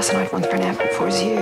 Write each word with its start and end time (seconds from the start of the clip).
person 0.00 0.16
I'd 0.16 0.32
want 0.32 0.46
for 0.46 0.56
an 0.56 0.62
apple 0.62 0.86
for 0.96 1.08
is 1.08 1.22
you. 1.22 1.36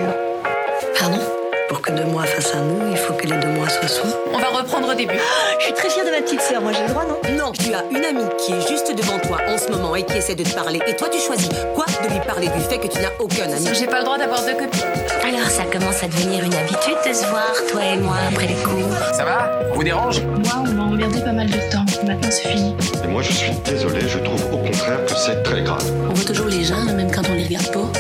Pardon? 0.99 1.21
Pour 1.69 1.81
que 1.81 1.93
deux 1.93 2.07
mois 2.07 2.25
fassent 2.25 2.57
un 2.57 2.63
nous, 2.63 2.91
il 2.91 2.97
faut 2.97 3.13
que 3.13 3.29
les 3.29 3.37
deux 3.39 3.51
mois 3.51 3.69
soient 3.69 3.87
sous. 3.87 4.09
On 4.33 4.39
va 4.39 4.49
reprendre 4.49 4.89
au 4.91 4.95
début. 4.95 5.15
Je 5.61 5.65
suis 5.67 5.75
très 5.75 5.89
fière 5.89 6.05
de 6.05 6.11
ma 6.11 6.23
petite 6.23 6.41
sœur, 6.41 6.61
moi 6.61 6.73
j'ai 6.73 6.83
le 6.83 6.89
droit, 6.89 7.05
non? 7.05 7.19
Non, 7.37 7.53
tu 7.53 7.73
as 7.73 7.85
une 7.93 8.05
amie 8.05 8.29
qui 8.39 8.55
est 8.55 8.67
juste 8.67 8.93
devant 8.97 9.21
toi 9.21 9.39
en 9.47 9.57
ce 9.57 9.71
moment 9.71 9.95
et 9.95 10.03
qui 10.03 10.17
essaie 10.17 10.35
de 10.35 10.43
te 10.43 10.55
parler. 10.55 10.81
Et 10.89 10.97
toi, 10.97 11.09
tu 11.09 11.21
choisis 11.21 11.51
quoi 11.77 11.85
De 12.03 12.13
lui 12.13 12.21
parler 12.27 12.49
du 12.49 12.61
fait 12.63 12.79
que 12.79 12.89
tu 12.89 12.99
n'as 13.01 13.13
aucun 13.21 13.45
ami? 13.45 13.69
J'ai 13.75 13.87
pas 13.87 13.99
le 13.99 14.05
droit 14.07 14.19
d'avoir 14.19 14.43
deux 14.43 14.55
copines. 14.55 14.81
Alors 15.23 15.49
ça 15.51 15.63
commence 15.65 16.03
à 16.03 16.09
devenir 16.09 16.43
une 16.43 16.55
habitude 16.55 16.99
de 17.07 17.13
se 17.13 17.27
voir, 17.27 17.53
toi 17.71 17.81
et 17.85 17.99
moi, 17.99 18.17
après 18.29 18.49
les 18.49 18.61
cours. 18.65 18.97
Ça 19.13 19.25
va? 19.25 19.51
Vous 19.73 19.85
dérange? 19.85 20.21
Moi, 20.21 20.65
emmerdé 20.99 21.21
pas 21.21 21.33
mal 21.33 21.47
de 21.47 21.71
temps. 21.71 21.85
Maintenant, 22.07 22.29
c'est 22.31 22.49
fini. 22.49 22.75
Et 23.05 23.07
moi, 23.07 23.23
je 23.23 23.33
suis 23.33 23.53
désolé, 23.65 24.01
je 24.01 24.19
trouve 24.19 24.53
au 24.53 24.59
contraire 24.59 25.05
que 25.07 25.15
c'est 25.15 25.43
très 25.45 25.63
grave. 25.63 25.85
On 26.11 26.13
voit 26.13 26.25
toujours 26.25 26.47
les 26.47 26.65
gens, 26.65 26.85
même 26.85 27.11
quand 27.11 27.23
on 27.31 27.35
les 27.35 27.45
regarde 27.45 27.71
pas. 27.73 27.93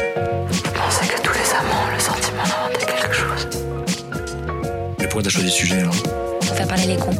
pensais 0.74 1.06
que 1.06 1.20
tous 1.22 1.32
les 1.32 1.54
amants 1.54 1.86
ont 1.86 1.94
le 1.94 2.00
sentiment 2.00 2.42
d'inventer 2.42 2.86
quelque 2.86 3.14
chose. 3.14 3.48
Mais 4.98 5.04
pourquoi 5.04 5.22
t'as 5.22 5.30
choisi 5.30 5.50
ce 5.50 5.56
sujet 5.56 5.78
alors? 5.78 5.94
Pour 6.40 6.56
faire 6.56 6.66
parler 6.66 6.86
les 6.86 6.96
cons. 6.96 7.14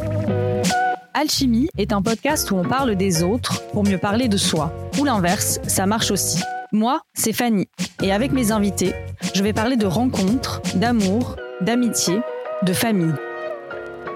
Alchimie 1.15 1.69
est 1.79 1.93
un 1.93 2.02
podcast 2.02 2.51
où 2.51 2.57
on 2.57 2.65
parle 2.65 2.97
des 2.97 3.23
autres 3.23 3.63
pour 3.73 3.85
mieux 3.85 3.99
parler 3.99 4.29
de 4.29 4.37
soi. 4.37 4.73
Ou 4.99 5.05
l'inverse, 5.05 5.60
ça 5.66 5.87
marche 5.87 6.10
aussi. 6.10 6.41
Moi, 6.73 7.01
c'est 7.15 7.33
Fanny. 7.33 7.69
Et 8.02 8.13
avec 8.13 8.33
mes 8.33 8.51
invités, 8.52 8.95
je 9.35 9.43
vais 9.43 9.52
parler 9.52 9.77
de 9.77 9.87
rencontres, 9.87 10.60
d'amour, 10.74 11.37
d'amitié, 11.60 12.21
de 12.63 12.73
famille. 12.73 13.15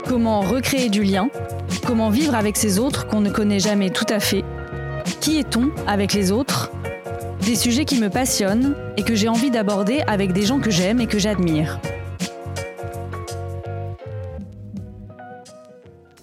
Comment 0.06 0.40
recréer 0.40 0.90
du 0.90 1.02
lien 1.02 1.28
Comment 1.86 2.10
vivre 2.10 2.34
avec 2.34 2.56
ces 2.56 2.78
autres 2.78 3.06
qu'on 3.06 3.20
ne 3.20 3.30
connaît 3.30 3.58
jamais 3.58 3.90
tout 3.90 4.06
à 4.08 4.20
fait 4.20 4.44
Qui 5.20 5.38
est-on 5.38 5.70
avec 5.86 6.12
les 6.12 6.30
autres? 6.30 6.70
Des 7.44 7.56
sujets 7.56 7.84
qui 7.84 8.00
me 8.00 8.08
passionnent 8.08 8.76
et 8.96 9.02
que 9.02 9.16
j'ai 9.16 9.28
envie 9.28 9.50
d'aborder 9.50 10.02
avec 10.06 10.32
des 10.32 10.42
gens 10.46 10.60
que 10.60 10.70
j'aime 10.70 11.00
et 11.00 11.06
que 11.06 11.18
j'admire. 11.18 11.80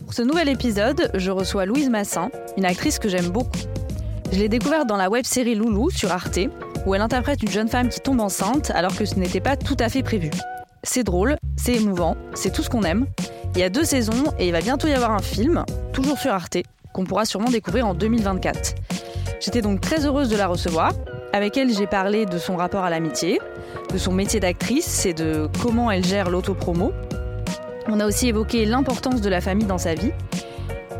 Pour 0.05 0.13
ce 0.13 0.21
nouvel 0.21 0.47
épisode, 0.47 1.11
je 1.13 1.29
reçois 1.29 1.65
Louise 1.65 1.89
Massin, 1.89 2.31
une 2.57 2.65
actrice 2.65 2.97
que 2.97 3.09
j'aime 3.09 3.29
beaucoup. 3.29 3.59
Je 4.31 4.39
l'ai 4.39 4.49
découverte 4.49 4.87
dans 4.87 4.97
la 4.97 5.09
web-série 5.09 5.55
Loulou 5.55 5.89
sur 5.89 6.11
Arte, 6.11 6.39
où 6.85 6.95
elle 6.95 7.01
interprète 7.01 7.43
une 7.43 7.51
jeune 7.51 7.67
femme 7.67 7.89
qui 7.89 7.99
tombe 7.99 8.21
enceinte 8.21 8.71
alors 8.71 8.95
que 8.95 9.05
ce 9.05 9.15
n'était 9.15 9.41
pas 9.41 9.57
tout 9.57 9.77
à 9.79 9.89
fait 9.89 10.03
prévu. 10.03 10.31
C'est 10.83 11.03
drôle, 11.03 11.35
c'est 11.57 11.73
émouvant, 11.73 12.15
c'est 12.33 12.53
tout 12.53 12.63
ce 12.63 12.69
qu'on 12.69 12.83
aime. 12.83 13.07
Il 13.55 13.59
y 13.59 13.63
a 13.63 13.69
deux 13.69 13.83
saisons 13.83 14.23
et 14.37 14.47
il 14.47 14.51
va 14.51 14.61
bientôt 14.61 14.87
y 14.87 14.93
avoir 14.93 15.11
un 15.11 15.21
film, 15.21 15.65
toujours 15.91 16.17
sur 16.17 16.31
Arte, 16.31 16.57
qu'on 16.93 17.03
pourra 17.03 17.25
sûrement 17.25 17.49
découvrir 17.49 17.87
en 17.87 17.93
2024. 17.93 18.75
J'étais 19.39 19.61
donc 19.61 19.81
très 19.81 20.05
heureuse 20.05 20.29
de 20.29 20.37
la 20.37 20.47
recevoir. 20.47 20.93
Avec 21.33 21.57
elle, 21.57 21.73
j'ai 21.73 21.87
parlé 21.87 22.25
de 22.25 22.37
son 22.37 22.55
rapport 22.55 22.83
à 22.83 22.89
l'amitié, 22.89 23.39
de 23.91 23.97
son 23.97 24.11
métier 24.11 24.39
d'actrice 24.39 25.05
et 25.05 25.13
de 25.13 25.49
comment 25.61 25.91
elle 25.91 26.05
gère 26.05 26.29
l'autopromo. 26.29 26.93
On 27.87 27.99
a 27.99 28.05
aussi 28.05 28.27
évoqué 28.27 28.65
l'importance 28.65 29.21
de 29.21 29.29
la 29.29 29.41
famille 29.41 29.67
dans 29.67 29.77
sa 29.77 29.93
vie. 29.93 30.11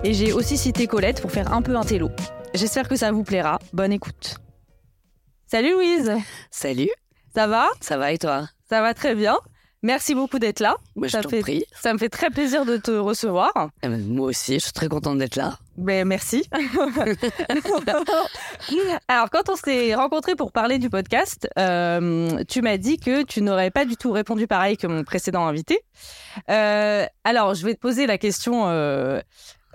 Et 0.04 0.14
j'ai 0.14 0.34
aussi 0.34 0.58
cité 0.58 0.88
Colette 0.88 1.22
pour 1.22 1.32
faire 1.32 1.54
un 1.54 1.62
peu 1.62 1.76
un 1.76 1.84
télo. 1.84 2.10
J'espère 2.54 2.88
que 2.88 2.96
ça 2.96 3.12
vous 3.12 3.24
plaira. 3.24 3.60
Bonne 3.74 3.92
écoute. 3.92 4.38
Salut 5.46 5.74
Louise, 5.74 6.12
Salut, 6.52 6.90
ça 7.34 7.48
va? 7.48 7.68
Ça 7.82 7.98
va 7.98 8.12
et 8.12 8.18
toi? 8.18 8.48
Ça 8.70 8.82
va 8.82 8.94
très 8.94 9.16
bien. 9.16 9.38
Merci 9.82 10.14
beaucoup 10.14 10.40
d'être 10.40 10.60
là. 10.60 10.76
Moi, 10.96 11.08
je 11.08 11.14
ça, 11.14 11.24
fait, 11.24 11.40
prie. 11.40 11.64
ça 11.80 11.94
me 11.94 11.98
fait 12.00 12.10
très 12.10 12.30
plaisir 12.30 12.66
de 12.66 12.76
te 12.78 12.92
recevoir. 12.92 13.70
Eh 13.82 13.88
ben, 13.88 14.06
Moi 14.08 14.28
aussi, 14.28 14.56
je 14.56 14.66
suis 14.66 14.74
très 14.74 14.90
contente 14.90 15.18
d'être 15.20 15.38
là. 15.38 15.58
Ben, 15.78 16.06
merci. 16.06 16.44
Alors, 19.08 19.30
quand 19.30 19.50
on 19.50 19.56
s'est 19.56 19.96
rencontrés 19.96 20.36
pour 20.36 20.52
parler 20.52 20.80
du 20.80 20.90
podcast, 20.90 21.48
euh, 21.58 22.44
tu 22.50 22.62
m'as 22.62 22.78
dit 22.78 22.98
que 22.98 23.24
tu 23.24 23.42
n'aurais 23.42 23.72
pas 23.72 23.86
du 23.86 23.96
tout 23.96 24.12
répondu 24.12 24.48
pareil 24.48 24.78
que 24.78 24.88
mon 24.88 25.04
précédent 25.04 25.46
invité. 25.48 25.80
Euh, 26.50 27.06
alors, 27.24 27.54
je 27.54 27.66
vais 27.66 27.74
te 27.74 27.80
poser 27.80 28.08
la 28.08 28.18
question. 28.18 28.68
euh, 28.68 29.22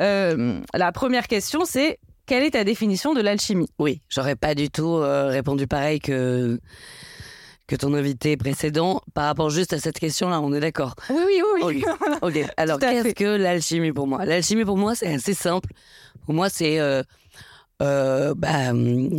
euh, 0.00 0.60
la 0.74 0.92
première 0.92 1.28
question, 1.28 1.64
c'est 1.64 1.98
quelle 2.26 2.42
est 2.42 2.52
ta 2.52 2.64
définition 2.64 3.14
de 3.14 3.20
l'alchimie? 3.20 3.68
Oui, 3.78 4.00
j'aurais 4.08 4.36
pas 4.36 4.54
du 4.54 4.70
tout 4.70 4.96
euh, 4.96 5.28
répondu 5.28 5.66
pareil 5.66 6.00
que 6.00 6.58
que 7.66 7.76
ton 7.76 7.94
invité 7.94 8.36
précédent 8.36 9.00
par 9.14 9.26
rapport 9.26 9.50
juste 9.50 9.72
à 9.72 9.78
cette 9.78 9.98
question-là. 9.98 10.40
On 10.40 10.52
est 10.52 10.60
d'accord. 10.60 10.94
Oui, 11.10 11.40
oui, 11.54 11.62
oui. 11.64 11.84
Ok. 12.22 12.38
Alors, 12.56 12.78
qu'est-ce 12.78 13.14
que 13.14 13.36
l'alchimie 13.36 13.92
pour 13.92 14.06
moi? 14.06 14.24
L'alchimie 14.24 14.64
pour 14.64 14.76
moi, 14.76 14.94
c'est 14.94 15.12
assez 15.12 15.34
simple. 15.34 15.70
Pour 16.24 16.34
moi, 16.34 16.48
c'est 16.48 16.78
euh, 16.78 17.02
euh, 17.82 18.34
bah, 18.36 18.70
hum, 18.70 19.16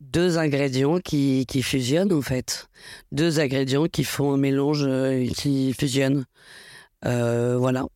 deux 0.00 0.38
ingrédients 0.38 0.98
qui, 0.98 1.46
qui 1.46 1.62
fusionnent, 1.62 2.12
en 2.12 2.22
fait. 2.22 2.68
Deux 3.10 3.40
ingrédients 3.40 3.86
qui 3.86 4.04
font 4.04 4.32
un 4.34 4.38
mélange 4.38 4.84
euh, 4.86 5.26
qui 5.36 5.72
fusionne. 5.72 6.24
Euh, 7.06 7.56
voilà. 7.58 7.86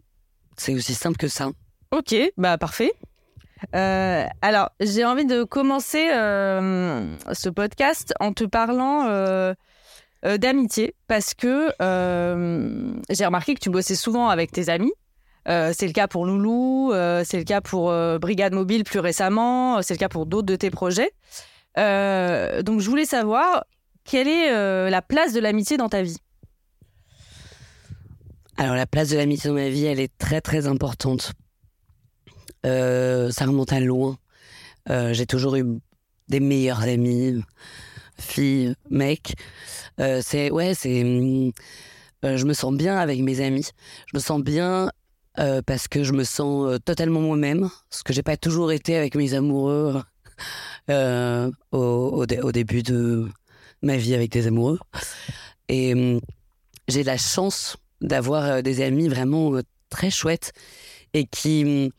C'est 0.56 0.74
aussi 0.74 0.94
simple 0.94 1.18
que 1.18 1.28
ça. 1.28 1.50
Ok, 1.92 2.14
bah 2.36 2.58
parfait. 2.58 2.92
Euh, 3.74 4.24
alors, 4.42 4.70
j'ai 4.80 5.04
envie 5.04 5.24
de 5.24 5.44
commencer 5.44 6.10
euh, 6.12 7.16
ce 7.32 7.48
podcast 7.48 8.12
en 8.20 8.32
te 8.32 8.44
parlant 8.44 9.06
euh, 9.06 9.54
euh, 10.24 10.38
d'amitié 10.38 10.94
parce 11.08 11.34
que 11.34 11.70
euh, 11.82 12.94
j'ai 13.10 13.26
remarqué 13.26 13.54
que 13.54 13.60
tu 13.60 13.70
bossais 13.70 13.94
souvent 13.94 14.28
avec 14.28 14.50
tes 14.50 14.68
amis. 14.68 14.92
Euh, 15.46 15.72
c'est 15.76 15.86
le 15.86 15.92
cas 15.92 16.08
pour 16.08 16.26
Loulou, 16.26 16.90
c'est 17.24 17.38
le 17.38 17.44
cas 17.44 17.60
pour 17.60 17.92
Brigade 18.18 18.52
Mobile 18.52 18.82
plus 18.84 18.98
récemment, 18.98 19.82
c'est 19.82 19.94
le 19.94 19.98
cas 19.98 20.08
pour 20.08 20.26
d'autres 20.26 20.46
de 20.46 20.56
tes 20.56 20.70
projets. 20.70 21.12
Donc, 21.76 22.80
je 22.80 22.88
voulais 22.88 23.04
savoir 23.04 23.64
quelle 24.04 24.26
est 24.26 24.90
la 24.90 25.02
place 25.02 25.32
de 25.32 25.40
l'amitié 25.40 25.76
dans 25.76 25.88
ta 25.88 26.02
vie? 26.02 26.16
Alors, 28.56 28.74
la 28.74 28.86
place 28.86 29.10
de 29.10 29.16
l'amitié 29.16 29.50
dans 29.50 29.54
ma 29.54 29.68
vie, 29.68 29.84
elle 29.84 30.00
est 30.00 30.16
très, 30.18 30.40
très 30.40 30.66
importante. 30.66 31.32
Ça 32.64 33.44
remonte 33.44 33.72
à 33.72 33.78
loin. 33.78 34.16
J'ai 34.88 35.26
toujours 35.26 35.54
eu 35.56 35.64
des 36.28 36.40
meilleurs 36.40 36.82
amis, 36.82 37.40
filles, 38.18 38.74
mecs. 38.90 39.34
Euh, 40.00 40.20
c'est, 40.24 40.50
ouais, 40.50 40.74
c'est. 40.74 41.02
hum, 41.02 41.52
euh, 42.24 42.36
je 42.36 42.44
me 42.46 42.54
sens 42.54 42.74
bien 42.74 42.96
avec 42.98 43.20
mes 43.20 43.40
amis. 43.40 43.68
Je 44.12 44.16
me 44.16 44.20
sens 44.20 44.42
bien 44.42 44.90
euh, 45.38 45.62
parce 45.64 45.88
que 45.88 46.02
je 46.02 46.12
me 46.12 46.24
sens 46.24 46.78
totalement 46.84 47.20
moi-même, 47.20 47.68
ce 47.90 48.02
que 48.02 48.12
j'ai 48.12 48.22
pas 48.22 48.36
toujours 48.36 48.72
été 48.72 48.96
avec 48.96 49.14
mes 49.16 49.34
amoureux 49.34 50.02
au, 50.90 51.76
au 51.78 52.26
dé- 52.26 52.40
au 52.40 52.52
début 52.52 52.82
de 52.82 53.28
ma 53.82 53.96
vie 53.96 54.14
avec 54.14 54.30
des 54.32 54.46
amoureux. 54.46 54.78
Et 55.68 55.94
hum, 55.94 56.20
j'ai 56.88 57.02
la 57.02 57.16
chance 57.18 57.76
d'avoir 58.00 58.62
des 58.62 58.80
amis 58.82 59.08
vraiment 59.08 59.52
très 59.90 60.10
chouettes 60.10 60.52
et 61.14 61.26
qui 61.26 61.64
hum, 61.64 61.90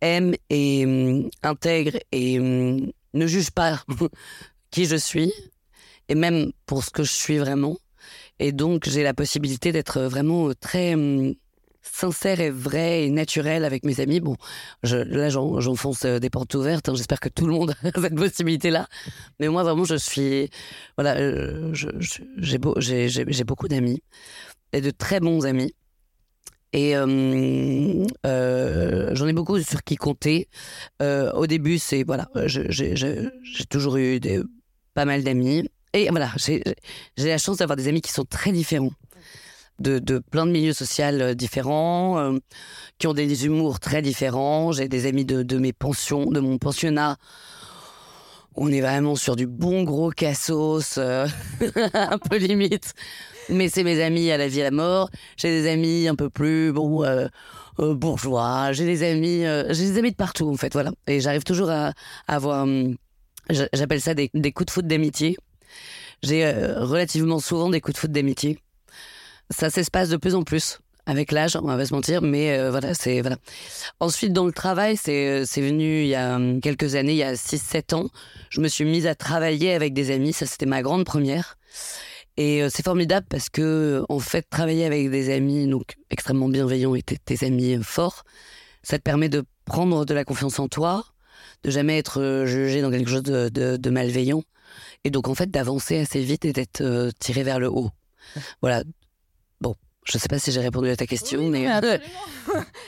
aiment 0.00 0.34
et 0.50 1.28
intègrent 1.42 1.98
et 2.12 2.38
ne 2.38 3.26
jugent 3.26 3.50
pas 3.50 3.82
qui 4.70 4.86
je 4.86 4.96
suis 4.96 5.32
et 6.08 6.14
même 6.14 6.52
pour 6.66 6.84
ce 6.84 6.90
que 6.90 7.02
je 7.04 7.12
suis 7.12 7.38
vraiment. 7.38 7.76
Et 8.38 8.52
donc 8.52 8.88
j'ai 8.88 9.02
la 9.02 9.14
possibilité 9.14 9.72
d'être 9.72 10.00
vraiment 10.02 10.48
euh, 10.50 10.54
très 10.54 10.94
hum, 10.94 11.34
sincère 11.82 12.40
et 12.40 12.50
vrai 12.50 13.04
et 13.06 13.10
naturel 13.10 13.64
avec 13.64 13.84
mes 13.84 14.00
amis. 14.00 14.20
Bon, 14.20 14.36
là 14.84 15.30
j'en- 15.30 15.60
j'enfonce 15.60 16.04
euh, 16.04 16.18
des 16.18 16.30
portes 16.30 16.54
ouvertes. 16.54 16.88
hein. 16.88 16.94
J'espère 16.94 17.20
que 17.20 17.28
tout 17.28 17.46
le 17.46 17.52
monde 17.52 17.74
a 17.94 18.00
cette 18.00 18.14
possibilité-là. 18.16 18.88
Mais 19.40 19.48
moi 19.48 19.62
vraiment 19.64 19.84
je 19.84 19.96
suis 19.96 20.50
voilà, 20.96 21.16
euh, 21.18 21.72
j'ai 22.38 22.58
beau- 22.58 22.74
j'ai 22.78 23.08
j'ai- 23.08 23.26
j'ai 23.28 23.44
beaucoup 23.44 23.68
d'amis 23.68 24.02
et 24.72 24.80
de 24.80 24.90
très 24.90 25.20
bons 25.20 25.46
amis. 25.46 25.74
Et 26.74 26.94
euh, 26.96 28.04
euh, 28.26 29.14
j'en 29.14 29.26
ai 29.26 29.32
beaucoup 29.32 29.58
sur 29.60 29.82
qui 29.82 29.96
compter. 29.96 30.48
Euh, 31.00 31.32
au 31.32 31.46
début, 31.46 31.78
c'est 31.78 32.02
voilà, 32.04 32.28
j'ai 32.46 33.64
toujours 33.70 33.96
eu 33.96 34.20
des, 34.20 34.42
pas 34.98 35.04
mal 35.04 35.22
d'amis. 35.22 35.70
Et 35.92 36.08
voilà, 36.08 36.32
j'ai 36.36 36.60
la 37.16 37.38
chance 37.38 37.58
d'avoir 37.58 37.76
des 37.76 37.86
amis 37.86 38.00
qui 38.00 38.10
sont 38.10 38.24
très 38.24 38.50
différents, 38.50 38.90
de, 39.78 40.00
de 40.00 40.18
plein 40.18 40.44
de 40.44 40.50
milieux 40.50 40.72
sociaux 40.72 41.04
euh, 41.04 41.34
différents, 41.34 42.18
euh, 42.18 42.38
qui 42.98 43.06
ont 43.06 43.14
des 43.14 43.46
humours 43.46 43.78
très 43.78 44.02
différents. 44.02 44.72
J'ai 44.72 44.88
des 44.88 45.06
amis 45.06 45.24
de, 45.24 45.44
de 45.44 45.56
mes 45.58 45.72
pensions, 45.72 46.26
de 46.26 46.40
mon 46.40 46.58
pensionnat. 46.58 47.16
On 48.56 48.72
est 48.72 48.80
vraiment 48.80 49.14
sur 49.14 49.36
du 49.36 49.46
bon 49.46 49.84
gros 49.84 50.10
cassos, 50.10 50.98
euh, 50.98 51.28
un 51.94 52.18
peu 52.18 52.38
limite. 52.38 52.92
Mais 53.50 53.68
c'est 53.68 53.84
mes 53.84 54.02
amis 54.02 54.32
à 54.32 54.36
la 54.36 54.48
vie 54.48 54.58
et 54.58 54.62
à 54.62 54.64
la 54.64 54.72
mort. 54.72 55.10
J'ai 55.36 55.62
des 55.62 55.70
amis 55.70 56.08
un 56.08 56.16
peu 56.16 56.28
plus 56.28 56.72
bon 56.72 57.06
bourgeois. 57.78 58.72
J'ai 58.72 58.84
des 58.84 59.04
amis, 59.04 59.44
j'ai 59.70 59.92
des 59.92 59.98
amis 59.98 60.10
de 60.10 60.16
partout 60.16 60.50
en 60.50 60.56
fait, 60.56 60.72
voilà. 60.72 60.90
Et 61.06 61.20
j'arrive 61.20 61.44
toujours 61.44 61.70
à, 61.70 61.92
à 62.26 62.34
avoir, 62.34 62.64
hum, 62.64 62.96
j'appelle 63.50 64.00
ça 64.00 64.14
des, 64.14 64.28
coups 64.28 64.66
de 64.66 64.70
foot 64.70 64.86
d'amitié. 64.86 65.36
J'ai 66.22 66.44
euh, 66.44 66.84
relativement 66.84 67.38
souvent 67.38 67.70
des 67.70 67.80
coups 67.80 67.94
de 67.94 68.00
foot 68.00 68.12
d'amitié. 68.12 68.58
Ça 69.50 69.70
s'espace 69.70 70.08
de 70.08 70.16
plus 70.16 70.34
en 70.34 70.42
plus 70.42 70.80
avec 71.06 71.32
l'âge, 71.32 71.56
on 71.56 71.62
va 71.62 71.86
se 71.86 71.94
mentir, 71.94 72.20
mais 72.20 72.58
euh, 72.58 72.70
voilà, 72.70 72.92
c'est 72.92 73.22
voilà. 73.22 73.38
Ensuite, 73.98 74.34
dans 74.34 74.44
le 74.44 74.52
travail, 74.52 74.98
c'est 74.98 75.28
euh, 75.28 75.44
c'est 75.46 75.62
venu 75.62 76.02
il 76.02 76.08
y 76.08 76.14
a 76.14 76.36
hum, 76.36 76.60
quelques 76.60 76.96
années, 76.96 77.12
il 77.12 77.18
y 77.18 77.22
a 77.22 77.32
6-7 77.32 77.94
ans. 77.94 78.10
Je 78.50 78.60
me 78.60 78.68
suis 78.68 78.84
mise 78.84 79.06
à 79.06 79.14
travailler 79.14 79.72
avec 79.72 79.94
des 79.94 80.10
amis, 80.10 80.34
ça 80.34 80.44
c'était 80.44 80.66
ma 80.66 80.82
grande 80.82 81.06
première. 81.06 81.56
Et 82.36 82.62
c'est 82.70 82.84
formidable 82.84 83.26
parce 83.28 83.48
que, 83.48 84.04
en 84.08 84.20
fait, 84.20 84.46
travailler 84.48 84.84
avec 84.84 85.10
des 85.10 85.34
amis 85.34 85.66
donc 85.66 85.96
extrêmement 86.08 86.48
bienveillants 86.48 86.94
et 86.94 87.02
tes, 87.02 87.44
amis 87.44 87.80
forts, 87.82 88.22
ça 88.84 88.96
te 88.96 89.02
permet 89.02 89.28
de 89.28 89.44
prendre 89.64 90.04
de 90.04 90.14
la 90.14 90.24
confiance 90.24 90.60
en 90.60 90.68
toi, 90.68 91.04
de 91.64 91.70
jamais 91.70 91.98
être 91.98 92.20
euh, 92.20 92.46
jugé 92.46 92.82
dans 92.82 92.90
quelque 92.90 93.10
chose 93.10 93.22
de, 93.22 93.48
de- 93.48 93.76
de 93.76 93.90
malveillant, 93.90 94.42
et 95.04 95.10
donc 95.10 95.28
en 95.28 95.34
fait 95.34 95.50
d'avancer 95.50 95.98
assez 95.98 96.20
vite 96.22 96.44
et 96.44 96.52
d'être 96.52 96.80
euh, 96.80 97.10
tiré 97.18 97.42
vers 97.42 97.58
le 97.60 97.68
haut. 97.70 97.90
Voilà. 98.60 98.82
Bon, 99.60 99.74
je 100.04 100.18
sais 100.18 100.28
pas 100.28 100.38
si 100.38 100.52
j'ai 100.52 100.60
répondu 100.60 100.88
à 100.90 100.96
ta 100.96 101.06
question, 101.06 101.48
mais 101.48 101.66
Absolument. 101.66 102.04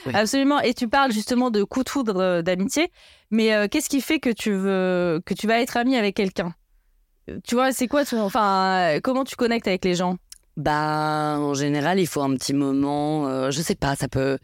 Oui. 0.05 0.11
Absolument. 0.13 0.59
Et 0.61 0.73
tu 0.73 0.87
parles 0.87 1.11
justement 1.11 1.49
de 1.51 1.63
coup 1.63 1.83
de 1.83 1.89
foudre 1.89 2.19
euh, 2.21 2.41
d'amitié. 2.41 2.91
Mais 3.29 3.53
euh, 3.53 3.67
qu'est-ce 3.67 3.89
qui 3.89 4.01
fait 4.01 4.19
que 4.19 4.29
tu 4.29 4.51
veux 4.53 5.21
que 5.25 5.33
tu 5.33 5.47
vas 5.47 5.59
être 5.61 5.77
ami 5.77 5.95
avec 5.95 6.15
quelqu'un? 6.15 6.53
Euh, 7.29 7.37
Tu 7.43 7.55
vois, 7.55 7.71
c'est 7.71 7.87
quoi. 7.87 8.03
Enfin, 8.13 8.95
euh, 8.95 8.99
comment 9.01 9.23
tu 9.23 9.35
connectes 9.35 9.67
avec 9.67 9.83
les 9.85 9.95
gens? 9.95 10.17
Bah, 10.57 11.37
en 11.39 11.53
général, 11.53 11.99
il 11.99 12.07
faut 12.07 12.21
un 12.21 12.35
petit 12.35 12.53
moment. 12.53 13.27
euh, 13.27 13.51
je 13.51 13.61
sais 13.61 13.75
pas, 13.75 13.95
ça 13.95 14.07
peut. 14.07 14.37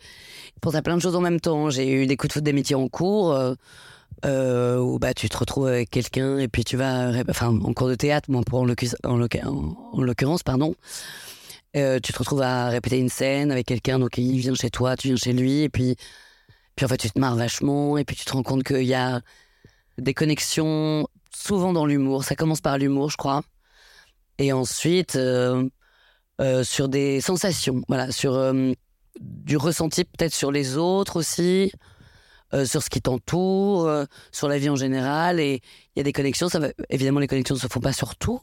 Il 0.55 0.59
pense 0.61 0.75
à 0.75 0.81
plein 0.81 0.95
de 0.95 1.01
choses 1.01 1.15
en 1.15 1.21
même 1.21 1.39
temps. 1.39 1.69
J'ai 1.69 1.91
eu 1.91 2.07
des 2.07 2.15
coups 2.17 2.29
de 2.29 2.33
foot 2.33 2.43
d'amitié 2.43 2.75
en 2.75 2.87
cours 2.87 3.33
euh, 3.33 3.53
euh, 4.25 4.79
où 4.79 4.99
bah, 4.99 5.13
tu 5.13 5.29
te 5.29 5.37
retrouves 5.37 5.67
avec 5.67 5.89
quelqu'un 5.89 6.37
et 6.39 6.47
puis 6.47 6.63
tu 6.63 6.77
vas. 6.77 7.11
Enfin, 7.29 7.47
en 7.49 7.73
cours 7.73 7.87
de 7.89 7.95
théâtre, 7.95 8.29
en 9.03 10.01
l'occurrence, 10.01 10.43
pardon. 10.43 10.75
euh, 11.75 11.99
tu 12.01 12.13
te 12.13 12.19
retrouves 12.19 12.41
à 12.41 12.69
répéter 12.69 12.97
une 12.97 13.09
scène 13.09 13.51
avec 13.51 13.67
quelqu'un, 13.67 13.99
donc 13.99 14.17
il 14.17 14.39
vient 14.39 14.55
chez 14.55 14.69
toi, 14.69 14.95
tu 14.95 15.09
viens 15.09 15.17
chez 15.17 15.33
lui, 15.33 15.61
et 15.63 15.69
puis, 15.69 15.95
puis 16.75 16.85
en 16.85 16.89
fait, 16.89 16.97
tu 16.97 17.09
te 17.11 17.19
marres 17.19 17.35
vachement, 17.35 17.97
et 17.97 18.05
puis 18.05 18.15
tu 18.15 18.25
te 18.25 18.31
rends 18.31 18.43
compte 18.43 18.63
qu'il 18.63 18.83
y 18.83 18.93
a 18.93 19.21
des 19.97 20.13
connexions, 20.13 21.07
souvent 21.35 21.73
dans 21.73 21.85
l'humour. 21.85 22.23
Ça 22.23 22.35
commence 22.35 22.61
par 22.61 22.77
l'humour, 22.77 23.09
je 23.11 23.17
crois. 23.17 23.43
Et 24.39 24.53
ensuite, 24.53 25.15
euh, 25.15 25.67
euh, 26.41 26.63
sur 26.63 26.89
des 26.89 27.21
sensations, 27.21 27.81
voilà, 27.87 28.11
sur 28.11 28.53
du 29.19 29.57
ressenti 29.57 30.03
peut-être 30.05 30.33
sur 30.33 30.51
les 30.51 30.77
autres 30.77 31.17
aussi, 31.17 31.71
euh, 32.53 32.65
sur 32.65 32.81
ce 32.83 32.89
qui 32.89 33.01
t'entoure, 33.01 33.87
euh, 33.87 34.05
sur 34.31 34.47
la 34.47 34.57
vie 34.57 34.69
en 34.69 34.75
général. 34.75 35.39
Et 35.39 35.61
il 35.95 35.99
y 35.99 36.01
a 36.01 36.03
des 36.03 36.13
connexions. 36.13 36.49
Ça 36.49 36.59
va, 36.59 36.67
évidemment, 36.89 37.19
les 37.19 37.27
connexions 37.27 37.55
ne 37.55 37.59
se 37.59 37.67
font 37.67 37.79
pas 37.79 37.93
sur 37.93 38.15
tout, 38.15 38.41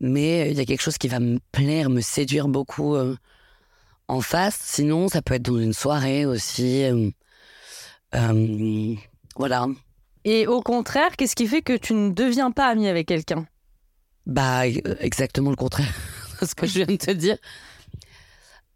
mais 0.00 0.50
il 0.50 0.56
y 0.56 0.60
a 0.60 0.64
quelque 0.64 0.82
chose 0.82 0.98
qui 0.98 1.08
va 1.08 1.20
me 1.20 1.38
plaire, 1.52 1.90
me 1.90 2.00
séduire 2.00 2.48
beaucoup 2.48 2.94
euh, 2.94 3.16
en 4.08 4.20
face. 4.20 4.58
Sinon, 4.62 5.08
ça 5.08 5.22
peut 5.22 5.34
être 5.34 5.42
dans 5.50 5.58
une 5.58 5.72
soirée 5.72 6.26
aussi. 6.26 6.84
euh, 6.84 7.10
euh, 8.14 8.94
voilà. 9.36 9.66
Et 10.24 10.46
au 10.46 10.60
contraire, 10.62 11.16
qu'est-ce 11.16 11.36
qui 11.36 11.46
fait 11.46 11.62
que 11.62 11.76
tu 11.76 11.94
ne 11.94 12.10
deviens 12.10 12.50
pas 12.50 12.66
ami 12.68 12.88
avec 12.88 13.06
quelqu'un? 13.08 13.46
Bah, 14.26 14.64
euh, 14.66 14.96
exactement 15.00 15.50
le 15.50 15.56
contraire 15.56 15.92
de 16.40 16.46
ce 16.46 16.54
que 16.54 16.66
je 16.66 16.74
viens 16.74 16.86
de 16.86 16.96
te 16.96 17.10
dire. 17.10 17.38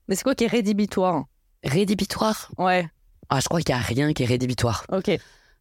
Mais 0.08 0.14
c'est 0.16 0.22
quoi 0.24 0.34
qui 0.34 0.44
est 0.44 0.48
rédhibitoire? 0.48 1.24
Rédhibitoire? 1.64 2.50
Ouais, 2.58 2.88
Ah, 3.34 3.40
je 3.40 3.46
crois 3.48 3.60
qu'il 3.62 3.74
n'y 3.74 3.80
a 3.80 3.82
rien 3.82 4.12
qui 4.12 4.22
est 4.24 4.26
rédhibitoire. 4.26 4.84
ok. 4.92 5.10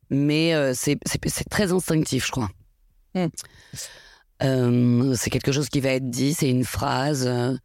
Mais 0.09 0.53
euh, 0.53 0.73
c'est 0.75 0.99
très 1.49 1.71
instinctif, 1.71 2.25
je 2.27 2.31
crois. 2.31 2.49
Hmm. 3.15 3.27
Euh, 4.43 5.15
c'est 5.15 5.29
quelque 5.29 5.51
chose 5.53 5.69
qui 5.69 5.79
va 5.79 5.91
être 5.91 6.09
dit, 6.09 6.33
c'est 6.33 6.49
une 6.49 6.65
phrase, 6.65 7.25
euh, 7.27 7.55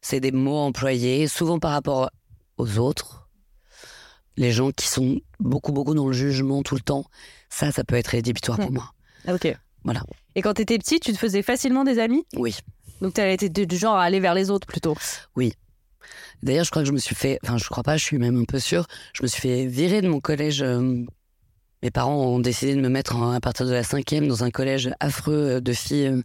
c'est 0.00 0.18
des 0.18 0.32
mots 0.32 0.58
employés, 0.58 1.28
souvent 1.28 1.60
par 1.60 1.70
rapport 1.72 2.10
aux 2.58 2.78
autres. 2.78 3.28
Les 4.36 4.50
gens 4.50 4.72
qui 4.72 4.88
sont 4.88 5.20
beaucoup, 5.38 5.70
beaucoup 5.72 5.94
dans 5.94 6.06
le 6.08 6.12
jugement 6.12 6.62
tout 6.64 6.74
le 6.74 6.80
temps, 6.80 7.04
ça, 7.50 7.70
ça 7.70 7.84
peut 7.84 7.94
être 7.96 8.08
rédhibitoire 8.08 8.58
pour 8.58 8.70
Hmm. 8.70 8.74
moi. 8.74 8.92
Ah, 9.26 9.34
Ok. 9.34 9.56
Voilà. 9.84 10.02
Et 10.34 10.42
quand 10.42 10.54
tu 10.54 10.62
étais 10.62 10.78
petit, 10.78 10.98
tu 11.00 11.12
te 11.12 11.18
faisais 11.18 11.42
facilement 11.42 11.84
des 11.84 11.98
amis? 11.98 12.24
Oui. 12.36 12.56
Donc 13.00 13.14
tu 13.14 13.20
été 13.20 13.48
du 13.48 13.76
genre 13.76 13.96
à 13.96 14.02
aller 14.02 14.20
vers 14.20 14.34
les 14.34 14.50
autres 14.50 14.66
plutôt? 14.66 14.96
D'ailleurs, 16.42 16.64
je 16.64 16.70
crois 16.70 16.82
que 16.82 16.88
je 16.88 16.92
me 16.92 16.98
suis 16.98 17.14
fait, 17.14 17.38
enfin, 17.44 17.56
je 17.58 17.64
crois 17.68 17.82
pas, 17.82 17.96
je 17.96 18.04
suis 18.04 18.18
même 18.18 18.40
un 18.40 18.44
peu 18.44 18.58
sûre, 18.58 18.86
je 19.14 19.22
me 19.22 19.28
suis 19.28 19.40
fait 19.40 19.66
virer 19.66 20.00
de 20.02 20.08
mon 20.08 20.20
collège. 20.20 20.62
euh, 20.62 21.04
mes 21.82 21.90
parents 21.90 22.14
ont 22.16 22.38
décidé 22.40 22.74
de 22.76 22.80
me 22.80 22.88
mettre 22.88 23.16
en- 23.16 23.32
à 23.32 23.40
partir 23.40 23.66
de 23.66 23.72
la 23.72 23.82
cinquième 23.82 24.28
dans 24.28 24.44
un 24.44 24.50
collège 24.50 24.90
affreux 25.00 25.34
euh, 25.56 25.60
de 25.60 25.72
filles 25.72 26.22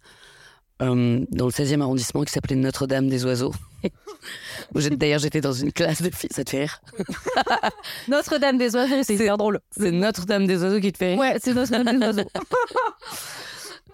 euh, 0.82 1.26
dans 1.32 1.46
le 1.46 1.52
16e 1.52 1.82
arrondissement 1.82 2.24
qui 2.24 2.32
s'appelait 2.32 2.56
Notre-Dame 2.56 3.10
des 3.10 3.26
Oiseaux. 3.26 3.54
D'ailleurs, 4.92 5.20
j'étais 5.20 5.42
dans 5.42 5.54
une 5.54 5.72
classe 5.72 6.02
de 6.02 6.10
filles, 6.12 6.30
ça 6.32 6.44
te 6.44 6.50
fait 6.52 6.60
rire 6.60 6.82
Notre-Dame 8.08 8.58
des 8.60 8.76
oiseaux, 8.76 9.04
c'est 9.04 9.16
hyper 9.16 9.38
drôle. 9.38 9.60
C'est 9.72 9.92
Notre-Dame 9.92 10.46
des 10.48 10.62
Oiseaux 10.64 10.80
qui 10.80 10.92
te 10.92 10.98
fait 10.98 11.10
rire 11.12 11.20
Ouais, 11.20 11.38
c'est 11.44 11.54
Notre-Dame 11.54 12.00
des 12.00 12.06
oiseaux. 12.06 12.30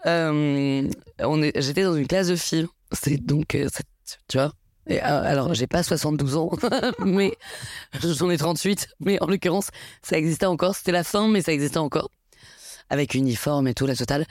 Euh, 0.06 0.90
on 1.20 1.42
est- 1.42 1.62
J'étais 1.62 1.84
dans 1.84 1.96
une 1.96 2.08
classe 2.08 2.28
de 2.28 2.36
filles. 2.36 2.68
C'est 2.92 3.16
donc, 3.16 3.56
euh, 3.56 3.70
tu 4.28 4.38
vois. 4.38 4.52
Et, 4.88 5.02
euh, 5.02 5.24
alors, 5.24 5.54
j'ai 5.54 5.68
pas 5.68 5.84
72 5.84 6.36
ans, 6.36 6.52
mais 7.00 7.38
j'en 8.02 8.30
ai 8.30 8.38
38. 8.38 8.90
Mais 9.00 9.22
en 9.22 9.28
l'occurrence, 9.28 9.70
ça 10.02 10.18
existait 10.18 10.46
encore. 10.46 10.76
C'était 10.76 10.92
la 10.92 11.04
fin, 11.04 11.28
mais 11.28 11.42
ça 11.42 11.54
existait 11.54 11.78
encore. 11.78 12.10
Avec 12.90 13.14
uniforme 13.14 13.68
et 13.68 13.74
tout, 13.74 13.86
la 13.86 13.96
totale. 13.96 14.26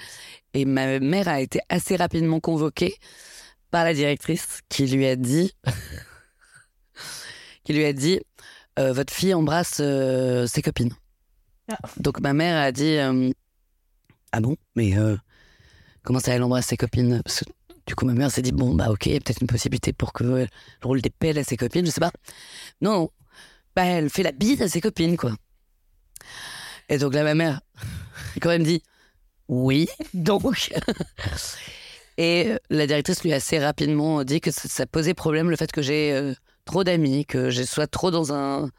Et 0.54 0.64
ma 0.64 1.00
mère 1.00 1.28
a 1.28 1.40
été 1.40 1.60
assez 1.68 1.96
rapidement 1.96 2.40
convoquée 2.40 2.96
par 3.70 3.84
la 3.84 3.94
directrice 3.94 4.60
qui 4.68 4.86
lui 4.86 5.06
a 5.06 5.16
dit, 5.16 5.54
qui 7.64 7.72
lui 7.72 7.84
a 7.84 7.92
dit, 7.92 8.20
euh, 8.78 8.92
votre 8.92 9.12
fille 9.12 9.34
embrasse 9.34 9.78
euh, 9.80 10.46
ses 10.46 10.62
copines. 10.62 10.92
Ah. 11.70 11.78
Donc 11.98 12.20
ma 12.20 12.34
mère 12.34 12.60
a 12.60 12.70
dit, 12.70 12.96
euh, 12.96 13.30
ah 14.32 14.40
bon, 14.40 14.56
mais 14.76 14.94
comment 16.02 16.20
ça 16.20 16.34
elle 16.34 16.42
embrasse 16.42 16.66
ses 16.66 16.76
copines? 16.76 17.22
Parce 17.24 17.40
que, 17.40 17.44
Du 17.86 17.94
coup, 17.94 18.06
ma 18.06 18.12
mère 18.12 18.30
s'est 18.30 18.42
dit, 18.42 18.52
bon, 18.52 18.74
bah 18.74 18.90
ok, 18.90 19.04
peut-être 19.04 19.40
une 19.40 19.46
possibilité 19.46 19.92
pour 19.92 20.12
que 20.12 20.24
elle 20.40 20.48
roule 20.82 21.00
des 21.00 21.10
pelles 21.10 21.38
à 21.38 21.44
ses 21.44 21.56
copines, 21.56 21.84
je 21.84 21.90
sais 21.90 22.00
pas. 22.00 22.12
Non. 22.80 23.10
Bah, 23.74 23.84
elle 23.84 24.10
fait 24.10 24.22
la 24.22 24.32
bise 24.32 24.62
à 24.62 24.68
ses 24.68 24.80
copines, 24.80 25.16
quoi. 25.16 25.32
Et 26.88 26.98
donc 26.98 27.14
là, 27.14 27.24
ma 27.24 27.34
mère 27.34 27.60
quand 28.40 28.50
même 28.50 28.62
dit, 28.62 28.82
oui, 29.48 29.88
donc. 30.14 30.72
Et 32.18 32.48
euh, 32.48 32.58
la 32.70 32.86
directrice 32.86 33.22
lui 33.24 33.32
a 33.32 33.36
assez 33.36 33.58
rapidement 33.58 34.22
dit 34.24 34.40
que 34.40 34.50
ça, 34.50 34.68
ça 34.68 34.86
posait 34.86 35.14
problème 35.14 35.50
le 35.50 35.56
fait 35.56 35.72
que 35.72 35.82
j'ai 35.82 36.12
euh, 36.12 36.34
trop 36.64 36.84
d'amis, 36.84 37.26
que 37.26 37.50
je 37.50 37.62
sois 37.62 37.86
trop 37.86 38.10
dans 38.10 38.32
un 38.32 38.70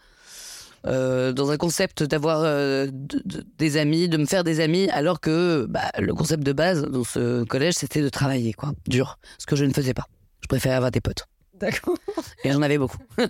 euh, 0.85 1.31
dans 1.33 1.51
un 1.51 1.57
concept 1.57 2.03
d'avoir 2.03 2.41
euh, 2.43 2.87
de- 2.91 3.21
de- 3.25 3.45
des 3.57 3.77
amis, 3.77 4.09
de 4.09 4.17
me 4.17 4.25
faire 4.25 4.43
des 4.43 4.59
amis, 4.59 4.89
alors 4.89 5.19
que 5.21 5.65
bah, 5.69 5.89
le 5.99 6.13
concept 6.13 6.43
de 6.43 6.51
base 6.53 6.83
dans 6.83 7.03
ce 7.03 7.43
collège 7.45 7.75
c'était 7.75 8.01
de 8.01 8.09
travailler 8.09 8.53
quoi, 8.53 8.73
dur, 8.87 9.17
ce 9.37 9.45
que 9.45 9.55
je 9.55 9.65
ne 9.65 9.73
faisais 9.73 9.93
pas. 9.93 10.05
Je 10.41 10.47
préférais 10.47 10.75
avoir 10.75 10.91
des 10.91 11.01
potes 11.01 11.25
D'accord. 11.59 11.95
et 12.43 12.51
j'en 12.51 12.61
avais 12.61 12.77
beaucoup. 12.77 12.97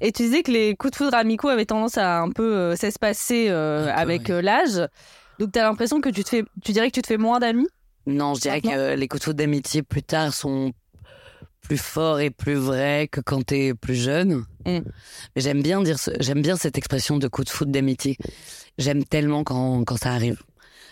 Et 0.00 0.10
tu 0.10 0.22
disais 0.24 0.42
que 0.42 0.50
les 0.50 0.74
coups 0.74 0.92
de 0.92 0.96
foudre 0.96 1.14
amicaux 1.16 1.48
avaient 1.48 1.66
tendance 1.66 1.96
à 1.96 2.18
un 2.20 2.30
peu 2.30 2.56
euh, 2.56 2.76
s'espacer 2.76 3.48
avec 3.48 4.28
oui. 4.28 4.42
l'âge. 4.42 4.80
Donc 5.38 5.52
tu 5.52 5.58
as 5.58 5.62
l'impression 5.64 6.00
que 6.00 6.08
tu 6.08 6.24
te 6.24 6.28
fais 6.28 6.44
tu 6.64 6.72
dirais 6.72 6.88
que 6.90 6.94
tu 6.94 7.02
te 7.02 7.06
fais 7.06 7.18
moins 7.18 7.38
d'amis? 7.38 7.68
Non, 8.06 8.34
je 8.34 8.40
dirais 8.40 8.60
que 8.60 8.94
les 8.94 9.06
coups 9.06 9.20
de 9.20 9.24
foudre 9.24 9.36
d'amitié 9.38 9.82
plus 9.82 10.02
tard 10.02 10.34
sont 10.34 10.72
plus 11.72 11.78
forts 11.82 12.20
et 12.20 12.28
plus 12.28 12.54
vrais 12.56 13.08
que 13.08 13.20
quand 13.22 13.46
t'es 13.46 13.72
plus 13.72 13.94
jeune. 13.94 14.44
Mm. 14.66 14.80
Mais 15.34 15.42
j'aime 15.42 15.62
bien 15.62 15.80
dire, 15.82 15.98
ce- 15.98 16.10
j'aime 16.20 16.42
bien 16.42 16.56
cette 16.56 16.76
expression 16.76 17.16
de 17.16 17.28
coup 17.28 17.44
de 17.44 17.48
foudre 17.48 17.72
d'amitié. 17.72 18.18
J'aime 18.76 19.04
tellement 19.04 19.42
quand, 19.42 19.82
quand 19.84 19.96
ça 19.96 20.12
arrive. 20.12 20.38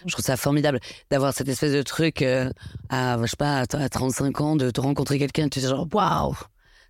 Je 0.07 0.13
trouve 0.13 0.25
ça 0.25 0.39
formidable 0.39 0.81
d'avoir 1.11 1.35
cette 1.35 1.49
espèce 1.51 1.73
de 1.75 1.83
truc 1.83 2.23
euh, 2.23 2.51
à, 2.89 3.19
je 3.21 3.27
sais 3.27 3.37
pas, 3.37 3.59
à, 3.59 3.65
à 3.77 3.89
35 3.91 4.41
ans, 4.41 4.57
de 4.57 4.71
te 4.71 4.81
rencontrer 4.81 5.19
quelqu'un, 5.19 5.45
tu 5.45 5.51
te 5.51 5.61
dis 5.61 5.67
genre, 5.67 5.87
waouh, 5.93 6.35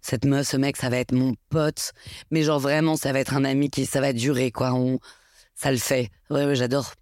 cette 0.02 0.24
meuf, 0.24 0.46
ce 0.46 0.56
mec, 0.56 0.76
ça 0.76 0.88
va 0.88 0.98
être 0.98 1.10
mon 1.12 1.34
pote. 1.48 1.90
Mais 2.30 2.44
genre 2.44 2.60
vraiment, 2.60 2.94
ça 2.94 3.12
va 3.12 3.18
être 3.18 3.34
un 3.34 3.44
ami 3.44 3.70
qui, 3.70 3.86
ça 3.86 4.00
va 4.00 4.12
durer, 4.12 4.52
quoi. 4.52 4.72
On, 4.72 5.00
ça 5.56 5.72
le 5.72 5.78
fait. 5.78 6.10
Ouais, 6.30 6.46
ouais, 6.46 6.54
j'adore. 6.54 6.92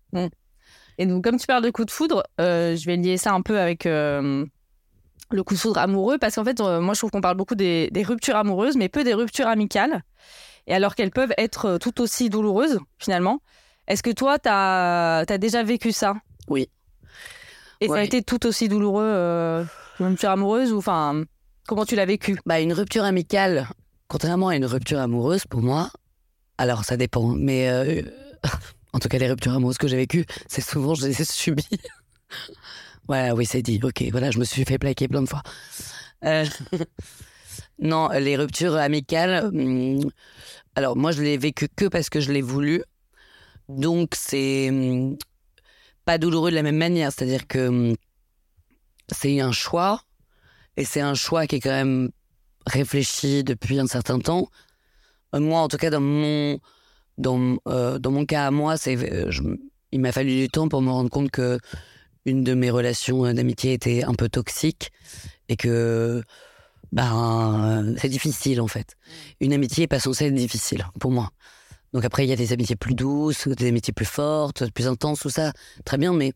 Et 0.96 1.04
donc, 1.04 1.22
comme 1.22 1.36
tu 1.38 1.46
parles 1.46 1.62
de 1.64 1.70
coup 1.70 1.84
de 1.84 1.90
foudre, 1.90 2.22
euh, 2.40 2.74
je 2.76 2.86
vais 2.86 2.96
lier 2.96 3.18
ça 3.18 3.32
un 3.34 3.42
peu 3.42 3.60
avec 3.60 3.84
euh, 3.84 4.46
le 5.30 5.42
coup 5.42 5.54
de 5.54 5.58
foudre 5.58 5.78
amoureux, 5.78 6.18
parce 6.18 6.36
qu'en 6.36 6.44
fait, 6.44 6.60
euh, 6.60 6.80
moi, 6.80 6.94
je 6.94 7.00
trouve 7.00 7.10
qu'on 7.10 7.20
parle 7.20 7.36
beaucoup 7.36 7.54
des, 7.54 7.90
des 7.92 8.02
ruptures 8.02 8.36
amoureuses, 8.36 8.76
mais 8.76 8.88
peu 8.88 9.04
des 9.04 9.14
ruptures 9.14 9.46
amicales. 9.46 10.02
Et 10.68 10.74
alors 10.74 10.94
qu'elles 10.94 11.10
peuvent 11.10 11.32
être 11.38 11.64
euh, 11.64 11.78
tout 11.78 12.00
aussi 12.00 12.28
douloureuses, 12.28 12.78
finalement. 12.98 13.40
Est-ce 13.88 14.02
que 14.02 14.10
toi, 14.10 14.38
tu 14.38 14.48
as, 14.50 15.24
déjà 15.38 15.62
vécu 15.62 15.92
ça? 15.92 16.14
Oui. 16.48 16.68
Et 17.80 17.88
ça 17.88 17.94
a 17.96 18.02
été 18.02 18.22
tout 18.22 18.44
aussi 18.46 18.68
douloureux, 18.68 19.02
euh, 19.04 19.64
une 19.98 20.06
rupture 20.06 20.30
amoureuse, 20.30 20.72
ou 20.72 20.78
enfin, 20.78 21.24
comment 21.66 21.86
tu 21.86 21.96
l'as 21.96 22.04
vécu? 22.04 22.38
Bah, 22.44 22.60
une 22.60 22.74
rupture 22.74 23.04
amicale, 23.04 23.66
contrairement 24.08 24.48
à 24.48 24.56
une 24.56 24.66
rupture 24.66 24.98
amoureuse, 24.98 25.46
pour 25.46 25.62
moi, 25.62 25.90
alors 26.58 26.84
ça 26.84 26.98
dépend, 26.98 27.28
mais 27.28 27.70
euh, 27.70 28.02
en 28.92 28.98
tout 28.98 29.08
cas, 29.08 29.16
les 29.16 29.28
ruptures 29.28 29.54
amoureuses 29.54 29.78
que 29.78 29.88
j'ai 29.88 29.96
vécues, 29.96 30.26
c'est 30.48 30.60
souvent, 30.60 30.94
je 30.94 31.06
les 31.06 31.22
ai 31.22 31.24
subies. 31.24 31.66
voilà, 33.08 33.34
oui, 33.34 33.46
c'est 33.46 33.62
dit, 33.62 33.80
ok, 33.82 34.04
voilà, 34.10 34.30
je 34.30 34.38
me 34.38 34.44
suis 34.44 34.64
fait 34.64 34.78
plaquer 34.78 35.08
plein 35.08 35.22
de 35.22 35.28
fois. 35.28 35.42
Euh, 36.24 36.44
Non, 37.80 38.08
les 38.08 38.36
ruptures 38.36 38.74
amicales, 38.74 39.46
hum, 39.54 40.00
alors 40.74 40.96
moi 40.96 41.12
je 41.12 41.22
l'ai 41.22 41.36
vécu 41.36 41.68
que 41.68 41.86
parce 41.86 42.10
que 42.10 42.20
je 42.20 42.32
l'ai 42.32 42.42
voulu. 42.42 42.82
Donc 43.68 44.14
c'est 44.16 44.68
hum, 44.70 45.16
pas 46.04 46.18
douloureux 46.18 46.50
de 46.50 46.56
la 46.56 46.62
même 46.62 46.76
manière. 46.76 47.12
C'est-à-dire 47.12 47.46
que 47.46 47.68
hum, 47.68 47.96
c'est 49.12 49.40
un 49.40 49.52
choix 49.52 50.02
et 50.76 50.84
c'est 50.84 51.00
un 51.00 51.14
choix 51.14 51.46
qui 51.46 51.56
est 51.56 51.60
quand 51.60 51.70
même 51.70 52.10
réfléchi 52.66 53.44
depuis 53.44 53.78
un 53.78 53.86
certain 53.86 54.18
temps. 54.18 54.48
Euh, 55.34 55.40
Moi, 55.40 55.60
en 55.60 55.68
tout 55.68 55.76
cas, 55.76 55.90
dans 55.90 56.00
mon, 56.00 56.58
dans, 57.16 57.58
euh, 57.68 57.98
dans 57.98 58.10
mon 58.10 58.26
cas 58.26 58.46
à 58.46 58.50
moi, 58.50 58.76
c'est, 58.76 58.96
il 59.92 60.00
m'a 60.00 60.12
fallu 60.12 60.36
du 60.36 60.48
temps 60.48 60.68
pour 60.68 60.82
me 60.82 60.90
rendre 60.90 61.10
compte 61.10 61.30
que 61.30 61.58
une 62.28 62.44
de 62.44 62.54
mes 62.54 62.70
relations 62.70 63.32
d'amitié 63.32 63.72
était 63.72 64.04
un 64.04 64.14
peu 64.14 64.28
toxique 64.28 64.92
et 65.48 65.56
que 65.56 66.22
ben, 66.92 67.94
c'est 67.98 68.08
difficile 68.08 68.60
en 68.60 68.68
fait. 68.68 68.96
Une 69.40 69.52
amitié 69.52 69.84
n'est 69.84 69.88
pas 69.88 70.00
censée 70.00 70.26
être 70.26 70.34
difficile 70.34 70.86
pour 71.00 71.10
moi. 71.10 71.30
Donc 71.92 72.04
après, 72.04 72.24
il 72.24 72.28
y 72.28 72.32
a 72.32 72.36
des 72.36 72.52
amitiés 72.52 72.76
plus 72.76 72.94
douces, 72.94 73.48
des 73.48 73.68
amitiés 73.68 73.94
plus 73.94 74.06
fortes, 74.06 74.70
plus 74.72 74.86
intenses, 74.86 75.20
tout 75.20 75.30
ça, 75.30 75.52
très 75.84 75.96
bien, 75.96 76.12
mais 76.12 76.32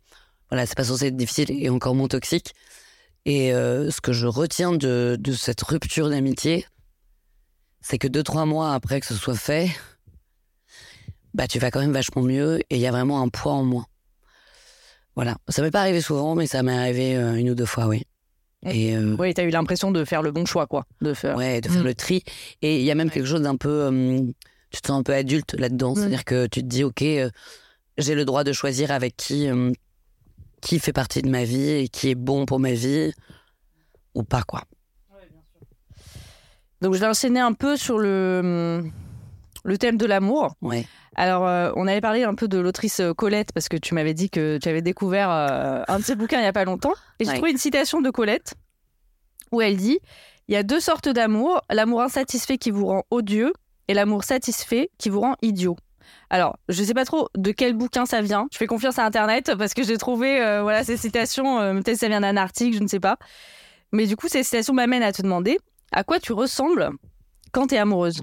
voilà, 0.48 0.66
c'est 0.66 0.76
pas 0.76 0.84
censé 0.84 1.06
être 1.06 1.16
difficile 1.16 1.50
et 1.50 1.68
encore 1.68 1.94
moins 1.94 2.08
toxique. 2.08 2.54
Et 3.24 3.52
euh, 3.52 3.90
ce 3.90 4.00
que 4.00 4.12
je 4.12 4.26
retiens 4.26 4.72
de, 4.72 5.16
de 5.20 5.32
cette 5.32 5.62
rupture 5.62 6.08
d'amitié, 6.08 6.66
c'est 7.80 7.98
que 7.98 8.08
deux, 8.08 8.22
trois 8.22 8.46
mois 8.46 8.72
après 8.72 9.00
que 9.00 9.06
ce 9.06 9.14
soit 9.14 9.36
fait, 9.36 9.70
bah 11.34 11.46
tu 11.46 11.58
vas 11.58 11.70
quand 11.70 11.80
même 11.80 11.92
vachement 11.92 12.22
mieux 12.22 12.60
et 12.70 12.76
il 12.76 12.80
y 12.80 12.86
a 12.86 12.90
vraiment 12.90 13.20
un 13.22 13.28
poids 13.28 13.52
en 13.52 13.64
moins. 13.64 13.86
Voilà. 15.14 15.36
Ça 15.48 15.62
m'est 15.62 15.70
pas 15.70 15.80
arrivé 15.80 16.00
souvent, 16.00 16.34
mais 16.34 16.46
ça 16.46 16.62
m'est 16.62 16.76
arrivé 16.76 17.16
euh, 17.16 17.34
une 17.34 17.50
ou 17.50 17.54
deux 17.54 17.66
fois, 17.66 17.86
oui. 17.86 18.02
Et 18.64 18.96
euh, 18.96 19.16
Oui, 19.18 19.34
t'as 19.34 19.42
eu 19.44 19.50
l'impression 19.50 19.90
de 19.90 20.04
faire 20.04 20.22
le 20.22 20.30
bon 20.30 20.46
choix, 20.46 20.66
quoi. 20.66 20.86
De 21.00 21.14
faire. 21.14 21.36
ouais, 21.36 21.60
de 21.60 21.68
faire 21.68 21.82
Mm. 21.82 21.86
le 21.86 21.94
tri. 21.94 22.22
Et 22.62 22.78
il 22.78 22.84
y 22.84 22.90
a 22.90 22.94
même 22.94 23.10
quelque 23.10 23.26
chose 23.26 23.42
d'un 23.42 23.56
peu, 23.56 23.68
euh, 23.92 24.20
tu 24.70 24.80
te 24.80 24.86
sens 24.86 25.00
un 25.00 25.02
peu 25.02 25.12
adulte 25.14 25.54
là-dedans. 25.58 25.94
C'est-à-dire 25.96 26.24
que 26.24 26.46
tu 26.46 26.60
te 26.62 26.66
dis, 26.66 26.84
ok, 26.84 27.02
euh, 27.02 27.28
j'ai 27.98 28.14
le 28.14 28.24
droit 28.24 28.44
de 28.44 28.52
choisir 28.52 28.90
avec 28.92 29.16
qui, 29.16 29.48
euh, 29.50 29.72
qui 30.60 30.78
fait 30.78 30.92
partie 30.92 31.22
de 31.22 31.28
ma 31.28 31.44
vie 31.44 31.70
et 31.70 31.88
qui 31.88 32.08
est 32.10 32.14
bon 32.14 32.46
pour 32.46 32.60
ma 32.60 32.72
vie 32.72 33.12
ou 34.14 34.22
pas, 34.22 34.42
quoi. 34.42 34.62
Donc 36.80 36.94
je 36.94 37.00
vais 37.00 37.06
enchaîner 37.06 37.40
un 37.40 37.52
peu 37.52 37.76
sur 37.76 37.98
le, 37.98 38.84
le 39.64 39.78
thème 39.78 39.96
de 39.96 40.06
l'amour. 40.06 40.54
Ouais. 40.60 40.86
Alors, 41.14 41.46
euh, 41.46 41.70
on 41.76 41.86
avait 41.86 42.00
parlé 42.00 42.24
un 42.24 42.34
peu 42.34 42.48
de 42.48 42.58
l'autrice 42.58 43.00
euh, 43.00 43.12
Colette 43.14 43.52
parce 43.52 43.68
que 43.68 43.76
tu 43.76 43.94
m'avais 43.94 44.14
dit 44.14 44.30
que 44.30 44.58
tu 44.60 44.68
avais 44.68 44.82
découvert 44.82 45.30
euh, 45.30 45.82
un 45.88 45.98
de 45.98 46.04
ses 46.04 46.14
bouquins 46.16 46.38
il 46.38 46.42
n'y 46.42 46.46
a 46.46 46.52
pas 46.52 46.64
longtemps. 46.64 46.94
Et 47.20 47.24
j'ai 47.24 47.30
Ouais. 47.30 47.36
trouvé 47.36 47.50
une 47.52 47.58
citation 47.58 48.00
de 48.00 48.10
Colette 48.10 48.54
où 49.52 49.60
elle 49.60 49.76
dit 49.76 49.98
Il 50.48 50.54
y 50.54 50.56
a 50.56 50.62
deux 50.62 50.80
sortes 50.80 51.08
d'amour, 51.08 51.60
l'amour 51.70 52.00
insatisfait 52.02 52.58
qui 52.58 52.70
vous 52.70 52.86
rend 52.86 53.04
odieux 53.10 53.52
et 53.88 53.94
l'amour 53.94 54.24
satisfait 54.24 54.90
qui 54.98 55.08
vous 55.10 55.20
rend 55.20 55.36
idiot. 55.42 55.76
Alors, 56.30 56.56
je 56.68 56.82
sais 56.82 56.94
pas 56.94 57.04
trop 57.04 57.28
de 57.36 57.52
quel 57.52 57.74
bouquin 57.74 58.06
ça 58.06 58.20
vient. 58.22 58.46
Je 58.52 58.58
fais 58.58 58.66
confiance 58.66 58.98
à 58.98 59.04
Internet 59.04 59.52
parce 59.56 59.74
que 59.74 59.82
j'ai 59.82 59.98
trouvé 59.98 60.40
euh, 60.42 60.62
voilà 60.62 60.82
ces 60.82 60.96
citations. 60.96 61.58
Peut-être 61.82 61.98
ça 61.98 62.08
vient 62.08 62.20
d'un 62.22 62.36
article, 62.36 62.76
je 62.76 62.82
ne 62.82 62.88
sais 62.88 63.00
pas. 63.00 63.18
Mais 63.92 64.06
du 64.06 64.16
coup, 64.16 64.28
ces 64.28 64.42
citations 64.42 64.72
m'amènent 64.74 65.02
à 65.02 65.12
te 65.12 65.22
demander 65.22 65.58
à 65.92 66.02
quoi 66.04 66.18
tu 66.18 66.32
ressembles 66.32 66.90
quand 67.52 67.66
tu 67.68 67.74
es 67.74 67.78
amoureuse? 67.78 68.22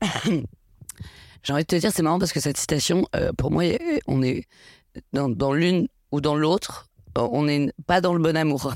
J'ai 1.42 1.52
envie 1.52 1.62
de 1.62 1.66
te 1.66 1.76
dire, 1.76 1.90
c'est 1.94 2.02
marrant 2.02 2.18
parce 2.18 2.32
que 2.32 2.40
cette 2.40 2.58
citation, 2.58 3.06
euh, 3.16 3.32
pour 3.32 3.50
moi, 3.50 3.64
on 4.06 4.22
est 4.22 4.44
dans, 5.12 5.28
dans 5.28 5.52
l'une 5.52 5.88
ou 6.12 6.20
dans 6.20 6.36
l'autre, 6.36 6.88
on 7.16 7.44
n'est 7.44 7.72
pas 7.86 8.00
dans 8.00 8.14
le 8.14 8.20
bon 8.20 8.36
amour. 8.36 8.74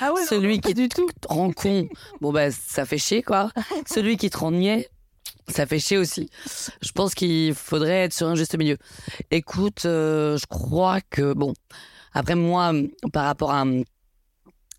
Ah 0.00 0.12
ouais, 0.12 0.24
Celui 0.26 0.60
qui 0.60 0.74
du 0.74 0.88
tout 0.88 1.08
te 1.20 1.28
rend 1.28 1.50
con, 1.50 1.88
bon 2.20 2.32
bah 2.32 2.50
ça 2.50 2.84
fait 2.84 2.98
chier 2.98 3.22
quoi. 3.22 3.50
Celui 3.86 4.16
qui 4.18 4.28
te 4.28 4.36
rend 4.36 4.50
niais, 4.50 4.88
ça 5.48 5.66
fait 5.66 5.78
chier 5.78 5.96
aussi. 5.96 6.28
Je 6.82 6.92
pense 6.92 7.14
qu'il 7.14 7.54
faudrait 7.54 8.04
être 8.04 8.12
sur 8.12 8.26
un 8.26 8.34
juste 8.34 8.56
milieu. 8.58 8.76
Écoute, 9.30 9.84
euh, 9.86 10.36
je 10.36 10.46
crois 10.46 11.00
que 11.00 11.32
bon, 11.32 11.54
après 12.12 12.34
moi, 12.34 12.72
par 13.12 13.24
rapport 13.24 13.52
à 13.52 13.64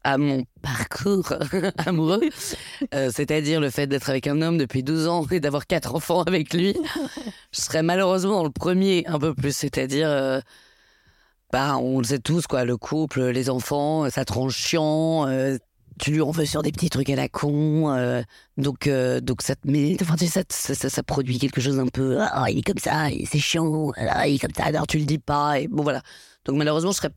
à 0.07 0.17
mon 0.17 0.45
parcours 0.61 1.33
amoureux, 1.85 2.21
euh, 2.93 3.11
c'est-à-dire 3.13 3.59
le 3.59 3.69
fait 3.69 3.87
d'être 3.87 4.09
avec 4.09 4.25
un 4.27 4.41
homme 4.41 4.57
depuis 4.57 4.81
12 4.81 5.05
ans 5.09 5.25
et 5.31 5.41
d'avoir 5.41 5.67
quatre 5.67 5.93
enfants 5.95 6.21
avec 6.23 6.53
lui, 6.53 6.77
je 7.51 7.59
serais 7.61 7.83
malheureusement 7.83 8.37
dans 8.37 8.45
le 8.45 8.49
premier 8.49 9.05
un 9.07 9.19
peu 9.19 9.33
plus, 9.33 9.53
c'est-à-dire 9.53 10.07
euh, 10.07 10.39
bah, 11.51 11.77
on 11.77 11.99
le 11.99 12.05
sait 12.05 12.19
tous, 12.19 12.47
quoi, 12.47 12.63
le 12.63 12.77
couple, 12.77 13.21
les 13.21 13.49
enfants, 13.49 14.09
ça 14.09 14.23
te 14.23 14.31
rend 14.31 14.47
chiant, 14.47 15.27
euh, 15.27 15.57
tu 15.99 16.11
lui 16.11 16.21
en 16.21 16.31
veux 16.31 16.45
sur 16.45 16.61
des 16.63 16.71
petits 16.71 16.89
trucs 16.89 17.09
à 17.09 17.17
la 17.17 17.27
con, 17.27 17.93
donc, 18.55 18.87
donc 18.87 19.41
ça 19.41 19.55
te 19.55 19.69
met, 19.69 19.97
ça, 20.29 20.41
ça, 20.47 20.89
ça- 20.89 21.03
produit 21.03 21.37
quelque 21.37 21.59
chose 21.59 21.79
un 21.79 21.87
peu, 21.87 22.17
ah, 22.21 22.45
il 22.49 22.59
est 22.59 22.61
comme 22.61 22.77
ça, 22.77 23.07
c'est 23.29 23.39
chiant, 23.39 23.91
ah, 23.97 24.25
il 24.25 24.35
est 24.35 24.39
comme 24.39 24.53
ça, 24.55 24.63
alors 24.63 24.87
tu 24.87 24.99
le 24.99 25.05
dis 25.05 25.19
pas, 25.19 25.59
et 25.59 25.67
bon 25.67 25.83
voilà. 25.83 26.01
Donc 26.45 26.55
malheureusement, 26.55 26.91
je 26.91 26.97
serais 26.97 27.09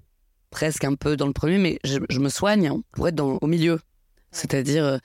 presque 0.51 0.85
un 0.85 0.95
peu 0.95 1.17
dans 1.17 1.27
le 1.27 1.33
premier, 1.33 1.59
mais 1.59 1.79
je, 1.85 1.99
je 2.09 2.19
me 2.19 2.29
soigne 2.29 2.69
hein, 2.69 2.83
pour 2.93 3.09
être 3.09 3.15
dans, 3.15 3.39
au 3.41 3.47
milieu. 3.47 3.81
C'est-à-dire, 4.33 4.85
euh, 4.85 4.99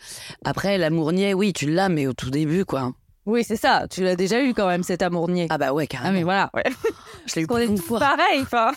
après, 0.43 0.77
l'amour 0.77 1.11
niais, 1.11 1.33
oui, 1.33 1.53
tu 1.53 1.69
l'as, 1.71 1.89
mais 1.89 2.05
au 2.07 2.13
tout 2.13 2.29
début, 2.29 2.65
quoi. 2.65 2.91
Oui, 3.25 3.43
c'est 3.43 3.55
ça. 3.55 3.87
Tu 3.89 4.03
l'as 4.03 4.15
déjà 4.15 4.43
eu 4.43 4.53
quand 4.53 4.67
même, 4.67 4.83
cet 4.83 5.01
amour 5.01 5.29
niais. 5.29 5.47
Ah 5.49 5.57
bah 5.57 5.73
ouais, 5.73 5.85
Ah, 5.85 5.87
carrément. 5.87 6.13
mais 6.13 6.23
voilà. 6.23 6.51
Ouais. 6.53 6.63
je 7.25 7.35
l'ai 7.35 7.41
eu 7.41 7.47
plein 7.47 7.67
de 7.69 7.79
fois. 7.79 7.99
pareil. 7.99 8.41
Enfin. 8.41 8.71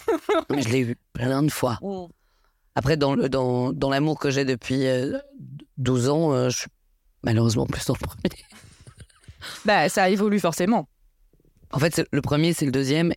Je 0.56 0.68
l'ai 0.68 0.80
eu 0.80 0.96
plein 1.12 1.42
de 1.42 1.50
fois. 1.50 1.78
Après, 2.74 2.96
dans, 2.96 3.14
le, 3.14 3.28
dans, 3.28 3.72
dans 3.74 3.90
l'amour 3.90 4.18
que 4.18 4.30
j'ai 4.30 4.46
depuis 4.46 4.86
euh, 4.86 5.18
12 5.76 6.08
ans, 6.08 6.32
euh, 6.32 6.48
je 6.48 6.60
suis 6.60 6.68
malheureusement 7.24 7.66
plus 7.66 7.84
dans 7.84 7.94
le 8.00 8.06
premier. 8.06 8.44
Bah, 9.64 9.88
ça 9.90 10.08
évolue 10.08 10.40
forcément. 10.40 10.88
En 11.72 11.78
fait, 11.78 12.02
le 12.10 12.22
premier, 12.22 12.54
c'est 12.54 12.64
le 12.64 12.72
deuxième 12.72 13.12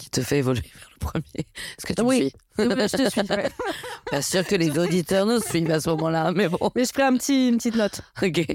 qui 0.00 0.10
te 0.10 0.22
fait 0.22 0.38
évoluer 0.38 0.62
vers 0.74 0.88
le 0.92 0.98
premier. 0.98 1.46
Est-ce 1.46 1.86
que 1.86 1.92
tu 1.92 2.02
me 2.02 2.06
Oui. 2.08 2.16
suis? 2.18 2.32
Je 2.58 2.96
te 2.96 3.08
suis. 3.10 3.20
ouais. 3.20 3.50
Bien 4.10 4.22
sûr 4.22 4.46
que 4.46 4.54
les 4.56 4.78
auditeurs 4.78 5.26
nous 5.26 5.40
suivent 5.40 5.70
à 5.70 5.80
ce 5.80 5.88
moment-là, 5.90 6.32
mais 6.34 6.48
bon, 6.48 6.70
Mais 6.74 6.84
je 6.84 6.90
ferai 6.92 7.04
un 7.04 7.16
petit, 7.16 7.48
une 7.48 7.56
petite 7.58 7.76
note. 7.76 8.00
ok. 8.22 8.46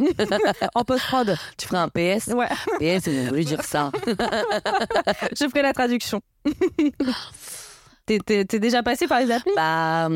En 0.76 0.84
post-prod. 0.84 1.38
tu 1.58 1.68
feras 1.68 1.84
un 1.84 1.90
PS 1.90 2.28
Ouais. 2.28 2.48
PS, 2.80 3.04
c'est 3.06 3.28
voulu 3.28 3.44
dire 3.46 3.62
ça. 3.64 3.92
Je 4.06 5.48
ferai 5.48 5.62
la 5.62 5.74
traduction. 5.74 6.22
T'es, 8.06 8.20
t'es- 8.20 8.46
t'es 8.46 8.60
déjà 8.60 8.84
passé 8.84 9.08
par 9.08 9.20
les 9.20 9.32
applis? 9.32 9.52
Bah, 9.56 10.06
hum, 10.06 10.14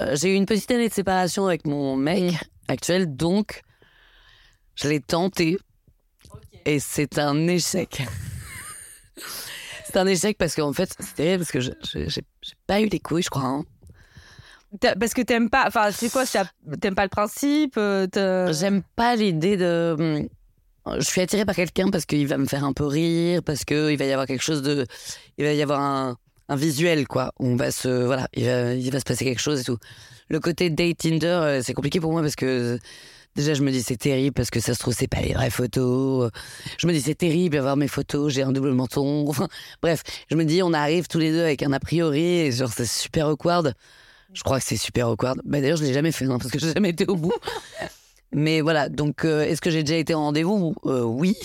euh, 0.00 0.14
j'ai 0.14 0.32
eu 0.32 0.34
une 0.34 0.44
petite 0.46 0.70
année 0.70 0.88
de 0.88 0.92
séparation 0.94 1.46
avec 1.46 1.66
mon 1.66 1.96
mec 1.96 2.34
actuel, 2.68 3.16
donc 3.16 3.62
je 4.74 4.88
l'ai 4.88 5.00
tenté. 5.00 5.56
Et 6.66 6.80
c'est 6.80 7.18
un 7.18 7.46
échec. 7.48 8.02
C'est 9.94 9.98
un 10.00 10.06
échec 10.06 10.36
parce 10.36 10.54
qu'en 10.54 10.72
fait, 10.72 10.94
terrible 11.16 11.38
parce 11.44 11.52
que 11.52 11.60
je- 11.60 11.70
je- 11.84 12.08
j'ai 12.08 12.22
j'ai 12.42 12.52
pas 12.66 12.80
eu 12.80 12.86
les 12.88 13.00
couilles, 13.00 13.22
je 13.22 13.30
crois. 13.30 13.44
hein. 13.44 13.64
T'as- 14.80 14.96
Parce 14.96 15.14
que 15.14 15.22
t'aimes 15.22 15.50
pas. 15.50 15.64
Enfin, 15.68 15.90
c'est 15.92 16.10
quoi 16.10 16.26
ça- 16.26 16.50
T'aimes 16.80 16.96
pas 16.96 17.04
le 17.04 17.08
principe 17.08 17.74
euh, 17.78 18.06
t'as- 18.08 18.52
J'aime 18.52 18.82
pas 18.96 19.14
l'idée 19.16 19.56
de. 19.56 19.94
hum, 19.98 20.28
Je 20.98 21.04
suis 21.04 21.20
attirée 21.22 21.46
par 21.46 21.54
quelqu'un 21.54 21.88
parce 21.90 22.04
qu'il 22.04 22.26
va 22.26 22.36
me 22.36 22.44
faire 22.46 22.62
un 22.64 22.72
peu 22.74 22.84
rire, 22.84 23.40
parce 23.42 23.64
qu'il 23.64 23.96
va 23.96 24.04
y 24.04 24.12
avoir 24.12 24.26
quelque 24.26 24.42
chose 24.42 24.60
de. 24.62 24.84
Il 25.38 25.44
va 25.46 25.52
y 25.54 25.62
avoir 25.62 25.80
un, 25.80 26.18
un 26.50 26.56
visuel, 26.56 27.06
quoi. 27.06 27.32
On 27.38 27.56
va 27.56 27.70
se. 27.70 27.88
Voilà, 28.04 28.28
il 28.34 28.44
va, 28.44 28.74
il 28.74 28.90
va 28.90 28.98
se 29.00 29.04
passer 29.04 29.24
quelque 29.24 29.40
chose 29.40 29.60
et 29.60 29.64
tout. 29.64 29.78
Le 30.28 30.40
côté 30.40 30.68
date 30.70 30.98
Tinder, 30.98 31.26
euh, 31.26 31.62
c'est 31.62 31.72
compliqué 31.72 32.00
pour 32.00 32.10
moi 32.12 32.20
parce 32.20 32.36
que. 32.36 32.78
Déjà, 33.36 33.54
je 33.54 33.62
me 33.62 33.70
dis 33.72 33.82
c'est 33.82 33.96
terrible 33.96 34.32
parce 34.32 34.50
que 34.50 34.60
ça 34.60 34.74
se 34.74 34.78
trouve, 34.78 34.94
c'est 34.94 35.08
pas 35.08 35.20
les 35.20 35.32
vraies 35.34 35.50
photos. 35.50 36.30
Je 36.78 36.86
me 36.86 36.92
dis 36.92 37.00
c'est 37.00 37.16
terrible 37.16 37.56
d'avoir 37.56 37.76
mes 37.76 37.88
photos, 37.88 38.32
j'ai 38.32 38.42
un 38.42 38.52
double 38.52 38.72
menton. 38.72 39.24
Enfin, 39.28 39.48
bref, 39.82 40.02
je 40.30 40.36
me 40.36 40.44
dis 40.44 40.62
on 40.62 40.72
arrive 40.72 41.08
tous 41.08 41.18
les 41.18 41.32
deux 41.32 41.42
avec 41.42 41.62
un 41.64 41.72
a 41.72 41.80
priori 41.80 42.22
et 42.24 42.52
genre 42.52 42.70
c'est 42.72 42.86
super 42.86 43.28
awkward. 43.28 43.74
Je 44.32 44.42
crois 44.42 44.58
que 44.60 44.64
c'est 44.64 44.76
super 44.76 45.08
awkward. 45.08 45.40
Bah, 45.44 45.60
D'ailleurs, 45.60 45.76
je 45.78 45.84
l'ai 45.84 45.92
jamais 45.92 46.12
fait 46.12 46.26
hein, 46.26 46.38
parce 46.38 46.50
que 46.50 46.58
j'ai 46.58 46.72
jamais 46.72 46.90
été 46.90 47.06
au 47.06 47.16
bout. 47.16 47.32
Mais 48.32 48.60
voilà, 48.62 48.88
donc 48.88 49.24
euh, 49.24 49.42
est-ce 49.42 49.60
que 49.60 49.70
j'ai 49.70 49.82
déjà 49.84 49.96
été 49.98 50.14
en 50.14 50.22
rendez-vous? 50.24 50.74
Euh, 50.86 51.02
Oui. 51.02 51.36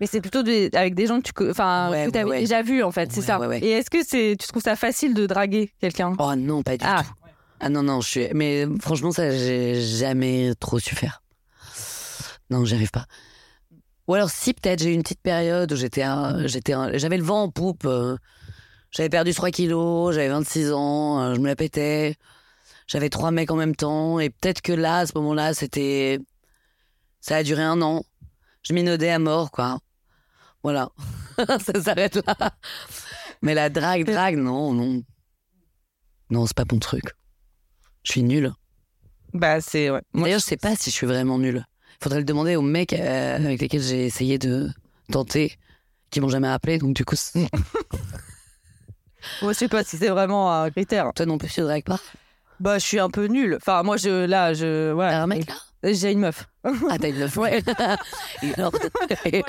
Mais 0.00 0.06
c'est 0.06 0.20
plutôt 0.20 0.42
des- 0.44 0.70
avec 0.74 0.94
des 0.94 1.06
gens 1.06 1.20
que 1.20 1.28
tu, 1.30 1.50
enfin, 1.50 1.90
Ouais, 1.90 2.06
que 2.10 2.16
ouais, 2.18 2.24
ouais. 2.24 2.40
déjà 2.40 2.62
vu 2.62 2.82
en 2.84 2.92
fait, 2.92 3.10
c'est 3.12 3.20
ça. 3.20 3.40
Et 3.60 3.70
est-ce 3.70 3.90
que 3.90 3.98
c'est, 4.06 4.36
tu 4.38 4.46
trouves 4.46 4.62
ça 4.62 4.76
facile 4.76 5.12
de 5.12 5.26
draguer 5.26 5.72
quelqu'un? 5.80 6.14
Oh 6.20 6.34
non, 6.36 6.62
pas 6.62 6.76
du 6.76 6.84
Ah. 6.86 7.02
tout. 7.04 7.10
Ah 7.60 7.68
non, 7.68 7.82
non, 7.82 8.00
je 8.00 8.08
suis. 8.08 8.28
Mais 8.32 8.64
franchement, 8.80 9.10
ça, 9.10 9.30
j'ai 9.30 9.74
jamais 9.80 10.52
trop 10.60 10.78
su 10.78 10.94
faire. 10.94 11.20
Non, 12.50 12.64
j'y 12.64 12.74
arrive 12.74 12.90
pas. 12.90 13.06
Ou 14.06 14.14
alors, 14.14 14.30
si, 14.30 14.54
peut-être, 14.54 14.80
j'ai 14.82 14.90
eu 14.90 14.94
une 14.94 15.02
petite 15.02 15.20
période 15.20 15.70
où 15.72 15.76
j'étais. 15.76 16.02
un- 16.02 16.46
j'étais 16.46 16.72
un- 16.72 16.96
J'avais 16.96 17.18
le 17.18 17.24
vent 17.24 17.42
en 17.44 17.50
poupe. 17.50 17.84
euh, 17.84 18.16
J'avais 18.90 19.10
perdu 19.10 19.34
3 19.34 19.50
kilos, 19.50 20.14
j'avais 20.14 20.30
26 20.30 20.72
ans, 20.72 21.20
euh, 21.20 21.34
je 21.34 21.40
me 21.40 21.46
la 21.46 21.56
pétais. 21.56 22.16
J'avais 22.86 23.10
trois 23.10 23.30
mecs 23.30 23.50
en 23.50 23.56
même 23.56 23.76
temps. 23.76 24.18
Et 24.18 24.30
peut-être 24.30 24.62
que 24.62 24.72
là, 24.72 25.00
à 25.00 25.06
ce 25.06 25.12
moment-là, 25.16 25.52
c'était. 25.52 26.18
Ça 27.20 27.36
a 27.36 27.42
duré 27.42 27.62
un 27.62 27.82
an. 27.82 28.02
Je 28.62 28.72
minaudais 28.72 29.10
à 29.10 29.18
mort, 29.18 29.50
quoi. 29.50 29.78
Voilà. 30.62 30.88
ça 31.60 31.82
s'arrête 31.82 32.16
là. 32.26 32.52
Mais 33.42 33.52
la 33.52 33.68
drague, 33.68 34.06
drague, 34.06 34.36
non, 34.36 34.72
non. 34.72 35.02
Non, 36.30 36.46
c'est 36.46 36.56
pas 36.56 36.64
mon 36.72 36.78
truc. 36.78 37.04
Je 38.04 38.12
suis 38.12 38.22
nulle. 38.22 38.52
Bah, 39.34 39.60
c'est. 39.60 39.90
Ouais. 39.90 40.00
Moi, 40.14 40.24
D'ailleurs, 40.24 40.40
je 40.40 40.44
sais 40.46 40.56
pas 40.56 40.74
si 40.76 40.90
je 40.90 40.94
suis 40.94 41.06
vraiment 41.06 41.38
nulle. 41.38 41.66
Faudrait 42.00 42.20
le 42.20 42.24
demander 42.24 42.56
aux 42.56 42.62
mecs 42.62 42.92
euh, 42.92 43.36
avec 43.36 43.60
lesquels 43.60 43.82
j'ai 43.82 44.06
essayé 44.06 44.38
de 44.38 44.70
tenter, 45.10 45.58
qui 46.10 46.20
m'ont 46.20 46.28
jamais 46.28 46.48
appelé. 46.48 46.78
Donc 46.78 46.94
du 46.94 47.04
coup, 47.04 47.16
moi, 49.42 49.52
je 49.52 49.58
sais 49.58 49.68
pas 49.68 49.82
si 49.82 49.96
c'est 49.96 50.08
vraiment 50.08 50.52
un 50.52 50.70
critère. 50.70 51.12
toi 51.14 51.26
non 51.26 51.38
plus, 51.38 51.48
tu 51.48 51.60
dragues 51.60 51.84
pas. 51.84 51.98
Bah, 52.60 52.78
je 52.78 52.86
suis 52.86 52.98
un 52.98 53.10
peu 53.10 53.26
nulle. 53.26 53.56
Enfin, 53.56 53.82
moi, 53.82 53.96
je, 53.96 54.26
là, 54.26 54.52
je. 54.54 54.96
T'as 54.96 55.22
un 55.22 55.26
mec 55.26 55.48
là? 55.48 55.54
J'ai 55.82 56.12
une 56.12 56.18
meuf. 56.20 56.46
Ah, 56.64 56.96
t'as 57.00 57.08
une 57.08 57.18
meuf. 57.18 57.36
Ouais. 57.36 57.62
Et 59.24 59.44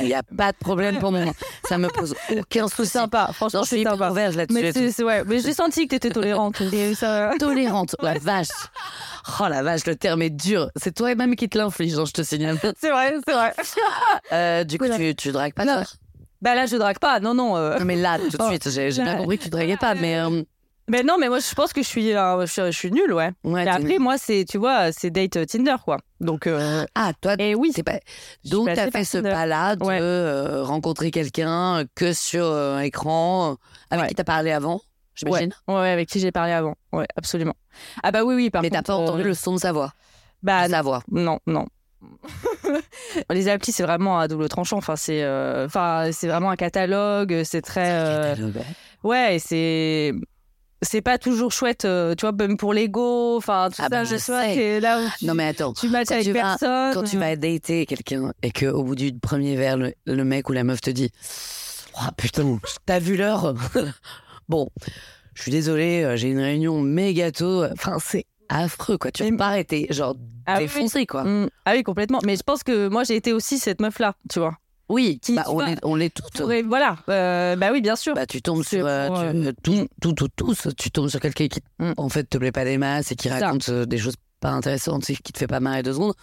Il 0.00 0.06
n'y 0.06 0.14
a 0.14 0.22
pas 0.22 0.52
de 0.52 0.56
problème 0.58 0.98
pour 0.98 1.12
moi. 1.12 1.32
Ça 1.68 1.78
me 1.78 1.88
pose 1.88 2.14
aucun 2.30 2.68
souci. 2.68 2.90
sympa. 2.90 3.30
Franchement, 3.32 3.60
Non, 3.60 3.64
je 3.64 3.68
suis 3.68 3.80
hyper 3.80 3.94
ouverte 4.10 4.34
là-dessus. 4.36 4.60
Mais 4.60 4.70
et 4.70 5.04
ouais. 5.04 5.24
Mais 5.24 5.40
j'ai 5.40 5.54
senti 5.54 5.86
que 5.86 5.92
t'étais 5.96 6.10
tolérante. 6.10 6.60
Et 6.72 6.94
ça... 6.94 7.30
tolérante. 7.38 7.96
La 8.02 8.14
vache. 8.18 8.48
Oh 9.40 9.46
la 9.48 9.62
vache, 9.62 9.86
le 9.86 9.96
terme 9.96 10.22
est 10.22 10.30
dur. 10.30 10.70
C'est 10.76 10.94
toi 10.94 11.14
même 11.14 11.36
qui 11.36 11.48
te 11.48 11.56
l'inflige, 11.56 11.94
je 12.04 12.12
te 12.12 12.22
signale. 12.22 12.58
C'est 12.80 12.90
vrai, 12.90 13.14
c'est 13.26 13.32
vrai. 13.32 13.54
Euh, 14.32 14.64
du 14.64 14.78
coup, 14.78 14.86
tu, 14.94 15.14
tu 15.14 15.32
dragues 15.32 15.54
pas 15.54 15.64
Non. 15.64 15.82
Bah 16.40 16.54
là, 16.56 16.66
je 16.66 16.76
drague 16.76 16.98
pas. 16.98 17.20
Non, 17.20 17.34
non. 17.34 17.56
euh. 17.56 17.78
Non, 17.78 17.84
mais 17.84 17.94
là, 17.96 18.18
tout 18.18 18.28
de 18.28 18.36
Oh. 18.40 18.48
suite, 18.48 18.68
j'ai 18.68 18.90
j'ai 18.90 19.02
bien 19.02 19.16
compris 19.16 19.38
que 19.38 19.44
tu 19.44 19.48
draguais 19.50 19.76
pas, 19.76 19.94
mais. 19.94 20.18
euh, 20.18 20.42
Mais 20.88 21.02
non, 21.02 21.16
mais 21.18 21.28
moi, 21.28 21.38
je 21.38 21.54
pense 21.54 21.72
que 21.72 21.82
je 21.82 21.86
suis, 21.86 22.12
euh, 22.14 22.40
je, 22.44 22.46
suis- 22.52 22.62
je 22.66 22.70
suis 22.78 22.90
nulle, 22.90 23.12
ouais. 23.12 23.30
ouais, 23.44 23.64
Et 23.64 23.68
après, 23.68 23.98
moi, 23.98 24.18
c'est, 24.18 24.44
tu 24.48 24.58
vois, 24.58 24.90
c'est 24.92 25.10
date 25.10 25.36
euh, 25.36 25.44
Tinder, 25.46 25.76
quoi. 25.84 25.98
Donc, 26.20 26.46
euh, 26.46 26.84
Ah, 26.94 27.12
toi, 27.20 27.34
et 27.38 27.54
oui, 27.54 27.70
c'est 27.74 27.82
pas. 27.84 27.98
Donc, 28.44 28.68
t'as 28.74 28.90
fait 28.90 29.04
ce 29.04 29.18
pas-là 29.18 29.76
de 29.76 29.84
Ouais. 29.84 29.98
euh, 30.00 30.62
rencontrer 30.64 31.10
quelqu'un 31.10 31.84
que 31.94 32.12
sur 32.12 32.44
euh, 32.44 32.80
écran, 32.80 33.52
euh, 33.52 33.54
avec 33.90 34.02
Ouais. 34.02 34.08
qui 34.08 34.14
t'as 34.16 34.24
parlé 34.24 34.50
avant, 34.50 34.80
j'imagine? 35.14 35.52
Ouais, 35.68 35.74
ouais, 35.74 35.90
avec 35.90 36.08
qui 36.08 36.18
j'ai 36.20 36.32
parlé 36.32 36.52
avant. 36.52 36.74
Ouais, 36.92 37.06
absolument. 37.16 37.54
Ah 38.02 38.10
bah 38.10 38.24
oui, 38.24 38.34
oui, 38.34 38.50
par 38.50 38.62
Mais 38.62 38.70
t'as 38.70 38.82
pas 38.82 38.96
entendu 38.96 39.22
euh, 39.22 39.26
le 39.26 39.34
son 39.34 39.54
de 39.54 39.60
sa 39.60 39.72
voix? 39.72 39.92
Bah 40.42 40.66
de 40.66 40.72
sa 40.72 40.82
voix. 40.82 41.02
non, 41.10 41.38
non. 41.46 41.66
Les 43.30 43.48
applis, 43.48 43.72
c'est 43.72 43.84
vraiment 43.84 44.18
à 44.18 44.28
double 44.28 44.48
tranchant. 44.48 44.78
Enfin, 44.78 44.96
c'est, 44.96 45.22
euh, 45.22 45.66
enfin, 45.66 46.10
c'est 46.12 46.26
vraiment 46.28 46.50
un 46.50 46.56
catalogue. 46.56 47.42
C'est 47.44 47.62
très. 47.62 47.90
euh, 47.92 48.34
Ouais, 49.04 49.36
et 49.36 49.38
c'est. 49.38 50.12
C'est 50.84 51.00
pas 51.00 51.16
toujours 51.16 51.52
chouette, 51.52 51.84
euh, 51.84 52.14
tu 52.16 52.22
vois, 52.22 52.32
même 52.32 52.56
pour 52.56 52.72
l'ego. 52.74 53.36
Enfin, 53.36 53.68
tout 53.70 53.76
Ah 53.78 53.84
ça, 53.84 53.88
bah, 53.88 54.04
je 54.04 54.16
sais. 54.16 54.80
là 54.80 55.00
où 55.00 55.08
tu, 55.18 55.26
Non, 55.26 55.34
mais 55.34 55.46
attends. 55.46 55.72
tu 55.72 55.88
matches 55.88 56.10
avec 56.10 56.24
tu 56.24 56.32
vas- 56.32 56.40
personne. 56.58 56.94
Quand 56.94 57.04
tu 57.04 57.18
vas 57.18 57.36
dater 57.36 57.86
quelqu'un 57.86 58.32
et 58.42 58.50
que 58.50 58.66
au 58.66 58.82
bout 58.82 58.96
du 58.96 59.12
premier 59.18 59.54
verre, 59.56 59.76
le, 59.76 59.94
le 60.06 60.24
mec 60.24 60.48
ou 60.48 60.52
la 60.52 60.64
meuf 60.64 60.80
te 60.80 60.90
dit 60.90 61.10
Oh 61.94 62.10
putain, 62.16 62.58
t'as 62.86 62.98
vu 62.98 63.16
l'heure? 63.16 63.54
Bon, 64.48 64.68
je 65.34 65.42
suis 65.42 65.50
désolé, 65.52 66.02
euh, 66.02 66.16
j'ai 66.16 66.28
une 66.28 66.40
réunion 66.40 66.80
méga 66.80 67.30
tôt. 67.30 67.64
Enfin, 67.72 67.98
c'est 68.04 68.26
affreux, 68.48 68.98
quoi. 68.98 69.10
Tu 69.12 69.22
repars 69.22 69.54
et 69.54 69.64
t'es 69.64 69.86
genre 69.90 70.14
Ah 70.46 70.56
oui. 70.56 70.64
défoncé, 70.64 71.06
quoi. 71.06 71.24
Mm. 71.24 71.48
Ah 71.64 71.72
oui, 71.74 71.82
complètement. 71.84 72.18
Mais 72.24 72.36
je 72.36 72.42
pense 72.42 72.62
que 72.64 72.88
moi, 72.88 73.04
j'ai 73.04 73.14
été 73.16 73.32
aussi 73.32 73.58
cette 73.58 73.80
meuf-là, 73.80 74.14
tu 74.28 74.40
vois. 74.40 74.56
Oui, 74.92 75.18
Qui- 75.22 75.34
bah, 75.34 75.42
tu 75.44 75.50
on, 75.50 75.54
vois, 75.54 75.70
est, 75.70 75.78
on 75.84 75.94
l'est 75.94 76.10
toutes. 76.14 76.32
Pourrait- 76.36 76.62
voilà. 76.62 76.96
Euh, 77.08 77.56
bah 77.56 77.70
oui, 77.72 77.80
bien 77.80 77.96
sûr. 77.96 78.14
Bah, 78.14 78.26
tu 78.26 78.42
tombes 78.42 78.62
sur 78.62 78.86
euh, 78.86 79.08
tu- 79.08 79.14
euh, 79.48 79.52
tout, 79.62 79.88
tout, 80.00 80.12
tout, 80.12 80.28
tous, 80.36 80.68
tu 80.76 80.90
tombes 80.90 81.08
sur 81.08 81.20
quelqu'un 81.20 81.48
qui 81.48 81.60
Mm. 81.78 81.92
en 81.96 82.08
fait 82.08 82.24
te 82.24 82.38
plaît 82.38 82.52
pas 82.52 82.64
des 82.64 82.78
masses 82.78 83.10
et 83.12 83.16
qui 83.16 83.28
Ça. 83.28 83.38
raconte 83.38 83.68
euh, 83.70 83.86
des 83.86 83.98
choses 83.98 84.16
pas 84.40 84.50
intéressantes 84.50 85.08
et 85.10 85.16
qui 85.16 85.32
te 85.32 85.38
fait 85.38 85.46
pas 85.46 85.60
marrer 85.60 85.82
deux 85.82 85.94
secondes. 85.94 86.14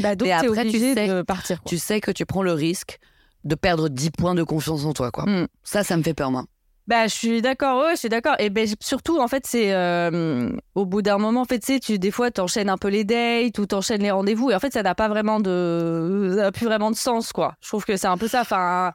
Bah, 0.00 0.14
donc, 0.16 0.28
Et 0.28 0.32
après, 0.32 0.46
tu 0.48 0.68
obligé 0.68 0.94
sais- 0.94 1.08
de 1.08 1.22
partir. 1.22 1.62
quoi. 1.62 1.68
Tu 1.70 1.78
sais 1.78 2.00
que 2.00 2.10
tu 2.10 2.26
prends 2.26 2.42
le 2.42 2.52
risque 2.52 2.98
de 3.44 3.54
perdre 3.54 3.88
10 3.88 4.10
points 4.10 4.34
de 4.34 4.42
confiance 4.42 4.84
en 4.84 4.92
toi, 4.92 5.10
quoi. 5.12 5.24
Mm. 5.26 5.46
Ça, 5.62 5.84
ça 5.84 5.96
me 5.96 6.02
fait 6.02 6.14
peur, 6.14 6.30
moi. 6.30 6.44
Bah, 6.88 7.08
je 7.08 7.14
suis 7.14 7.42
d'accord, 7.42 7.82
ouais, 7.84 7.92
je 7.94 7.98
suis 8.00 8.08
d'accord. 8.08 8.36
Et 8.38 8.48
ben, 8.48 8.66
surtout, 8.80 9.18
en 9.18 9.26
fait, 9.26 9.44
c'est 9.44 9.72
euh, 9.74 10.50
au 10.76 10.86
bout 10.86 11.02
d'un 11.02 11.18
moment, 11.18 11.40
en 11.40 11.44
fait, 11.44 11.58
tu 11.58 11.72
sais, 11.74 11.80
tu, 11.80 11.98
des 11.98 12.12
fois, 12.12 12.30
t'enchaînes 12.30 12.68
un 12.68 12.76
peu 12.78 12.86
les 12.88 13.02
dates 13.02 13.58
ou 13.58 13.66
t'enchaînes 13.66 14.02
les 14.02 14.12
rendez-vous. 14.12 14.52
Et 14.52 14.54
en 14.54 14.60
fait, 14.60 14.72
ça 14.72 14.82
n'a 14.84 14.94
pas 14.94 15.08
vraiment 15.08 15.40
de. 15.40 16.34
Ça 16.36 16.42
n'a 16.42 16.52
plus 16.52 16.66
vraiment 16.66 16.92
de 16.92 16.96
sens, 16.96 17.32
quoi. 17.32 17.54
Je 17.60 17.68
trouve 17.68 17.84
que 17.84 17.96
c'est 17.96 18.06
un 18.06 18.16
peu 18.16 18.28
ça. 18.28 18.42
Enfin. 18.42 18.92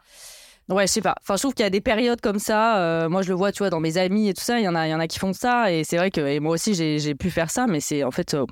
Ouais, 0.69 0.87
je 0.87 0.91
sais 0.93 1.01
pas. 1.01 1.15
Enfin, 1.21 1.35
je 1.35 1.41
trouve 1.41 1.53
qu'il 1.53 1.63
y 1.63 1.67
a 1.67 1.69
des 1.69 1.81
périodes 1.81 2.21
comme 2.21 2.39
ça. 2.39 2.77
euh, 2.77 3.09
moi, 3.09 3.23
je 3.23 3.27
le 3.27 3.35
vois, 3.35 3.51
tu 3.51 3.57
vois, 3.59 3.69
dans 3.69 3.81
mes 3.81 3.97
amis 3.97 4.29
et 4.29 4.33
tout 4.33 4.43
ça. 4.43 4.57
Il 4.57 4.63
y 4.63 4.69
en 4.69 4.75
a, 4.75 4.87
il 4.87 4.91
y 4.91 4.95
en 4.95 4.99
a 5.01 5.07
qui 5.07 5.19
font 5.19 5.33
ça. 5.33 5.69
Et 5.73 5.83
c'est 5.83 5.97
vrai 5.97 6.11
que 6.11 6.21
et 6.21 6.39
moi 6.39 6.53
aussi, 6.53 6.73
j'ai 6.73 7.15
pu 7.15 7.29
faire 7.29 7.49
ça. 7.49 7.67
Mais 7.67 7.81
c'est 7.81 8.05
en 8.05 8.11
fait, 8.11 8.35
euh, 8.35 8.45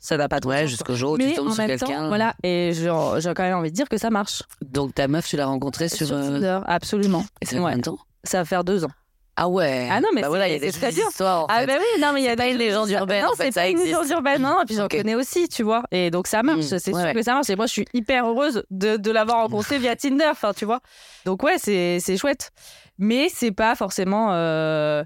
ça 0.00 0.16
n'a 0.16 0.28
pas 0.28 0.40
de 0.40 0.48
Ouais, 0.48 0.66
jusqu'au 0.66 0.96
jour 0.96 1.12
où 1.12 1.16
Mais 1.18 1.28
tu 1.28 1.34
tombes 1.34 1.48
en 1.48 1.52
sur 1.52 1.66
quelqu'un. 1.66 2.08
voilà. 2.08 2.34
Et 2.42 2.72
j'ai 2.72 2.88
quand 2.88 3.42
même 3.44 3.58
envie 3.58 3.70
de 3.70 3.76
dire 3.76 3.88
que 3.88 3.96
ça 3.96 4.10
marche. 4.10 4.42
Donc 4.64 4.92
ta 4.92 5.06
meuf, 5.06 5.28
tu 5.28 5.36
l'as 5.36 5.46
rencontrée 5.46 5.88
sur. 5.88 6.08
Sur 6.08 6.16
Tinder, 6.20 6.58
absolument. 6.66 7.24
Et 7.40 7.44
ça 7.46 7.52
fait 7.52 7.56
Ouais. 7.58 7.62
combien 7.62 7.76
de 7.76 7.82
temps? 7.82 7.98
Ça 8.26 8.38
va 8.38 8.44
faire 8.44 8.64
deux 8.64 8.84
ans. 8.84 8.90
Ah 9.38 9.48
ouais. 9.48 9.86
Ah 9.90 10.00
non, 10.00 10.08
mais 10.14 10.22
bah 10.22 10.28
voilà, 10.28 10.48
il 10.48 10.52
y 10.52 10.56
a 10.56 10.58
des 10.58 10.72
très 10.72 10.90
dur. 10.92 11.04
histoires. 11.10 11.42
en 11.44 11.46
Ah 11.50 11.66
bah 11.66 11.74
oui, 11.78 12.00
non 12.00 12.12
mais 12.14 12.22
il 12.22 12.24
y 12.24 12.28
a 12.28 12.36
pas 12.36 12.46
une 12.48 12.56
légende 12.56 12.88
urbaine, 12.88 13.22
Non, 13.22 13.32
en 13.32 13.34
fait, 13.34 13.52
c'est 13.52 13.60
pas 13.60 13.68
une 13.68 13.76
légende 13.78 14.08
urbaine. 14.08 14.40
Non, 14.40 14.62
et 14.62 14.64
puis 14.64 14.76
j'en 14.76 14.88
connais 14.88 15.14
aussi, 15.14 15.46
tu 15.48 15.62
vois. 15.62 15.82
Et 15.90 16.10
donc 16.10 16.26
ça 16.26 16.42
marche, 16.42 16.60
Mm, 16.60 16.62
c'est 16.62 16.78
sûr 16.78 16.94
ouais, 16.94 17.02
ouais. 17.04 17.12
que 17.14 17.22
ça 17.22 17.34
marche. 17.34 17.50
Et 17.50 17.56
moi, 17.56 17.66
je 17.66 17.72
suis 17.72 17.84
hyper 17.92 18.26
heureuse 18.26 18.64
de, 18.70 18.96
de 18.96 19.10
l'avoir 19.10 19.42
rencontré 19.42 19.78
via 19.78 19.94
Tinder, 19.94 20.28
enfin, 20.30 20.54
tu 20.54 20.64
vois. 20.64 20.80
Donc 21.26 21.42
ouais, 21.42 21.56
c'est 21.58 21.98
c'est 22.00 22.16
chouette. 22.16 22.50
Mais 22.98 23.28
c'est 23.28 23.52
pas 23.52 23.74
forcément... 23.74 24.30
euh, 24.32 25.04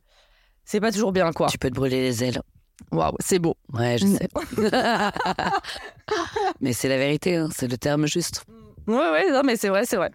C'est 0.65 0.79
pas 0.81 0.93
toujours 0.93 1.11
bien, 1.11 1.33
quoi. 1.33 1.49
Tu 1.49 1.59
peux 1.59 1.69
te 1.71 1.75
brûler 1.75 2.01
les 2.01 2.23
ailes. 2.23 2.41
Waouh, 2.93 3.17
c'est 3.19 3.41
beau. 3.41 3.57
Ouais, 3.73 3.99
je 3.99 4.07
Mm. 4.07 4.17
sais. 4.17 4.29
Mais 6.61 6.73
c'est 6.73 6.89
la 6.89 6.99
vérité, 6.99 7.37
hein, 7.37 7.49
c'est 7.55 7.69
le 7.69 7.77
terme 7.79 8.07
juste. 8.07 8.45
Ouais, 8.87 8.97
ouais, 9.11 9.31
non, 9.31 9.43
mais 9.45 9.57
c'est 9.57 9.69
vrai, 9.69 9.85
c'est 9.87 9.97
vrai. 9.97 10.11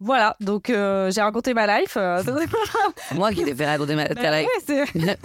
Voilà, 0.00 0.36
donc 0.40 0.70
euh, 0.70 1.10
j'ai 1.10 1.20
raconté 1.22 1.54
ma 1.54 1.66
life. 1.80 1.96
euh, 1.96 2.22
Moi 3.14 3.32
qui 3.32 3.44
t'ai 3.44 3.54
fait 3.54 3.66
raconter 3.66 3.96
ma 3.96 4.06
ta 4.06 4.40
life. 4.40 4.48
ouais, 4.68 4.84
c'est- 4.94 5.18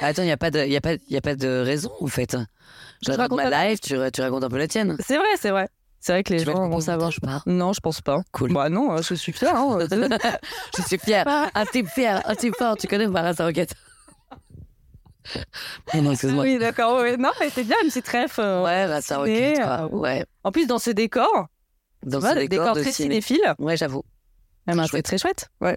Attends, 0.04 0.22
il 0.22 0.26
n'y 0.26 0.32
a, 0.32 0.36
pas 0.36 0.50
de- 0.50 0.64
y 0.66 0.76
a, 0.76 0.80
pas- 0.80 0.96
y 1.08 1.16
a 1.16 1.20
pas 1.20 1.36
de 1.36 1.62
raison, 1.64 1.92
en 2.00 2.06
fait. 2.08 2.32
Je 2.32 3.12
Je 3.12 3.16
raconte 3.16 3.38
raconte 3.38 3.52
ma 3.52 3.68
life, 3.68 3.80
tu, 3.80 3.94
tu 4.12 4.20
racontes 4.20 4.42
un 4.42 4.48
peu 4.48 4.58
la 4.58 4.66
tienne. 4.66 4.96
c'est 5.06 5.16
vrai, 5.18 5.28
c'est 5.40 5.50
vrai. 5.50 5.68
C'est 6.00 6.12
vrai 6.12 6.22
que 6.24 6.32
les 6.32 6.40
Tu 6.40 6.46
gens 6.46 6.68
vont 6.68 6.80
savoir. 6.80 7.10
je 7.10 7.20
pars. 7.20 7.42
Non, 7.46 7.72
je 7.72 7.80
pense 7.80 8.00
pas. 8.00 8.22
Cool. 8.32 8.52
Bah 8.52 8.68
non, 8.68 8.92
euh, 8.96 9.02
je 9.02 9.14
suis 9.14 9.32
fière. 9.32 9.54
hein. 9.56 9.78
Je 10.76 10.82
suis 10.82 10.98
fière. 10.98 11.24
Un 11.54 11.64
type 11.66 11.88
fier, 11.88 12.22
un 12.24 12.34
type 12.36 12.54
fort. 12.56 12.76
Tu 12.76 12.86
connais 12.86 13.06
Maras 13.08 13.34
Roquette 13.38 13.74
Non, 15.94 16.02
non, 16.02 16.12
excuse-moi. 16.12 16.42
oui, 16.44 16.58
d'accord. 16.58 17.00
ouais. 17.00 17.16
Non, 17.16 17.30
mais 17.40 17.50
c'est 17.50 17.64
bien 17.64 17.76
une 17.82 17.88
petite 17.88 18.08
ref. 18.08 18.38
euh, 18.38 18.62
Ouais, 18.64 19.00
quoi. 19.08 19.26
euh, 19.26 19.88
Ouais. 19.88 20.24
En 20.44 20.52
plus, 20.52 20.66
dans 20.66 20.78
ce 20.78 20.90
décor, 20.90 21.46
Dans 22.04 22.20
ce 22.20 22.46
décor, 22.46 22.72
très 22.72 22.92
ciné. 22.92 23.20
cinéphile, 23.20 23.54
Ouais, 23.58 23.76
j'avoue. 23.76 24.02
ben, 24.66 24.86
c'est 24.90 25.02
très 25.02 25.18
chouette. 25.18 25.48
Ouais. 25.60 25.76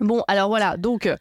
Bon, 0.00 0.22
alors 0.28 0.48
voilà, 0.48 0.76
donc 0.76 1.06
euh, 1.06 1.16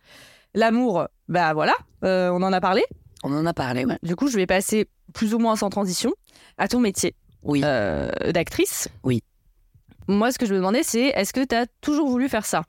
l'amour, 0.55 1.07
bah 1.27 1.53
voilà, 1.53 1.73
euh, 2.03 2.29
on 2.31 2.41
en 2.41 2.51
a 2.53 2.59
parlé. 2.59 2.83
On 3.23 3.31
en 3.33 3.45
a 3.45 3.53
parlé, 3.53 3.85
ouais. 3.85 3.97
Du 4.03 4.15
coup, 4.15 4.27
je 4.27 4.35
vais 4.35 4.47
passer 4.47 4.87
plus 5.13 5.33
ou 5.33 5.39
moins 5.39 5.55
sans 5.55 5.69
transition 5.69 6.11
à 6.57 6.67
ton 6.67 6.79
métier 6.79 7.15
Oui. 7.43 7.61
euh, 7.63 8.09
d'actrice. 8.31 8.87
Oui. 9.03 9.23
Moi, 10.07 10.31
ce 10.31 10.37
que 10.39 10.45
je 10.45 10.51
me 10.53 10.57
demandais, 10.57 10.83
c'est 10.83 11.07
est-ce 11.09 11.31
que 11.33 11.45
tu 11.45 11.55
as 11.55 11.65
toujours 11.81 12.09
voulu 12.09 12.27
faire 12.29 12.45
ça? 12.45 12.63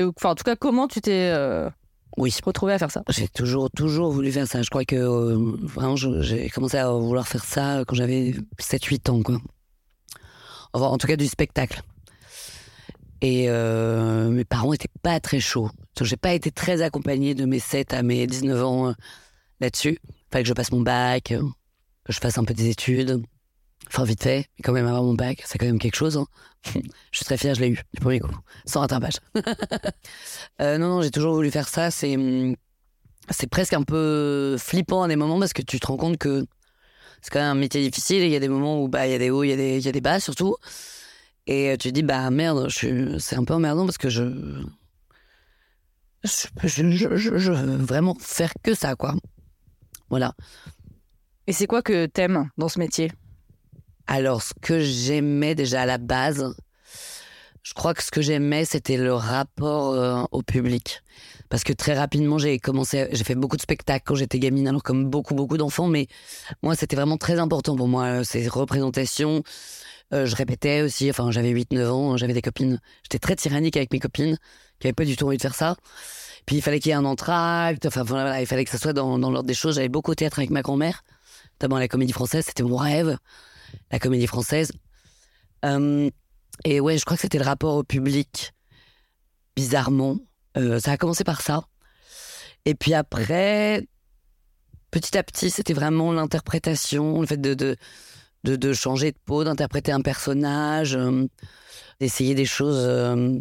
Enfin, 0.00 0.30
en 0.30 0.34
tout 0.34 0.42
cas, 0.42 0.56
comment 0.56 0.88
tu 0.88 1.00
t'es 1.02 1.30
euh, 1.32 1.68
Oui. 2.16 2.34
retrouvée 2.44 2.72
à 2.72 2.78
faire 2.78 2.90
ça? 2.90 3.02
J'ai 3.10 3.28
toujours, 3.28 3.70
toujours 3.70 4.10
voulu 4.10 4.32
faire 4.32 4.46
ça. 4.48 4.62
Je 4.62 4.70
crois 4.70 4.84
que 4.84 4.96
euh, 4.96 5.36
vraiment, 5.62 5.96
j'ai 5.96 6.48
commencé 6.48 6.78
à 6.78 6.90
vouloir 6.90 7.28
faire 7.28 7.44
ça 7.44 7.84
quand 7.86 7.94
j'avais 7.94 8.34
7-8 8.58 9.10
ans, 9.10 9.22
quoi. 9.22 9.38
Enfin, 10.72 10.86
en 10.86 10.98
tout 10.98 11.06
cas, 11.06 11.16
du 11.16 11.26
spectacle. 11.26 11.82
Et 13.20 13.46
euh, 13.48 14.30
mes 14.30 14.44
parents 14.44 14.72
étaient 14.72 14.88
pas 15.02 15.20
très 15.20 15.38
chauds. 15.40 15.70
J'ai 16.00 16.16
pas 16.16 16.32
été 16.32 16.50
très 16.50 16.82
accompagnée 16.82 17.34
de 17.34 17.44
mes 17.44 17.60
7 17.60 17.94
à 17.94 18.02
mes 18.02 18.26
19 18.26 18.64
ans 18.64 18.88
euh, 18.88 18.92
là-dessus. 19.60 19.98
Fallait 20.32 20.42
que 20.42 20.48
je 20.48 20.54
passe 20.54 20.72
mon 20.72 20.80
bac, 20.80 21.30
euh, 21.30 21.42
que 22.04 22.12
je 22.12 22.18
fasse 22.18 22.38
un 22.38 22.44
peu 22.44 22.54
des 22.54 22.68
études. 22.68 23.22
Enfin, 23.86 24.04
vite 24.04 24.22
fait, 24.22 24.46
mais 24.58 24.62
quand 24.64 24.72
même 24.72 24.86
avoir 24.86 25.02
mon 25.02 25.14
bac, 25.14 25.42
c'est 25.44 25.58
quand 25.58 25.66
même 25.66 25.78
quelque 25.78 25.96
chose. 25.96 26.16
hein. 26.16 26.26
je 26.74 26.80
suis 27.16 27.24
très 27.24 27.36
fière, 27.36 27.54
je 27.54 27.60
l'ai 27.60 27.68
eu 27.68 27.78
du 27.94 28.00
premier 28.00 28.20
coup, 28.20 28.34
sans 28.64 28.80
rattrapage. 28.80 29.18
Non, 30.60 30.78
non, 30.78 31.02
j'ai 31.02 31.10
toujours 31.10 31.34
voulu 31.34 31.50
faire 31.50 31.68
ça. 31.68 31.90
C'est 31.90 32.16
hum, 32.16 32.56
c'est 33.30 33.48
presque 33.48 33.72
un 33.72 33.82
peu 33.82 34.56
flippant 34.58 35.02
à 35.02 35.08
des 35.08 35.16
moments 35.16 35.38
parce 35.38 35.52
que 35.52 35.62
tu 35.62 35.78
te 35.80 35.86
rends 35.86 35.96
compte 35.96 36.18
que 36.18 36.44
c'est 37.22 37.30
quand 37.30 37.38
même 37.40 37.56
un 37.56 37.60
métier 37.60 37.80
difficile 37.82 38.22
et 38.22 38.26
il 38.26 38.32
y 38.32 38.36
a 38.36 38.40
des 38.40 38.48
moments 38.48 38.82
où 38.82 38.88
bah 38.88 39.06
il 39.06 39.12
y 39.12 39.14
a 39.14 39.18
des 39.18 39.30
hauts, 39.30 39.44
il 39.44 39.50
y 39.50 39.52
a 39.52 39.56
des 39.56 39.78
il 39.78 39.84
y 39.84 39.88
a 39.88 39.92
des 39.92 40.00
bas 40.00 40.20
surtout. 40.20 40.56
Et 41.46 41.70
euh, 41.70 41.76
tu 41.76 41.88
te 41.88 41.94
dis 41.94 42.02
bah 42.02 42.30
merde, 42.30 42.66
je 42.68 42.76
suis 42.76 43.20
c'est 43.20 43.36
un 43.36 43.44
peu 43.44 43.54
emmerdant 43.54 43.84
parce 43.86 43.98
que 43.98 44.10
je 44.10 44.62
je, 46.24 46.46
je, 46.62 46.90
je, 46.90 47.16
je- 47.16 47.38
je 47.38 47.52
veux 47.52 47.76
vraiment 47.76 48.14
faire 48.20 48.52
que 48.62 48.74
ça 48.74 48.94
quoi. 48.94 49.14
Voilà. 50.10 50.34
Et 51.46 51.52
c'est 51.52 51.66
quoi 51.66 51.82
que 51.82 52.06
t'aimes 52.06 52.48
dans 52.58 52.68
ce 52.68 52.78
métier? 52.78 53.10
Alors, 54.06 54.42
ce 54.42 54.52
que 54.60 54.78
j'aimais 54.80 55.54
déjà 55.54 55.82
à 55.82 55.86
la 55.86 55.98
base, 55.98 56.54
je 57.62 57.72
crois 57.74 57.94
que 57.94 58.02
ce 58.02 58.10
que 58.10 58.20
j'aimais, 58.22 58.64
c'était 58.64 58.96
le 58.96 59.14
rapport 59.14 59.92
euh, 59.94 60.22
au 60.32 60.42
public. 60.42 61.02
Parce 61.52 61.64
que 61.64 61.74
très 61.74 61.92
rapidement, 61.92 62.38
j'ai 62.38 62.58
commencé, 62.58 63.08
j'ai 63.12 63.24
fait 63.24 63.34
beaucoup 63.34 63.58
de 63.58 63.60
spectacles 63.60 64.04
quand 64.06 64.14
j'étais 64.14 64.38
gamine, 64.38 64.68
alors 64.68 64.82
comme 64.82 65.10
beaucoup, 65.10 65.34
beaucoup 65.34 65.58
d'enfants, 65.58 65.86
mais 65.86 66.06
moi, 66.62 66.74
c'était 66.74 66.96
vraiment 66.96 67.18
très 67.18 67.38
important 67.38 67.76
pour 67.76 67.88
moi, 67.88 68.04
euh, 68.04 68.24
ces 68.24 68.48
représentations, 68.48 69.42
Euh, 70.14 70.24
je 70.24 70.34
répétais 70.34 70.80
aussi, 70.80 71.10
enfin 71.10 71.30
j'avais 71.30 71.50
8-9 71.50 71.90
ans, 71.90 72.16
j'avais 72.16 72.32
des 72.32 72.40
copines, 72.40 72.80
j'étais 73.02 73.18
très 73.18 73.36
tyrannique 73.36 73.76
avec 73.76 73.92
mes 73.92 73.98
copines, 73.98 74.38
qui 74.78 74.86
n'avaient 74.86 74.94
pas 74.94 75.04
du 75.04 75.14
tout 75.14 75.26
envie 75.26 75.36
de 75.36 75.42
faire 75.42 75.54
ça. 75.54 75.76
Puis 76.46 76.56
il 76.56 76.62
fallait 76.62 76.80
qu'il 76.80 76.88
y 76.88 76.92
ait 76.92 76.96
un 76.96 77.04
entracte, 77.04 77.84
enfin 77.84 78.02
voilà, 78.02 78.40
il 78.40 78.46
fallait 78.46 78.64
que 78.64 78.70
ça 78.70 78.78
soit 78.78 78.94
dans, 78.94 79.18
dans 79.18 79.30
l'ordre 79.30 79.46
des 79.46 79.54
choses. 79.54 79.74
J'avais 79.74 79.90
beaucoup 79.90 80.12
de 80.12 80.16
théâtre 80.16 80.38
avec 80.38 80.50
ma 80.50 80.62
grand-mère, 80.62 81.04
notamment 81.56 81.78
la 81.78 81.88
comédie 81.88 82.14
française, 82.14 82.46
c'était 82.46 82.62
mon 82.62 82.76
rêve, 82.76 83.18
la 83.90 83.98
comédie 83.98 84.26
française. 84.26 84.72
Euh, 85.66 86.08
et 86.64 86.80
ouais, 86.80 86.96
je 86.96 87.04
crois 87.04 87.16
que 87.16 87.22
c'était 87.22 87.38
le 87.38 87.44
rapport 87.44 87.76
au 87.76 87.84
public, 87.84 88.52
bizarrement. 89.54 90.16
Euh, 90.56 90.78
ça 90.80 90.92
a 90.92 90.96
commencé 90.96 91.24
par 91.24 91.40
ça. 91.40 91.62
Et 92.64 92.74
puis 92.74 92.94
après, 92.94 93.86
petit 94.90 95.16
à 95.16 95.22
petit, 95.22 95.50
c'était 95.50 95.72
vraiment 95.72 96.12
l'interprétation, 96.12 97.20
le 97.20 97.26
fait 97.26 97.40
de, 97.40 97.54
de, 97.54 97.76
de, 98.44 98.72
changer 98.72 99.12
de 99.12 99.18
peau, 99.24 99.44
d'interpréter 99.44 99.92
un 99.92 100.00
personnage, 100.00 100.94
euh, 100.96 101.26
d'essayer 102.00 102.34
des 102.34 102.44
choses, 102.44 102.84
euh, 102.86 103.38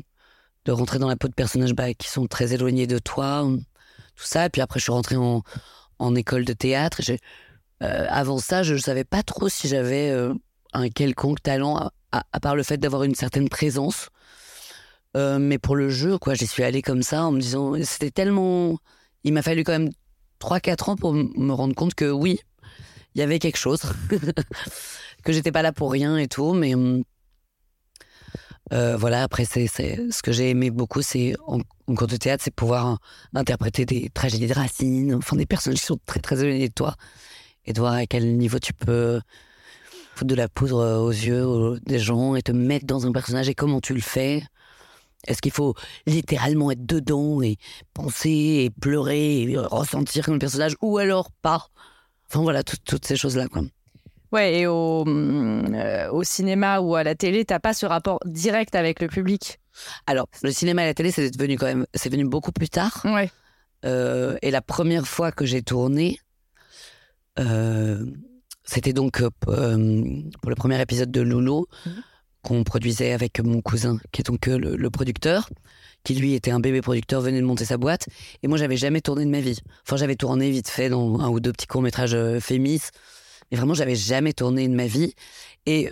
de 0.65 0.71
rentrer 0.71 0.99
dans 0.99 1.07
la 1.07 1.15
peau 1.15 1.27
de 1.27 1.33
personnages 1.33 1.73
bah, 1.73 1.93
qui 1.93 2.07
sont 2.07 2.27
très 2.27 2.53
éloignés 2.53 2.87
de 2.87 2.99
toi, 2.99 3.47
tout 4.15 4.23
ça. 4.25 4.45
Et 4.45 4.49
puis 4.49 4.61
après, 4.61 4.79
je 4.79 4.83
suis 4.83 4.91
rentrée 4.91 5.17
en, 5.17 5.43
en 5.99 6.15
école 6.15 6.45
de 6.45 6.53
théâtre. 6.53 7.01
Euh, 7.83 8.05
avant 8.09 8.37
ça, 8.37 8.63
je 8.63 8.73
ne 8.73 8.79
savais 8.79 9.03
pas 9.03 9.23
trop 9.23 9.49
si 9.49 9.67
j'avais 9.67 10.15
un 10.73 10.89
quelconque 10.89 11.41
talent, 11.41 11.91
à- 12.11 12.23
à 12.31 12.39
part 12.39 12.55
le 12.55 12.63
fait 12.63 12.77
d'avoir 12.77 13.03
une 13.03 13.15
certaine 13.15 13.49
présence. 13.49 14.09
Euh, 15.17 15.39
mais 15.39 15.57
pour 15.57 15.75
le 15.75 15.89
jeu, 15.89 16.17
quoi, 16.17 16.33
j'y 16.33 16.47
suis 16.47 16.63
allée 16.63 16.81
comme 16.81 17.03
ça 17.03 17.25
en 17.25 17.31
me 17.31 17.39
disant, 17.39 17.73
c'était 17.83 18.11
tellement. 18.11 18.77
Il 19.23 19.33
m'a 19.33 19.41
fallu 19.41 19.63
quand 19.63 19.73
même 19.73 19.89
3-4 20.39 20.91
ans 20.91 20.95
pour 20.95 21.13
me 21.13 21.51
rendre 21.51 21.75
compte 21.75 21.95
que 21.95 22.09
oui, 22.09 22.39
il 23.15 23.19
y 23.19 23.21
avait 23.21 23.39
quelque 23.39 23.57
chose. 23.57 23.81
que 25.23 25.33
j'étais 25.33 25.51
pas 25.51 25.61
là 25.61 25.71
pour 25.71 25.91
rien 25.91 26.17
et 26.17 26.27
tout, 26.27 26.53
mais. 26.53 26.75
hum, 26.75 27.03
euh, 28.73 28.95
voilà, 28.95 29.23
après, 29.23 29.43
c'est, 29.43 29.67
ce 29.67 30.21
que 30.21 30.31
j'ai 30.31 30.49
aimé 30.51 30.69
beaucoup, 30.71 31.01
c'est 31.01 31.33
en, 31.45 31.59
cours 31.93 32.07
de 32.07 32.15
théâtre, 32.15 32.41
c'est 32.43 32.55
pouvoir 32.55 32.99
interpréter 33.33 33.85
des 33.85 34.09
tragédies 34.09 34.47
de 34.47 34.53
Racine, 34.53 35.15
enfin 35.15 35.35
des 35.35 35.45
personnages 35.45 35.79
qui 35.79 35.85
sont 35.85 35.99
très 36.05 36.21
très 36.21 36.39
éloignés 36.39 36.69
de 36.69 36.73
toi, 36.73 36.95
et 37.65 37.73
de 37.73 37.79
voir 37.81 37.93
à 37.93 38.05
quel 38.05 38.37
niveau 38.37 38.59
tu 38.59 38.73
peux 38.73 39.19
foutre 40.15 40.29
de 40.29 40.35
la 40.35 40.47
poudre 40.47 41.01
aux 41.01 41.11
yeux 41.11 41.79
des 41.85 41.99
gens 41.99 42.35
et 42.35 42.41
te 42.41 42.53
mettre 42.53 42.85
dans 42.85 43.05
un 43.05 43.11
personnage 43.11 43.49
et 43.49 43.55
comment 43.55 43.81
tu 43.81 43.93
le 43.93 44.01
fais. 44.01 44.43
Est-ce 45.27 45.41
qu'il 45.41 45.51
faut 45.51 45.75
littéralement 46.07 46.71
être 46.71 46.85
dedans 46.85 47.41
et 47.41 47.57
penser 47.93 48.29
et 48.65 48.69
pleurer 48.69 49.41
et 49.43 49.57
ressentir 49.57 50.25
comme 50.25 50.35
le 50.35 50.39
personnage 50.39 50.75
ou 50.81 50.97
alors 50.97 51.31
pas? 51.41 51.67
Enfin 52.29 52.41
voilà, 52.41 52.63
tout- 52.63 52.77
toutes 52.85 53.05
ces 53.05 53.15
choses-là. 53.15 53.47
Quoi. 53.47 53.63
Ouais, 54.31 54.59
et 54.59 54.67
au, 54.67 55.01
hum, 55.01 55.73
euh, 55.75 56.09
au 56.11 56.23
cinéma 56.23 56.79
ou 56.79 56.95
à 56.95 57.03
la 57.03 57.15
télé, 57.15 57.43
t'as 57.45 57.59
pas 57.59 57.73
ce 57.73 57.85
rapport 57.85 58.19
direct 58.25 58.75
avec 58.75 59.01
le 59.01 59.07
public? 59.09 59.59
Alors, 60.07 60.27
le 60.41 60.51
cinéma 60.51 60.83
et 60.83 60.85
la 60.85 60.93
télé, 60.93 61.11
c'est 61.11 61.29
devenu 61.31 61.57
quand 61.57 61.65
même, 61.65 61.85
c'est 61.93 62.09
venu 62.09 62.25
beaucoup 62.27 62.51
plus 62.51 62.69
tard. 62.69 63.01
Ouais. 63.05 63.29
Euh, 63.85 64.37
et 64.41 64.51
la 64.51 64.61
première 64.61 65.07
fois 65.07 65.31
que 65.31 65.45
j'ai 65.45 65.61
tourné, 65.61 66.19
euh, 67.39 68.05
c'était 68.63 68.93
donc 68.93 69.21
euh, 69.21 69.29
euh, 69.47 70.03
pour 70.41 70.49
le 70.49 70.55
premier 70.55 70.79
épisode 70.81 71.11
de 71.11 71.21
Loulou 71.21 71.65
Mhm. 71.85 72.03
Qu'on 72.41 72.63
produisait 72.63 73.11
avec 73.11 73.39
mon 73.39 73.61
cousin, 73.61 73.99
qui 74.11 74.21
est 74.21 74.25
donc 74.25 74.47
euh, 74.47 74.57
le, 74.57 74.75
le 74.75 74.89
producteur, 74.89 75.49
qui 76.03 76.15
lui 76.15 76.33
était 76.33 76.51
un 76.51 76.59
bébé 76.59 76.81
producteur, 76.81 77.21
venait 77.21 77.39
de 77.39 77.45
monter 77.45 77.65
sa 77.65 77.77
boîte. 77.77 78.07
Et 78.41 78.47
moi, 78.47 78.57
j'avais 78.57 78.77
jamais 78.77 79.01
tourné 79.01 79.25
de 79.25 79.29
ma 79.29 79.39
vie. 79.41 79.59
Enfin, 79.85 79.97
j'avais 79.97 80.15
tourné 80.15 80.49
vite 80.49 80.69
fait 80.69 80.89
dans 80.89 81.19
un 81.19 81.29
ou 81.29 81.39
deux 81.39 81.51
petits 81.51 81.67
courts 81.67 81.81
métrages 81.81 82.15
euh, 82.15 82.39
fémis, 82.39 82.81
mais 83.51 83.57
vraiment, 83.57 83.73
j'avais 83.73 83.95
jamais 83.95 84.33
tourné 84.33 84.67
de 84.67 84.73
ma 84.73 84.87
vie. 84.87 85.13
Et 85.65 85.91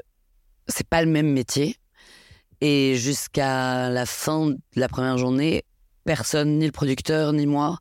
c'est 0.67 0.87
pas 0.87 1.03
le 1.03 1.09
même 1.09 1.31
métier. 1.31 1.75
Et 2.61 2.95
jusqu'à 2.95 3.89
la 3.89 4.05
fin 4.05 4.47
de 4.47 4.57
la 4.75 4.89
première 4.89 5.17
journée, 5.17 5.63
personne, 6.03 6.57
ni 6.57 6.65
le 6.65 6.71
producteur, 6.71 7.33
ni 7.33 7.45
moi, 7.45 7.79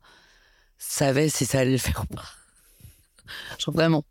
savait 0.77 1.29
si 1.29 1.45
ça 1.45 1.59
allait 1.59 1.71
le 1.71 1.77
faire 1.77 2.05
ou 2.09 2.15
pas. 2.15 2.29
Genre 3.59 3.73
vraiment. 3.73 4.03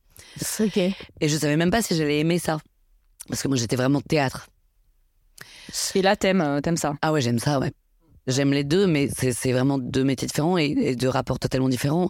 Ok. 0.61 0.77
Et 0.77 1.29
je 1.29 1.37
savais 1.37 1.57
même 1.57 1.71
pas 1.71 1.83
si 1.83 1.97
j'allais 1.97 2.21
aimer 2.21 2.39
ça. 2.39 2.59
Parce 3.29 3.43
que 3.43 3.49
moi, 3.49 3.57
j'étais 3.57 3.77
vraiment 3.77 4.01
théâtre. 4.01 4.49
Et 5.95 6.03
là, 6.03 6.17
t'aimes, 6.17 6.41
euh, 6.41 6.61
t'aimes 6.61 6.77
ça? 6.77 6.95
Ah 7.03 7.13
ouais, 7.13 7.21
j'aime 7.21 7.39
ça, 7.39 7.59
ouais. 7.59 7.73
J'aime 8.27 8.53
les 8.53 8.65
deux, 8.65 8.87
mais 8.87 9.09
c'est 9.15 9.33
c'est 9.33 9.53
vraiment 9.53 9.79
deux 9.79 10.05
métiers 10.05 10.29
différents 10.29 10.59
et, 10.59 10.65
et 10.67 10.97
deux 10.97 11.09
rapports 11.09 11.39
totalement 11.39 11.69
différents. 11.69 12.09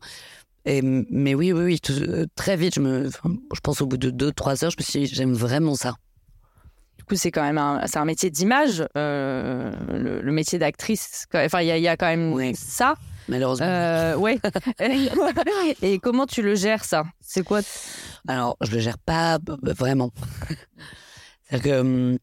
Et, 0.65 0.83
mais 0.83 1.35
oui, 1.35 1.53
oui, 1.53 1.63
oui, 1.65 1.81
tout- 1.81 1.93
euh, 1.93 2.27
très 2.35 2.57
vite, 2.57 2.75
je, 2.75 2.81
me, 2.81 3.09
je 3.11 3.61
pense 3.63 3.81
au 3.81 3.87
bout 3.87 3.97
de 3.97 4.11
deux, 4.11 4.33
trois 4.33 4.65
heures, 4.65 4.71
je 4.71 4.77
me 4.79 4.83
suis 4.83 5.01
dit, 5.01 5.07
j'aime 5.07 5.33
vraiment 5.33 5.75
ça. 5.75 5.95
Du 6.99 7.05
coup, 7.05 7.15
c'est 7.15 7.31
quand 7.31 7.43
même 7.43 7.59
un, 7.59 7.87
c'est 7.87 7.99
un 7.99 8.05
métier 8.05 8.31
d'image, 8.31 8.85
euh, 8.97 9.73
le, 9.93 10.21
le 10.21 10.33
métier 10.33 10.59
d'actrice. 10.59 11.27
Enfin, 11.33 11.63
il 11.63 11.69
y, 11.77 11.81
y 11.81 11.89
a 11.89 11.97
quand 11.97 12.07
même 12.07 12.55
ça. 12.55 12.95
Malheureusement. 13.29 13.67
Euh, 13.67 14.17
ouais. 14.17 14.39
Et 15.83 15.99
comment 16.01 16.27
tu 16.27 16.43
le 16.43 16.55
gères, 16.55 16.85
ça? 16.85 17.05
C'est 17.21 17.45
quoi? 17.45 17.61
Alors, 18.27 18.57
je 18.61 18.73
le 18.73 18.79
gère 18.81 18.99
pas 18.99 19.39
vraiment. 19.63 20.11
C'est-à-dire 21.49 21.73
que 21.73 21.81
hum, 21.81 22.19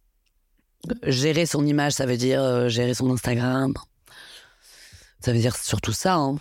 gérer 1.03 1.45
son 1.45 1.65
image, 1.65 1.93
ça 1.93 2.05
veut 2.05 2.17
dire 2.17 2.41
euh, 2.41 2.69
gérer 2.69 2.93
son 2.93 3.11
Instagram. 3.11 3.73
Ça 5.19 5.33
veut 5.33 5.39
dire 5.39 5.55
surtout 5.55 5.93
ça. 5.93 6.15
hein. 6.15 6.37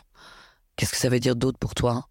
Qu'est-ce 0.77 0.91
que 0.91 0.97
ça 0.99 1.09
veut 1.09 1.21
dire 1.21 1.37
d'autre 1.37 1.59
pour 1.59 1.75
toi? 1.75 2.09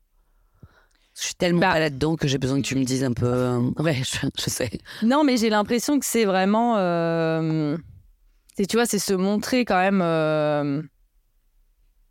Je 1.16 1.26
suis 1.26 1.36
tellement 1.36 1.60
Bah- 1.60 1.74
pas 1.74 1.80
là-dedans 1.80 2.16
que 2.16 2.28
j'ai 2.28 2.40
besoin 2.40 2.60
que 2.62 2.66
tu 2.66 2.76
me 2.76 2.84
dises 2.86 3.04
un 3.04 3.14
peu. 3.14 3.28
euh, 3.28 3.60
Ouais, 3.80 4.02
je, 4.04 4.28
je 4.40 4.50
sais. 4.50 4.72
Non, 5.04 5.24
mais 5.24 5.38
j'ai 5.38 5.50
l'impression 5.50 6.00
que 6.00 6.06
c'est 6.06 6.26
vraiment. 6.26 6.78
euh, 6.78 7.78
c'est- 8.58 8.66
tu 8.66 8.78
vois, 8.78 8.86
c'est 8.88 8.98
se 9.00 9.14
montrer 9.14 9.64
quand 9.66 9.78
même 9.78 10.02
euh, 10.02 10.82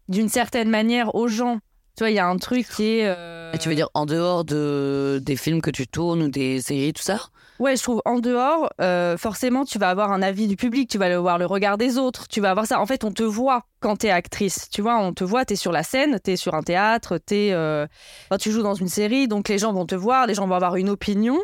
d'une 0.08 0.28
certaine 0.28 0.70
manière 0.70 1.14
aux 1.16 1.26
gens. 1.28 1.58
Tu 1.96 2.04
vois, 2.04 2.10
il 2.10 2.14
y 2.14 2.18
a 2.20 2.26
un 2.28 2.36
truc 2.38 2.68
qui 2.68 2.84
est. 3.00 3.58
tu 3.58 3.68
veux 3.68 3.74
dire 3.74 3.88
en 3.94 4.06
dehors 4.06 4.44
de, 4.44 5.20
des 5.22 5.36
films 5.36 5.60
que 5.60 5.70
tu 5.70 5.86
tournes 5.88 6.22
ou 6.22 6.28
des 6.30 6.60
séries, 6.62 6.92
tout 6.92 7.02
ça? 7.02 7.28
Ouais, 7.62 7.76
je 7.76 7.82
trouve 7.84 8.02
en 8.04 8.18
dehors, 8.18 8.70
euh, 8.80 9.16
forcément, 9.16 9.64
tu 9.64 9.78
vas 9.78 9.88
avoir 9.88 10.10
un 10.10 10.20
avis 10.20 10.48
du 10.48 10.56
public, 10.56 10.90
tu 10.90 10.98
vas 10.98 11.08
le 11.08 11.14
voir 11.14 11.38
le 11.38 11.46
regard 11.46 11.78
des 11.78 11.96
autres, 11.96 12.26
tu 12.26 12.40
vas 12.40 12.50
avoir 12.50 12.66
ça. 12.66 12.80
En 12.80 12.86
fait, 12.86 13.04
on 13.04 13.12
te 13.12 13.22
voit 13.22 13.62
quand 13.78 13.94
t'es 13.98 14.10
actrice, 14.10 14.68
tu 14.68 14.82
vois, 14.82 14.98
on 14.98 15.12
te 15.14 15.22
voit, 15.22 15.44
t'es 15.44 15.54
sur 15.54 15.70
la 15.70 15.84
scène, 15.84 16.18
t'es 16.18 16.34
sur 16.34 16.54
un 16.54 16.62
théâtre, 16.62 17.18
t'es, 17.18 17.50
euh, 17.52 17.86
enfin, 18.26 18.36
tu 18.38 18.50
joues 18.50 18.64
dans 18.64 18.74
une 18.74 18.88
série, 18.88 19.28
donc 19.28 19.48
les 19.48 19.58
gens 19.58 19.72
vont 19.72 19.86
te 19.86 19.94
voir, 19.94 20.26
les 20.26 20.34
gens 20.34 20.48
vont 20.48 20.56
avoir 20.56 20.74
une 20.74 20.88
opinion. 20.88 21.38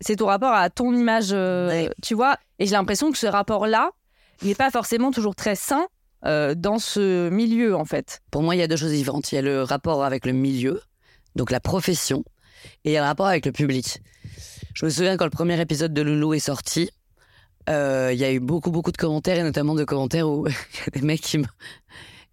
C'est 0.00 0.14
ton 0.16 0.26
rapport 0.26 0.52
à 0.52 0.70
ton 0.70 0.94
image, 0.94 1.30
euh, 1.32 1.66
Ouais. 1.68 1.90
tu 2.00 2.14
vois. 2.14 2.36
Et 2.60 2.66
j'ai 2.66 2.76
l'impression 2.76 3.10
que 3.10 3.18
ce 3.18 3.26
rapport-là, 3.26 3.90
il 4.42 4.46
n'est 4.48 4.54
pas 4.54 4.70
forcément 4.70 5.10
toujours 5.10 5.34
très 5.34 5.56
sain 5.56 5.86
dans 6.22 6.78
ce 6.78 7.28
milieu, 7.28 7.74
en 7.76 7.84
fait. 7.84 8.22
Pour 8.30 8.42
moi, 8.42 8.54
il 8.54 8.58
y 8.60 8.62
a 8.62 8.66
deux 8.68 8.76
choses 8.76 8.92
différentes. 8.92 9.30
Il 9.32 9.34
y 9.34 9.38
a 9.38 9.42
le 9.42 9.62
rapport 9.64 10.04
avec 10.04 10.24
le 10.26 10.32
milieu, 10.32 10.80
donc 11.34 11.50
la 11.50 11.60
profession, 11.60 12.24
et 12.84 12.90
il 12.90 12.92
y 12.92 12.96
a 12.96 13.00
le 13.00 13.06
rapport 13.06 13.26
avec 13.26 13.44
le 13.44 13.52
public. 13.52 13.98
Je 14.74 14.84
me 14.84 14.90
souviens 14.90 15.16
quand 15.16 15.24
le 15.24 15.30
premier 15.30 15.60
épisode 15.60 15.94
de 15.94 16.02
Loulou 16.02 16.34
est 16.34 16.40
sorti, 16.40 16.90
euh, 17.70 18.10
il 18.12 18.18
y 18.18 18.24
a 18.24 18.32
eu 18.32 18.40
beaucoup, 18.40 18.72
beaucoup 18.72 18.90
de 18.90 18.96
commentaires, 18.96 19.38
et 19.38 19.44
notamment 19.44 19.76
de 19.76 19.84
commentaires 19.84 20.28
où 20.28 20.46
il 20.48 20.52
y 20.52 20.88
a 20.88 21.00
des 21.00 21.06
mecs 21.06 21.20
qui 21.20 21.38
me... 21.38 21.44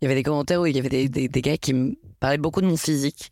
Il 0.01 0.05
y 0.05 0.07
avait 0.07 0.15
des 0.15 0.23
commentaires 0.23 0.59
où 0.59 0.65
il 0.65 0.75
y 0.75 0.79
avait 0.79 0.89
des, 0.89 1.07
des, 1.07 1.27
des 1.27 1.41
gars 1.43 1.57
qui 1.57 1.75
me 1.75 1.93
parlaient 2.19 2.39
beaucoup 2.39 2.61
de 2.61 2.65
mon 2.65 2.77
physique, 2.77 3.31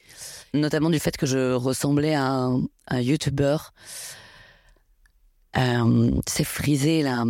notamment 0.53 0.91
du 0.91 0.99
fait 0.99 1.17
que 1.17 1.25
je 1.25 1.53
ressemblais 1.53 2.13
à 2.13 2.23
un, 2.23 2.61
un 2.87 2.99
youtubeur. 3.01 3.73
Euh, 5.57 6.11
c'est 6.27 6.43
frisé 6.43 7.01
là. 7.01 7.25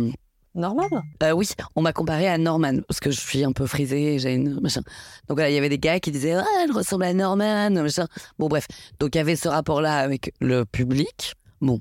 Normal. 0.54 0.88
Euh, 1.22 1.30
oui, 1.30 1.48
on 1.76 1.80
m'a 1.80 1.94
comparé 1.94 2.28
à 2.28 2.36
Norman 2.36 2.80
parce 2.86 3.00
que 3.00 3.10
je 3.10 3.18
suis 3.18 3.44
un 3.44 3.52
peu 3.52 3.66
frisée, 3.66 4.18
j'ai 4.18 4.34
une 4.34 4.60
machin. 4.60 4.82
Donc 5.28 5.38
voilà, 5.38 5.48
il 5.48 5.54
y 5.54 5.58
avait 5.58 5.70
des 5.70 5.78
gars 5.78 6.00
qui 6.00 6.10
disaient 6.10 6.34
ah, 6.34 6.44
elle 6.62 6.72
ressemble 6.72 7.04
à 7.04 7.14
Norman, 7.14 7.70
machin. 7.70 8.06
Bon 8.38 8.48
bref, 8.48 8.66
donc 8.98 9.14
il 9.14 9.18
y 9.18 9.20
avait 9.22 9.36
ce 9.36 9.48
rapport-là 9.48 9.96
avec 9.96 10.34
le 10.40 10.66
public. 10.66 11.34
Bon, 11.60 11.78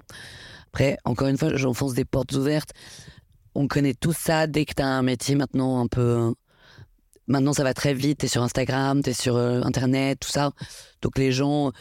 après 0.68 0.98
encore 1.06 1.28
une 1.28 1.38
fois, 1.38 1.56
j'enfonce 1.56 1.94
des 1.94 2.06
portes 2.06 2.34
ouvertes. 2.34 2.72
On 3.56 3.68
connaît 3.68 3.94
tout 3.94 4.14
ça 4.14 4.48
dès 4.48 4.66
que 4.66 4.74
t'as 4.74 4.86
un 4.86 5.02
métier 5.02 5.36
maintenant 5.36 5.80
un 5.82 5.88
peu. 5.88 6.34
Maintenant, 7.28 7.54
ça 7.54 7.64
va 7.64 7.74
très 7.74 7.94
vite. 7.94 8.20
T'es 8.20 8.28
sur 8.28 8.42
Instagram, 8.44 9.02
t'es 9.02 9.14
sur 9.14 9.36
euh, 9.36 9.62
Internet, 9.62 10.20
tout 10.20 10.30
ça. 10.30 10.52
Donc 11.02 11.18
les 11.18 11.32
gens, 11.32 11.72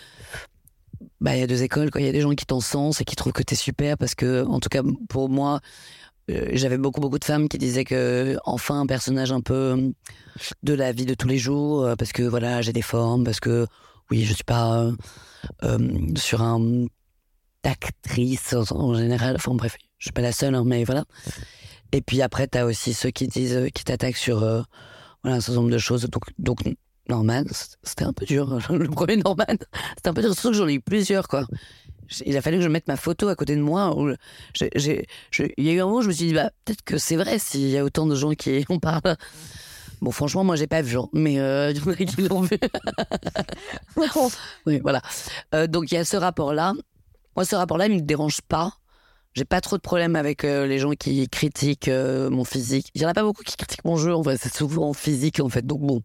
bah 1.20 1.36
il 1.36 1.40
y 1.40 1.42
a 1.42 1.46
deux 1.46 1.62
écoles. 1.62 1.90
Il 1.96 2.04
y 2.04 2.08
a 2.08 2.12
des 2.12 2.20
gens 2.20 2.34
qui 2.34 2.46
t'encensent 2.46 3.00
et 3.00 3.04
qui 3.04 3.16
trouvent 3.16 3.32
que 3.32 3.42
t'es 3.42 3.54
super 3.54 3.96
parce 3.96 4.14
que, 4.14 4.44
en 4.46 4.60
tout 4.60 4.68
cas 4.68 4.82
pour 5.08 5.28
moi, 5.28 5.60
euh, 6.30 6.48
j'avais 6.52 6.78
beaucoup 6.78 7.00
beaucoup 7.00 7.18
de 7.18 7.24
femmes 7.24 7.48
qui 7.48 7.58
disaient 7.58 7.84
que 7.84 8.36
enfin 8.44 8.80
un 8.80 8.86
personnage 8.86 9.32
un 9.32 9.40
peu 9.40 9.54
euh, 9.54 9.90
de 10.62 10.74
la 10.74 10.92
vie 10.92 11.06
de 11.06 11.14
tous 11.14 11.28
les 11.28 11.38
jours 11.38 11.84
euh, 11.84 11.94
parce 11.96 12.12
que 12.12 12.22
voilà 12.22 12.60
j'ai 12.60 12.72
des 12.72 12.82
formes 12.82 13.24
parce 13.24 13.40
que 13.40 13.66
oui 14.10 14.24
je 14.24 14.34
suis 14.34 14.44
pas 14.44 14.78
euh, 14.82 14.92
euh, 15.64 15.78
sur 16.16 16.42
un 16.42 16.86
d'actrice 17.68 18.54
en, 18.70 18.94
général 18.94 19.36
enfin 19.36 19.54
bref 19.54 19.76
je 19.98 20.06
suis 20.06 20.12
pas 20.12 20.22
la 20.22 20.32
seule 20.32 20.54
hein, 20.54 20.62
mais 20.64 20.84
voilà 20.84 21.04
et 21.92 22.00
puis 22.00 22.22
après 22.22 22.46
t'as 22.46 22.64
aussi 22.64 22.94
ceux 22.94 23.10
qui 23.10 23.26
disent 23.28 23.56
euh, 23.56 23.68
qui 23.68 23.84
t'attaquent 23.84 24.16
sur 24.16 24.42
euh, 24.42 24.62
voilà 25.22 25.36
un 25.36 25.40
certain 25.40 25.60
nombre 25.60 25.70
de 25.70 25.78
choses 25.78 26.04
donc 26.10 26.24
donc 26.38 26.58
Norman 27.08 27.44
c'était 27.82 28.04
un 28.04 28.12
peu 28.12 28.24
dur 28.24 28.58
le 28.70 28.88
premier 28.88 29.16
Norman 29.16 29.44
c'était 29.96 30.08
un 30.08 30.14
peu 30.14 30.22
dur 30.22 30.32
surtout 30.32 30.50
que 30.50 30.56
j'en 30.56 30.68
ai 30.68 30.74
eu 30.74 30.80
plusieurs 30.80 31.28
quoi 31.28 31.46
il 32.24 32.34
a 32.38 32.40
fallu 32.42 32.56
que 32.56 32.62
je 32.62 32.68
mette 32.68 32.88
ma 32.88 32.96
photo 32.96 33.28
à 33.28 33.34
côté 33.34 33.54
de 33.54 33.60
moi. 33.60 33.94
où 33.94 34.08
je- 34.54 35.44
Il 35.58 35.64
y 35.64 35.68
a 35.68 35.72
eu 35.74 35.80
un 35.80 35.84
moment 35.84 35.98
où 35.98 36.00
je 36.00 36.08
me 36.08 36.12
suis 36.14 36.28
dit, 36.28 36.32
bah, 36.32 36.50
peut-être 36.64 36.80
que 36.82 36.96
c'est 36.96 37.16
vrai 37.16 37.38
s'il 37.38 37.68
y 37.68 37.76
a 37.76 37.84
autant 37.84 38.06
de 38.06 38.14
gens 38.14 38.32
qui 38.32 38.64
en 38.70 38.78
parlent. 38.78 39.16
Bon, 40.00 40.10
franchement, 40.10 40.42
moi, 40.42 40.56
j'ai 40.56 40.66
pas 40.66 40.80
vu, 40.80 40.96
hein, 40.96 41.08
mais 41.12 41.38
euh, 41.38 41.70
il 41.70 41.76
y 41.76 41.80
en 41.82 41.90
a 41.92 41.96
qui 41.96 42.22
l'ont 42.22 42.40
vu. 42.40 42.56
oui, 44.66 44.80
voilà. 44.80 45.02
Euh, 45.54 45.66
donc, 45.66 45.90
il 45.92 45.96
y 45.96 45.98
a 45.98 46.04
ce 46.06 46.16
rapport-là. 46.16 46.72
Moi, 47.38 47.44
ce 47.44 47.54
rapport-là, 47.54 47.86
il 47.86 47.94
me 47.94 48.00
dérange 48.00 48.40
pas. 48.40 48.72
J'ai 49.32 49.44
pas 49.44 49.60
trop 49.60 49.76
de 49.76 49.80
problème 49.80 50.16
avec 50.16 50.42
euh, 50.42 50.66
les 50.66 50.80
gens 50.80 50.90
qui 50.90 51.28
critiquent 51.28 51.86
euh, 51.86 52.30
mon 52.30 52.42
physique. 52.42 52.90
Il 52.96 53.02
y 53.02 53.06
en 53.06 53.08
a 53.08 53.14
pas 53.14 53.22
beaucoup 53.22 53.44
qui 53.44 53.56
critiquent 53.56 53.84
mon 53.84 53.96
jeu, 53.96 54.12
en 54.12 54.24
fait. 54.24 54.36
C'est 54.38 54.52
souvent 54.52 54.92
physique, 54.92 55.38
en 55.38 55.48
fait. 55.48 55.64
Donc, 55.64 55.78
bon, 55.82 56.02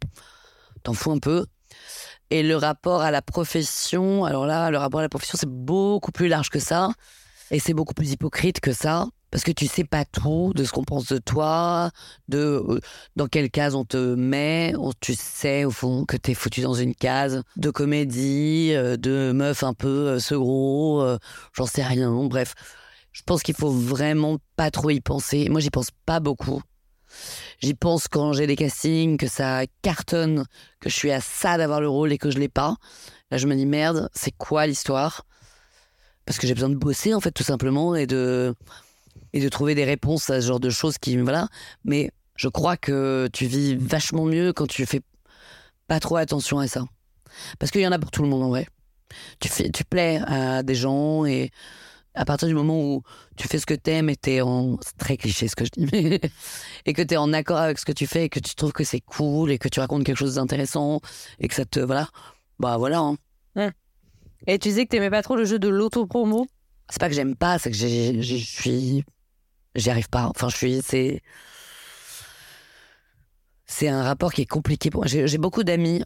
t'en 0.84 0.94
fous 0.94 1.12
un 1.12 1.18
peu. 1.18 1.48
Et 2.30 2.44
le 2.44 2.56
rapport 2.56 3.02
à 3.02 3.10
la 3.10 3.24
profession, 3.24 4.26
alors 4.26 4.46
là, 4.46 4.70
le 4.70 4.78
rapport 4.78 5.00
à 5.00 5.02
la 5.02 5.10
profession, 5.10 5.36
c'est 5.42 5.50
beaucoup 5.50 6.12
plus 6.12 6.28
large 6.28 6.52
que 6.52 6.60
ça. 6.60 6.92
Et 7.50 7.58
c'est 7.58 7.74
beaucoup 7.74 7.96
plus 7.96 8.12
hypocrite 8.12 8.60
que 8.60 8.72
ça. 8.72 9.08
Parce 9.34 9.44
que 9.44 9.52
tu 9.52 9.66
sais 9.66 9.84
pas 9.84 10.06
tout 10.06 10.52
de 10.54 10.64
ce 10.64 10.72
qu'on 10.72 10.84
pense 10.84 11.08
de 11.08 11.18
toi, 11.18 11.90
de 12.28 12.38
euh, 12.38 12.80
dans 13.16 13.26
quelle 13.26 13.50
case 13.50 13.74
on 13.74 13.84
te 13.84 13.98
met. 13.98 14.76
On- 14.78 14.92
tu 15.00 15.16
sais, 15.16 15.66
au 15.66 15.72
fond, 15.72 16.06
que 16.06 16.18
t'es 16.18 16.36
foutu 16.36 16.62
dans 16.62 16.76
une 16.76 16.94
case 16.94 17.42
de 17.56 17.72
comédie, 17.72 18.74
euh, 18.76 18.96
de 18.96 19.32
meuf 19.32 19.64
un 19.64 19.74
peu 19.74 19.88
euh, 19.88 20.20
secro, 20.20 21.02
euh, 21.02 21.18
j'en 21.54 21.66
sais 21.66 21.82
rien. 21.82 22.14
Bref, 22.26 22.54
je 23.12 23.24
pense 23.26 23.42
qu'il 23.42 23.56
faut 23.56 23.72
vraiment 23.72 24.38
pas 24.56 24.70
trop 24.70 24.92
y 24.92 25.02
penser. 25.02 25.50
Moi, 25.50 25.62
j'y 25.62 25.72
pense 25.72 25.90
pas 26.06 26.20
beaucoup. 26.20 26.62
J'y 27.60 27.74
pense 27.74 28.08
quand 28.08 28.34
j'ai 28.34 28.46
des 28.46 28.56
castings, 28.56 29.18
que 29.18 29.28
ça 29.28 29.64
cartonne, 29.82 30.46
que 30.80 30.92
je 30.92 30.96
suis 30.96 31.10
à 31.10 31.22
ça 31.22 31.58
d'avoir 31.58 31.82
le 31.82 31.90
rôle 31.90 32.14
et 32.14 32.20
que 32.20 32.30
je 32.30 32.38
l'ai 32.38 32.50
pas. 32.50 32.76
Là, 33.32 33.38
je 33.40 33.48
me 33.48 33.56
dis 33.56 33.66
merde, 33.66 34.12
c'est 34.14 34.38
quoi 34.38 34.68
l'histoire? 34.68 35.26
Parce 36.28 36.38
que 36.38 36.46
j'ai 36.46 36.54
besoin 36.54 36.70
de 36.70 36.76
bosser 36.76 37.16
en 37.16 37.20
fait, 37.20 37.32
tout 37.32 37.42
simplement, 37.42 37.96
et 37.96 38.06
de 38.06 38.54
et 39.34 39.42
de 39.42 39.50
trouver 39.50 39.76
des 39.76 39.84
réponses 39.84 40.30
à 40.30 40.42
ce 40.42 40.48
genre 40.48 40.60
de 40.60 40.70
choses 40.70 40.98
qui 40.98 41.18
voilà. 41.18 41.50
Mais 41.84 42.12
je 42.36 42.48
crois 42.48 42.78
que 42.78 43.30
tu 43.34 43.46
vis 43.46 43.76
vachement 43.76 44.26
mieux 44.26 44.54
quand 44.54 44.68
tu 44.68 44.86
fais 44.86 45.02
pas 45.88 46.00
trop 46.00 46.16
attention 46.16 46.60
à 46.60 46.68
ça, 46.68 46.86
parce 47.60 47.72
qu'il 47.72 47.82
y 47.82 47.88
en 47.88 47.92
a 47.92 48.00
pour 48.00 48.12
tout 48.12 48.24
le 48.24 48.30
monde 48.30 48.44
en 48.44 48.50
vrai. 48.50 48.68
Tu 49.40 49.48
fais, 49.48 49.70
tu 49.70 49.84
plais 49.84 50.22
à 50.26 50.64
des 50.64 50.74
gens 50.74 51.26
et 51.26 51.52
à 52.16 52.26
partir 52.26 52.48
du 52.48 52.54
moment 52.54 52.80
où 52.80 53.04
tu 53.36 53.48
fais 53.48 53.60
ce 53.60 53.66
que 53.66 53.74
t'aimes 53.74 54.10
et 54.10 54.16
t'es 54.16 54.42
en 54.42 54.78
c'est 54.82 54.98
très 54.98 55.18
cliché 55.18 55.48
ce 55.48 55.56
que 55.56 55.66
je 55.66 55.72
dis 55.72 55.88
mais 55.92 56.20
et 56.86 56.94
que 56.94 57.02
t'es 57.02 57.18
en 57.18 57.34
accord 57.34 57.58
avec 57.58 57.80
ce 57.80 57.86
que 57.86 57.92
tu 57.92 58.08
fais 58.08 58.26
et 58.26 58.30
que 58.30 58.40
tu 58.40 58.56
trouves 58.56 58.72
que 58.72 58.84
c'est 58.84 59.02
cool 59.02 59.52
et 59.52 59.58
que 59.58 59.68
tu 59.68 59.80
racontes 59.80 60.04
quelque 60.04 60.18
chose 60.18 60.36
d'intéressant 60.36 61.02
et 61.40 61.48
que 61.48 61.56
ça 61.56 61.66
te 61.66 61.80
voilà 61.80 62.10
bah 62.60 62.78
voilà 62.78 63.00
hein. 63.00 63.72
Et 64.46 64.60
tu 64.60 64.70
disais 64.70 64.86
que 64.86 64.90
t'aimais 64.90 65.10
pas 65.10 65.24
trop 65.24 65.36
le 65.36 65.46
jeu 65.46 65.58
de 65.58 65.70
l'auto-promo? 65.70 66.46
c'est 66.90 67.00
pas 67.00 67.10
que 67.10 67.16
j'aime 67.16 67.36
pas 67.36 67.58
c'est 67.58 67.72
que 67.72 67.78
je 67.78 68.36
suis 68.36 69.04
j'y 69.76 69.90
arrive 69.90 70.10
pas 70.10 70.28
enfin 70.28 70.50
je 70.50 70.58
suis 70.58 70.82
c'est 70.84 71.22
c'est 73.66 73.88
un 73.88 74.04
rapport 74.04 74.34
qui 74.34 74.42
est 74.42 74.46
compliqué 74.46 74.90
pour 74.90 75.02
moi 75.02 75.08
j'ai 75.08 75.38
beaucoup 75.38 75.64
d'amis 75.64 76.04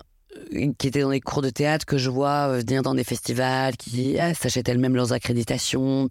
euh, 0.54 0.72
qui 0.78 0.88
étaient 0.88 1.02
dans 1.02 1.12
des 1.12 1.22
cours 1.22 1.42
de 1.42 1.50
théâtre 1.50 1.86
que 1.86 1.98
je 1.98 2.10
vois 2.10 2.50
euh, 2.50 2.60
venir 2.60 2.82
dans 2.82 2.96
des 2.96 3.04
festivals 3.04 3.76
qui 3.78 4.20
ah, 4.20 4.34
s'achètent 4.34 4.70
elles-mêmes 4.70 4.96
leurs 4.96 5.14
accréditations 5.14 6.10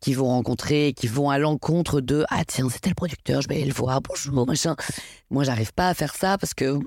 qui 0.00 0.14
vont 0.14 0.26
rencontrer, 0.26 0.94
qui 0.94 1.06
vont 1.06 1.30
à 1.30 1.38
l'encontre 1.38 2.00
de 2.00 2.24
ah 2.28 2.44
tiens 2.44 2.68
c'est 2.68 2.80
tel 2.80 2.94
producteur, 2.94 3.40
je 3.40 3.48
vais 3.48 3.56
aller 3.56 3.66
le 3.66 3.72
voir, 3.72 4.00
bonjour 4.02 4.46
machin. 4.46 4.74
Moi 5.30 5.44
j'arrive 5.44 5.72
pas 5.72 5.88
à 5.88 5.94
faire 5.94 6.14
ça 6.14 6.38
parce 6.38 6.54
que 6.54 6.80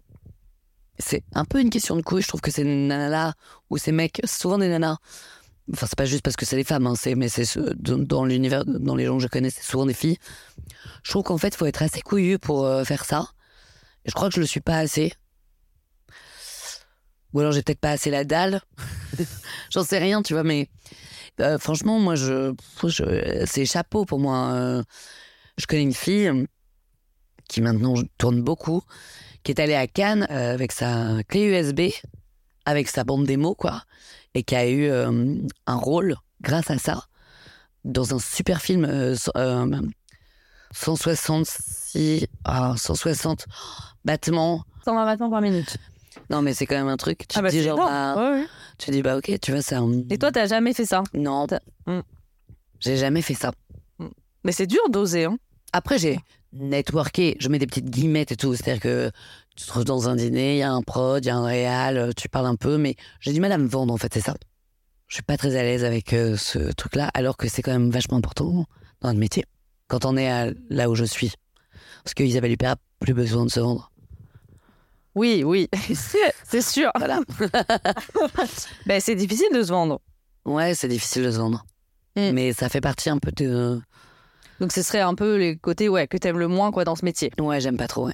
c'est 1.00 1.24
un 1.34 1.46
peu 1.46 1.60
une 1.60 1.70
question 1.70 1.96
de 1.96 2.02
couille. 2.02 2.22
Je 2.22 2.28
trouve 2.28 2.42
que 2.42 2.52
ces 2.52 2.64
nanas 2.64 3.10
là 3.10 3.34
ou 3.70 3.78
ces 3.78 3.92
mecs, 3.92 4.22
souvent 4.26 4.58
des 4.58 4.68
nanas. 4.68 4.98
Enfin 5.74 5.88
c'est 5.88 5.98
pas 5.98 6.06
juste 6.06 6.22
parce 6.24 6.36
que 6.36 6.46
c'est 6.46 6.56
des 6.56 6.64
femmes, 6.64 6.86
hein, 6.86 6.94
mais 7.16 7.28
c'est 7.28 7.46
ce- 7.46 7.74
dans, 7.74 8.24
l'univers, 8.24 8.64
dans 8.66 8.96
les 8.96 9.06
gens 9.06 9.18
que 9.18 9.24
je 9.24 9.28
connais, 9.28 9.50
c'est 9.50 9.64
souvent 9.64 9.86
des 9.86 9.94
filles. 9.94 10.18
Je 11.04 11.10
trouve 11.10 11.24
qu'en 11.24 11.38
fait 11.38 11.56
faut 11.56 11.66
être 11.66 11.82
assez 11.82 12.02
couillu 12.02 12.38
pour 12.38 12.66
euh, 12.66 12.84
faire 12.84 13.06
ça. 13.06 13.30
Et 14.06 14.10
je 14.10 14.14
crois 14.14 14.30
que 14.30 14.36
je 14.36 14.40
le 14.40 14.46
suis 14.46 14.62
pas 14.62 14.78
assez. 14.78 15.14
Ou 17.34 17.40
alors 17.40 17.52
j'ai 17.52 17.64
peut-être 17.64 17.80
pas 17.80 17.92
assez 17.92 18.12
la 18.12 18.24
dalle. 18.24 18.62
J'en 19.72 19.84
sais 19.84 19.98
rien, 19.98 20.22
tu 20.22 20.34
vois, 20.34 20.44
mais 20.44 20.70
euh, 21.42 21.58
franchement, 21.58 22.00
moi, 22.00 22.16
je, 22.16 22.54
c'est 23.46 23.66
chapeau 23.66 24.06
pour 24.06 24.20
moi. 24.20 24.54
Euh, 24.54 24.84
je 25.58 25.66
connais 25.66 25.82
une 25.84 25.94
fille 25.94 26.32
qui 27.50 27.62
maintenant 27.62 27.96
tourne 28.18 28.42
beaucoup, 28.42 28.84
qui 29.44 29.52
est 29.52 29.60
allée 29.60 29.76
à 29.76 29.88
Cannes 29.88 30.24
avec 30.30 30.72
sa 30.72 31.24
clé 31.28 31.44
USB, 31.44 31.92
avec 32.66 32.88
sa 32.88 33.04
bande 33.04 33.26
démo, 33.26 33.56
quoi, 33.56 33.84
et 34.34 34.44
qui 34.44 34.56
a 34.56 34.68
eu 34.68 34.86
euh, 34.90 35.36
un 35.68 35.76
rôle 35.76 36.16
grâce 36.42 36.70
à 36.72 36.78
ça 36.78 37.06
dans 37.84 38.14
un 38.16 38.20
super 38.20 38.62
film 38.62 38.86
euh, 38.86 39.16
so- 39.16 39.32
euh, 39.38 39.80
166, 40.74 42.28
ah, 42.44 42.74
160 42.78 43.46
battements. 44.04 44.64
120 44.86 45.06
battements 45.06 45.30
par 45.30 45.42
minute. 45.42 45.78
Non, 46.30 46.42
mais 46.42 46.54
c'est 46.54 46.66
quand 46.66 46.76
même 46.76 46.88
un 46.88 46.98
truc. 46.98 47.28
Tu 47.28 47.38
Ah 47.38 47.42
bah 47.42 47.50
dis 47.50 47.62
genre, 47.62 47.78
bah, 47.78 48.16
Ouais, 48.18 48.40
ouais. 48.42 48.48
tu 48.78 48.92
dis 48.92 49.02
bah 49.02 49.18
ok, 49.18 49.40
tu 49.42 49.52
vois 49.52 49.62
ça. 49.62 49.82
Et 50.10 50.18
toi, 50.18 50.32
t'as 50.32 50.48
jamais 50.48 50.74
fait 50.74 50.86
ça? 50.86 51.04
Non, 51.14 51.48
Mm. 51.88 52.00
j'ai 52.80 52.98
jamais 52.98 53.22
fait 53.22 53.34
ça. 53.34 53.52
Mais 54.44 54.52
c'est 54.52 54.68
dur 54.68 54.82
d'oser. 54.90 55.26
Hein. 55.26 55.38
Après, 55.74 55.98
j'ai 55.98 56.20
networké, 56.54 57.36
je 57.40 57.50
mets 57.50 57.60
des 57.60 57.68
petites 57.68 57.90
guillemettes 57.90 58.32
et 58.32 58.36
tout. 58.38 58.54
C'est-à-dire 58.56 58.82
que 58.82 59.12
tu 59.56 59.64
te 59.66 59.70
trouves 59.70 59.86
dans 59.86 60.10
un 60.10 60.16
dîner, 60.16 60.56
il 60.56 60.60
y 60.60 60.64
a 60.64 60.72
un 60.72 60.82
prod, 60.82 61.24
il 61.24 61.28
y 61.28 61.32
a 61.32 61.36
un 61.38 61.46
réal, 61.46 61.98
euh, 61.98 62.12
tu 62.16 62.28
parles 62.30 62.46
un 62.48 62.56
peu, 62.56 62.78
mais 62.78 62.96
j'ai 63.20 63.32
du 63.34 63.40
mal 63.40 63.52
à 63.52 63.58
me 63.58 63.68
vendre 63.68 63.94
en 63.94 63.98
fait, 63.98 64.14
c'est 64.14 64.22
ça. 64.22 64.36
Je 65.08 65.16
suis 65.16 65.24
pas 65.24 65.38
très 65.38 65.56
à 65.56 65.64
l'aise 65.64 65.84
avec 65.84 66.14
euh, 66.14 66.36
ce 66.36 66.72
truc-là, 66.74 67.10
alors 67.14 67.38
que 67.38 67.48
c'est 67.48 67.62
quand 67.62 67.72
même 67.72 67.90
vachement 67.92 68.18
important 68.18 68.66
dans 69.02 69.12
le 69.14 69.18
métier, 69.20 69.46
quand 69.88 70.06
on 70.06 70.18
est 70.18 70.30
à- 70.30 70.52
là 70.70 70.90
où 70.90 70.96
je 70.96 71.06
suis. 71.06 71.32
Parce 72.04 72.14
que 72.14 72.24
Isabelle 72.24 72.52
Huppert 72.52 72.72
a 72.72 72.76
plus 73.00 73.14
besoin 73.14 73.46
de 73.46 73.52
se 73.52 73.60
vendre. 73.60 73.92
Oui, 75.16 75.44
oui, 75.46 75.70
c'est 76.44 76.62
sûr. 76.62 76.92
Voilà. 76.98 77.22
Ben, 78.86 79.00
c'est 79.00 79.16
difficile 79.16 79.48
de 79.54 79.64
se 79.64 79.70
vendre. 79.70 80.02
ouais, 80.46 80.76
c'est 80.76 80.88
difficile 80.88 81.24
de 81.24 81.32
se 81.32 81.38
vendre. 81.38 81.66
Mm. 82.16 82.32
Mais 82.34 82.54
ça 82.54 82.70
fait 82.70 82.82
partie 82.82 83.10
un 83.10 83.18
peu 83.18 83.32
de. 83.32 83.80
Donc 84.60 84.72
ce 84.72 84.82
serait 84.82 85.00
un 85.02 85.16
peu 85.16 85.38
les 85.38 85.58
côtés 85.58 85.90
ouais, 85.90 86.08
que 86.08 86.18
t'aimes 86.18 86.38
le 86.40 86.48
moins 86.48 86.72
quoi, 86.72 86.84
dans 86.84 86.96
ce 86.96 87.04
métier. 87.06 87.32
Ouais, 87.40 87.60
j'aime 87.62 87.78
pas 87.78 87.88
trop, 87.88 88.08
ouais. 88.08 88.14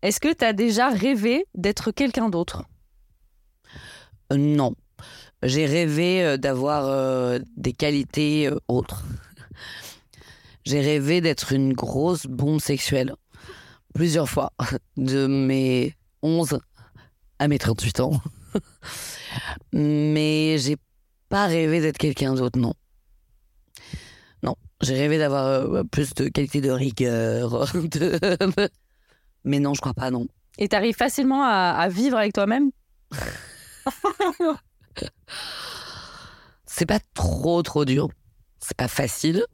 Est-ce 0.00 0.20
que 0.20 0.32
t'as 0.32 0.52
déjà 0.52 0.90
rêvé 0.90 1.44
d'être 1.54 1.90
quelqu'un 1.90 2.28
d'autre? 2.28 2.62
Euh, 4.32 4.36
non. 4.36 4.74
J'ai 5.42 5.66
rêvé 5.66 6.24
euh, 6.24 6.36
d'avoir 6.36 6.86
euh, 6.86 7.40
des 7.56 7.72
qualités 7.72 8.48
autres. 8.68 9.04
J'ai 10.64 10.80
rêvé 10.80 11.20
d'être 11.20 11.52
une 11.52 11.72
grosse 11.72 12.26
bombe 12.26 12.60
sexuelle. 12.60 13.14
Plusieurs 13.92 14.28
fois. 14.28 14.52
De 14.96 15.26
mes 15.26 15.94
11 16.22 16.60
à 17.40 17.48
mes 17.48 17.58
38 17.58 18.00
ans. 18.00 18.20
Mais 19.72 20.58
j'ai 20.58 20.76
pas 21.28 21.46
rêvé 21.46 21.80
d'être 21.80 21.98
quelqu'un 21.98 22.34
d'autre, 22.34 22.58
non. 22.58 22.72
Non. 24.42 24.56
J'ai 24.80 24.94
rêvé 24.94 25.18
d'avoir 25.18 25.84
plus 25.86 26.14
de 26.14 26.28
qualité 26.28 26.60
de 26.60 26.70
rigueur. 26.70 27.70
Mais 29.48 29.60
non, 29.60 29.72
je 29.72 29.80
crois 29.80 29.94
pas, 29.94 30.10
non. 30.10 30.26
Et 30.58 30.68
t'arrives 30.68 30.94
facilement 30.94 31.42
à, 31.42 31.70
à 31.70 31.88
vivre 31.88 32.18
avec 32.18 32.34
toi-même? 32.34 32.70
C'est 36.66 36.86
pas 36.86 37.00
trop 37.14 37.62
trop 37.62 37.84
dur. 37.84 38.08
C'est 38.60 38.76
pas 38.76 38.88
facile, 38.88 39.44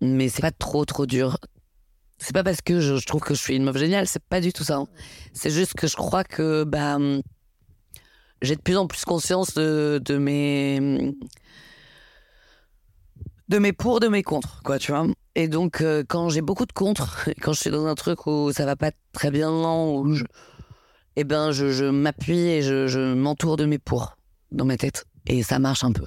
mais 0.00 0.28
c'est 0.28 0.42
pas 0.42 0.50
trop 0.50 0.84
trop 0.84 1.06
dur. 1.06 1.38
C'est 2.18 2.34
pas 2.34 2.44
parce 2.44 2.60
que 2.60 2.78
je, 2.80 2.96
je 2.96 3.06
trouve 3.06 3.22
que 3.22 3.32
je 3.34 3.40
suis 3.40 3.56
une 3.56 3.64
meuf 3.64 3.76
géniale, 3.78 4.06
c'est 4.06 4.22
pas 4.22 4.40
du 4.40 4.52
tout 4.52 4.64
ça. 4.64 4.76
hein. 4.76 4.86
C'est 5.32 5.50
juste 5.50 5.74
que 5.74 5.86
je 5.86 5.96
crois 5.96 6.24
que 6.24 6.64
bah 6.64 6.96
hum, 6.96 7.22
j'ai 8.42 8.56
de 8.56 8.60
plus 8.60 8.76
en 8.76 8.86
plus 8.86 9.04
conscience 9.04 9.54
de, 9.54 10.00
de 10.04 10.18
mes 10.18 10.78
hum, 10.80 11.14
de 13.48 13.58
mes 13.58 13.72
pour, 13.72 14.00
de 14.00 14.08
mes 14.08 14.22
contre, 14.22 14.62
quoi, 14.62 14.78
tu 14.78 14.92
vois. 14.92 15.06
Et 15.38 15.46
donc 15.46 15.82
euh, 15.82 16.02
quand 16.06 16.30
j'ai 16.30 16.40
beaucoup 16.40 16.66
de 16.66 16.72
contre, 16.72 17.30
quand 17.40 17.52
je 17.52 17.60
suis 17.60 17.70
dans 17.70 17.86
un 17.86 17.94
truc 17.94 18.26
où 18.26 18.50
ça 18.52 18.66
va 18.66 18.74
pas 18.74 18.90
très 19.12 19.30
bien, 19.30 19.52
où 19.52 20.12
je, 20.12 20.24
eh 21.14 21.22
ben 21.22 21.52
je, 21.52 21.70
je 21.70 21.84
m'appuie 21.84 22.40
et 22.40 22.60
je, 22.60 22.88
je 22.88 23.14
m'entoure 23.14 23.56
de 23.56 23.64
mes 23.64 23.78
pour 23.78 24.16
dans 24.50 24.64
ma 24.64 24.76
tête 24.76 25.06
et 25.28 25.44
ça 25.44 25.60
marche 25.60 25.84
un 25.84 25.92
peu. 25.92 26.04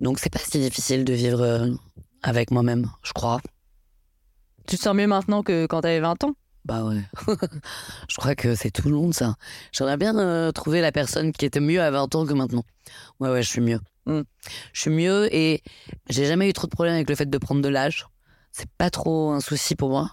Donc 0.00 0.20
c'est 0.20 0.32
pas 0.32 0.38
si 0.38 0.58
difficile 0.58 1.04
de 1.04 1.12
vivre 1.12 1.42
euh, 1.42 1.68
avec 2.22 2.50
moi-même, 2.50 2.88
je 3.02 3.12
crois. 3.12 3.42
Tu 4.66 4.78
te 4.78 4.82
sens 4.82 4.96
mieux 4.96 5.06
maintenant 5.06 5.42
que 5.42 5.66
quand 5.66 5.82
t'avais 5.82 6.00
20 6.00 6.24
ans? 6.24 6.34
Bah 6.64 6.84
ouais. 6.84 7.02
je 8.08 8.16
crois 8.16 8.34
que 8.34 8.54
c'est 8.54 8.70
tout 8.70 8.88
le 8.88 8.94
monde 8.94 9.12
ça. 9.12 9.34
J'aimerais 9.70 9.98
bien 9.98 10.18
euh, 10.18 10.50
trouver 10.50 10.80
la 10.80 10.92
personne 10.92 11.30
qui 11.32 11.44
était 11.44 11.60
mieux 11.60 11.82
à 11.82 11.90
20 11.90 12.14
ans 12.14 12.24
que 12.24 12.32
maintenant. 12.32 12.64
Ouais 13.20 13.28
ouais, 13.28 13.42
je 13.42 13.50
suis 13.50 13.60
mieux. 13.60 13.80
Mm. 14.06 14.22
Je 14.72 14.80
suis 14.80 14.90
mieux 14.90 15.34
et 15.34 15.62
j'ai 16.08 16.26
jamais 16.26 16.48
eu 16.48 16.52
trop 16.52 16.66
de 16.66 16.72
problèmes 16.72 16.94
avec 16.94 17.08
le 17.08 17.14
fait 17.14 17.28
de 17.30 17.38
prendre 17.38 17.62
de 17.62 17.68
l'âge. 17.68 18.06
C'est 18.52 18.70
pas 18.78 18.90
trop 18.90 19.30
un 19.30 19.40
souci 19.40 19.76
pour 19.76 19.90
moi. 19.90 20.12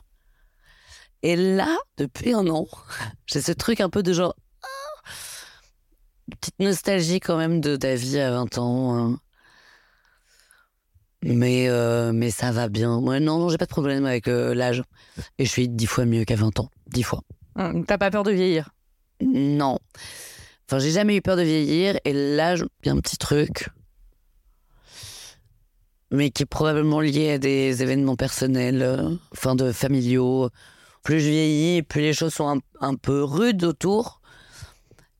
Et 1.23 1.35
là, 1.35 1.75
depuis 1.97 2.33
un 2.33 2.47
an, 2.47 2.67
j'ai 3.25 3.41
ce 3.41 3.51
truc 3.51 3.81
un 3.81 3.89
peu 3.89 4.03
de 4.03 4.13
genre 4.13 4.35
ah, 4.63 5.09
petite 6.39 6.59
nostalgie 6.59 7.19
quand 7.19 7.37
même 7.37 7.59
de 7.61 7.75
ta 7.75 7.95
vie 7.95 8.19
à 8.19 8.31
20 8.31 8.57
ans. 8.57 8.97
hein. 8.97 9.19
Mais, 11.21 11.67
euh, 11.67 12.13
mais 12.13 12.31
ça 12.31 12.51
va 12.51 12.69
bien. 12.69 13.01
Moi, 13.01 13.19
non, 13.19 13.39
non 13.39 13.49
j'ai 13.49 13.57
pas 13.57 13.65
de 13.65 13.69
problème 13.71 14.05
avec 14.05 14.27
euh, 14.29 14.53
l'âge. 14.55 14.83
Et 15.37 15.45
je 15.45 15.49
suis 15.49 15.67
dix 15.67 15.85
fois 15.85 16.05
mieux 16.05 16.23
qu'à 16.23 16.35
20 16.35 16.59
ans. 16.61 16.69
Dix 16.87 17.03
fois. 17.03 17.21
Hum, 17.57 17.85
T'as 17.85 17.97
pas 17.97 18.09
peur 18.09 18.23
de 18.23 18.31
vieillir? 18.31 18.69
Non. 19.21 19.79
Enfin, 20.65 20.79
j'ai 20.79 20.91
jamais 20.91 21.17
eu 21.17 21.21
peur 21.21 21.35
de 21.35 21.41
vieillir. 21.41 21.99
Et 22.05 22.13
l'âge, 22.13 22.63
il 22.83 22.87
y 22.87 22.89
a 22.89 22.93
un 22.93 22.99
petit 23.01 23.17
truc. 23.17 23.67
Mais 26.11 26.31
qui 26.31 26.43
est 26.43 26.47
probablement 26.47 27.01
lié 27.01 27.31
à 27.33 27.37
des 27.37 27.83
événements 27.83 28.15
personnels, 28.15 28.81
euh, 28.81 29.09
enfin 29.31 29.55
de 29.55 29.71
familiaux. 29.71 30.49
Plus 31.03 31.19
je 31.19 31.29
vieillis, 31.29 31.81
plus 31.83 32.01
les 32.01 32.13
choses 32.13 32.33
sont 32.33 32.49
un, 32.49 32.59
un 32.81 32.95
peu 32.95 33.23
rudes 33.23 33.63
autour. 33.63 34.21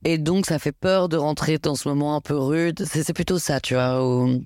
Et 0.04 0.18
donc, 0.18 0.46
ça 0.46 0.58
fait 0.58 0.72
peur 0.72 1.08
de 1.08 1.16
rentrer 1.16 1.58
dans 1.58 1.74
ce 1.74 1.88
moment 1.88 2.16
un 2.16 2.20
peu 2.20 2.36
rude. 2.36 2.84
C'est 2.86 3.12
plutôt 3.12 3.38
ça, 3.38 3.60
tu 3.60 3.74
vois. 3.74 4.04
où- 4.04 4.42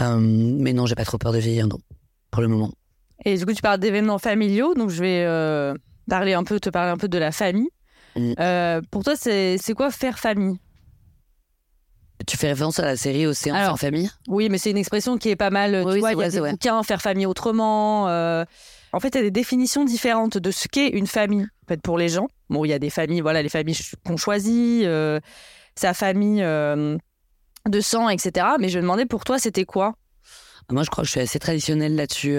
Euh, 0.00 0.16
mais 0.20 0.72
non, 0.72 0.86
j'ai 0.86 0.94
pas 0.94 1.04
trop 1.04 1.18
peur 1.18 1.32
de 1.32 1.38
vieillir, 1.38 1.66
non. 1.66 1.78
Pour 2.30 2.42
le 2.42 2.48
moment. 2.48 2.72
Et 3.24 3.36
du 3.36 3.44
coup, 3.46 3.52
tu 3.52 3.62
parles 3.62 3.78
d'événements 3.80 4.18
familiaux, 4.18 4.74
donc 4.74 4.90
je 4.90 5.00
vais 5.00 5.24
euh, 5.26 5.74
parler 6.08 6.34
un 6.34 6.44
peu, 6.44 6.60
te 6.60 6.70
parler 6.70 6.90
un 6.92 6.96
peu 6.96 7.08
de 7.08 7.18
la 7.18 7.32
famille. 7.32 7.68
Mm. 8.16 8.32
Euh, 8.38 8.80
pour 8.90 9.02
toi, 9.04 9.14
c'est 9.16 9.58
quoi 9.76 9.90
faire 9.90 10.18
famille? 10.18 10.58
Tu 12.26 12.36
fais 12.36 12.48
référence 12.48 12.78
à 12.78 12.84
la 12.84 12.96
série 12.96 13.26
Océan 13.26 13.54
Alors, 13.54 13.70
sans 13.72 13.76
famille? 13.76 14.10
Oui, 14.28 14.48
mais 14.48 14.58
c'est 14.58 14.70
une 14.70 14.76
expression 14.76 15.16
qui 15.18 15.28
est 15.30 15.36
pas 15.36 15.50
mal. 15.50 15.82
Oui, 15.84 15.94
tu 15.94 16.00
vois, 16.00 16.10
c'est 16.10 16.14
il 16.16 16.20
y 16.20 16.24
a 16.24 16.30
des 16.30 16.38
vrai. 16.40 16.50
bouquins, 16.52 16.82
faire 16.82 17.00
famille 17.02 17.26
autrement. 17.26 18.08
euh, 18.08 18.44
En 18.92 19.00
fait, 19.00 19.08
il 19.08 19.16
y 19.16 19.20
a 19.20 19.22
des 19.22 19.30
définitions 19.30 19.84
différentes 19.84 20.38
de 20.38 20.50
ce 20.50 20.68
qu'est 20.68 20.88
une 20.88 21.06
famille. 21.06 21.46
En 21.64 21.68
fait, 21.68 21.80
pour 21.82 21.98
les 21.98 22.08
gens, 22.08 22.28
bon, 22.50 22.64
il 22.64 22.68
y 22.68 22.72
a 22.72 22.78
des 22.78 22.90
familles, 22.90 23.20
voilà, 23.20 23.42
les 23.42 23.48
familles 23.48 23.78
qu'on 24.04 24.16
choisit, 24.16 24.84
euh, 24.84 25.20
sa 25.76 25.94
famille 25.94 26.42
euh, 26.42 26.96
de 27.68 27.80
sang, 27.80 28.08
etc. 28.08 28.46
Mais 28.60 28.68
je 28.68 28.78
me 28.78 28.82
demandais 28.82 29.06
pour 29.06 29.24
toi, 29.24 29.38
c'était 29.38 29.64
quoi? 29.64 29.94
Moi, 30.70 30.82
je 30.84 30.90
crois 30.90 31.02
que 31.02 31.06
je 31.06 31.12
suis 31.12 31.20
assez 31.20 31.38
traditionnelle 31.38 31.96
là-dessus. 31.96 32.36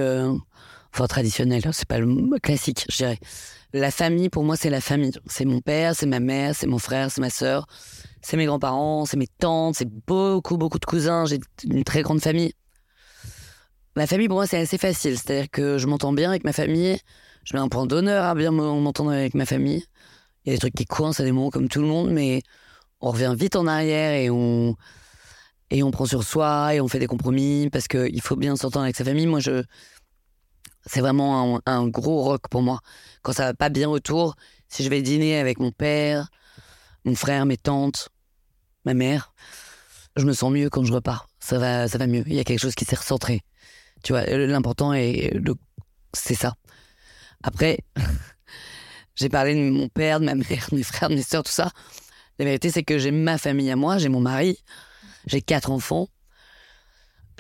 Enfin, 0.94 1.08
traditionnelle, 1.08 1.64
c'est 1.72 1.88
pas 1.88 1.98
le 2.00 2.06
mot 2.06 2.38
classique, 2.42 2.86
je 2.90 2.98
dirais. 2.98 3.18
La 3.74 3.90
famille, 3.90 4.30
pour 4.30 4.44
moi, 4.44 4.56
c'est 4.56 4.70
la 4.70 4.82
famille. 4.82 5.12
C'est 5.26 5.46
mon 5.46 5.60
père, 5.60 5.96
c'est 5.96 6.06
ma 6.06 6.20
mère, 6.20 6.54
c'est 6.56 6.68
mon 6.68 6.78
frère, 6.78 7.10
c'est 7.10 7.22
ma 7.22 7.32
sœur, 7.32 7.66
c'est 8.24 8.38
mes 8.38 8.46
grands-parents, 8.46 9.06
c'est 9.06 9.18
mes 9.18 9.28
tantes, 9.28 9.76
c'est 9.76 9.90
beaucoup, 10.08 10.58
beaucoup 10.58 10.80
de 10.80 10.86
cousins. 10.86 11.26
J'ai 11.26 11.40
une 11.66 11.84
très 11.84 12.02
grande 12.02 12.22
famille. 12.22 12.54
La 13.96 14.08
famille, 14.08 14.28
pour 14.28 14.38
moi, 14.38 14.48
c'est 14.48 14.58
assez 14.58 14.78
facile. 14.78 15.18
C'est-à-dire 15.18 15.50
que 15.52 15.78
je 15.78 15.86
m'entends 15.88 16.14
bien 16.14 16.30
avec 16.30 16.46
ma 16.46 16.54
famille. 16.54 16.98
Je 17.44 17.56
mets 17.56 17.60
un 17.60 17.68
point 17.68 17.86
d'honneur 17.86 18.24
à 18.24 18.34
bien 18.34 18.52
m'entendre 18.52 19.12
avec 19.12 19.36
ma 19.36 19.46
famille. 19.46 19.84
Il 20.46 20.50
y 20.50 20.52
a 20.52 20.56
des 20.56 20.60
trucs 20.60 20.74
qui 20.74 20.86
coincent 20.86 21.22
à 21.22 21.26
des 21.26 21.34
moments 21.34 21.50
comme 21.50 21.68
tout 21.68 21.82
le 21.82 21.88
monde, 21.88 22.12
mais 22.12 22.42
on 23.02 23.12
revient 23.12 23.36
vite 23.38 23.58
en 23.58 23.68
arrière 23.68 24.14
et 24.14 24.30
on, 24.30 24.78
et 25.70 25.84
on 25.84 25.92
prend 25.92 26.06
sur 26.06 26.24
soi 26.24 26.74
et 26.74 26.80
on 26.80 26.88
fait 26.88 27.00
des 27.00 27.08
compromis 27.08 27.70
parce 27.70 27.90
qu'il 27.90 28.22
faut 28.22 28.38
bien 28.38 28.56
s'entendre 28.56 28.84
avec 28.84 28.96
sa 28.96 29.04
famille. 29.04 29.28
Moi, 29.28 29.42
je, 29.42 29.64
c'est 30.86 31.02
vraiment 31.02 31.58
un, 31.58 31.62
un 31.66 31.88
gros 31.90 32.24
rock 32.24 32.48
pour 32.50 32.62
moi. 32.62 32.80
Quand 33.22 33.34
ça 33.34 33.44
va 33.48 33.54
pas 33.54 33.70
bien 33.70 33.90
autour, 33.90 34.36
si 34.70 34.82
je 34.82 34.90
vais 34.90 35.02
dîner 35.02 35.38
avec 35.40 35.60
mon 35.60 35.72
père, 35.72 36.30
mon 37.04 37.16
frère, 37.16 37.46
mes 37.46 37.58
tantes, 37.58 38.10
ma 38.86 38.94
mère, 38.94 39.34
je 40.16 40.26
me 40.26 40.34
sens 40.34 40.52
mieux 40.52 40.70
quand 40.70 40.84
je 40.84 40.94
repars. 40.94 41.28
Ça 41.40 41.58
va, 41.58 41.88
ça 41.88 41.98
va 41.98 42.08
mieux. 42.08 42.24
Il 42.28 42.34
y 42.34 42.40
a 42.40 42.44
quelque 42.44 42.60
chose 42.60 42.76
qui 42.76 42.86
s'est 42.86 42.96
recentré. 42.96 43.42
Tu 44.04 44.14
vois, 44.14 44.26
l'important 44.26 44.94
est 44.94 45.40
c'est 46.14 46.36
ça. 46.36 46.56
Après, 47.42 47.80
j'ai 49.16 49.30
parlé 49.30 49.56
de 49.56 49.70
mon 49.70 49.90
père, 49.90 50.20
de 50.20 50.26
ma 50.26 50.36
mère, 50.36 50.68
de 50.72 50.76
mes 50.76 50.84
frères, 50.84 51.10
de 51.10 51.16
mes 51.16 51.24
sœurs, 51.24 51.44
tout 51.44 51.52
ça. 51.52 51.72
La 52.40 52.46
vérité, 52.46 52.72
c'est 52.72 52.84
que 52.84 52.98
j'ai 52.98 53.12
ma 53.12 53.38
famille 53.38 53.70
à 53.72 53.76
moi, 53.76 53.98
j'ai 53.98 54.10
mon 54.10 54.22
mari, 54.22 54.64
j'ai 55.28 55.42
quatre 55.42 55.72
enfants. 55.72 56.08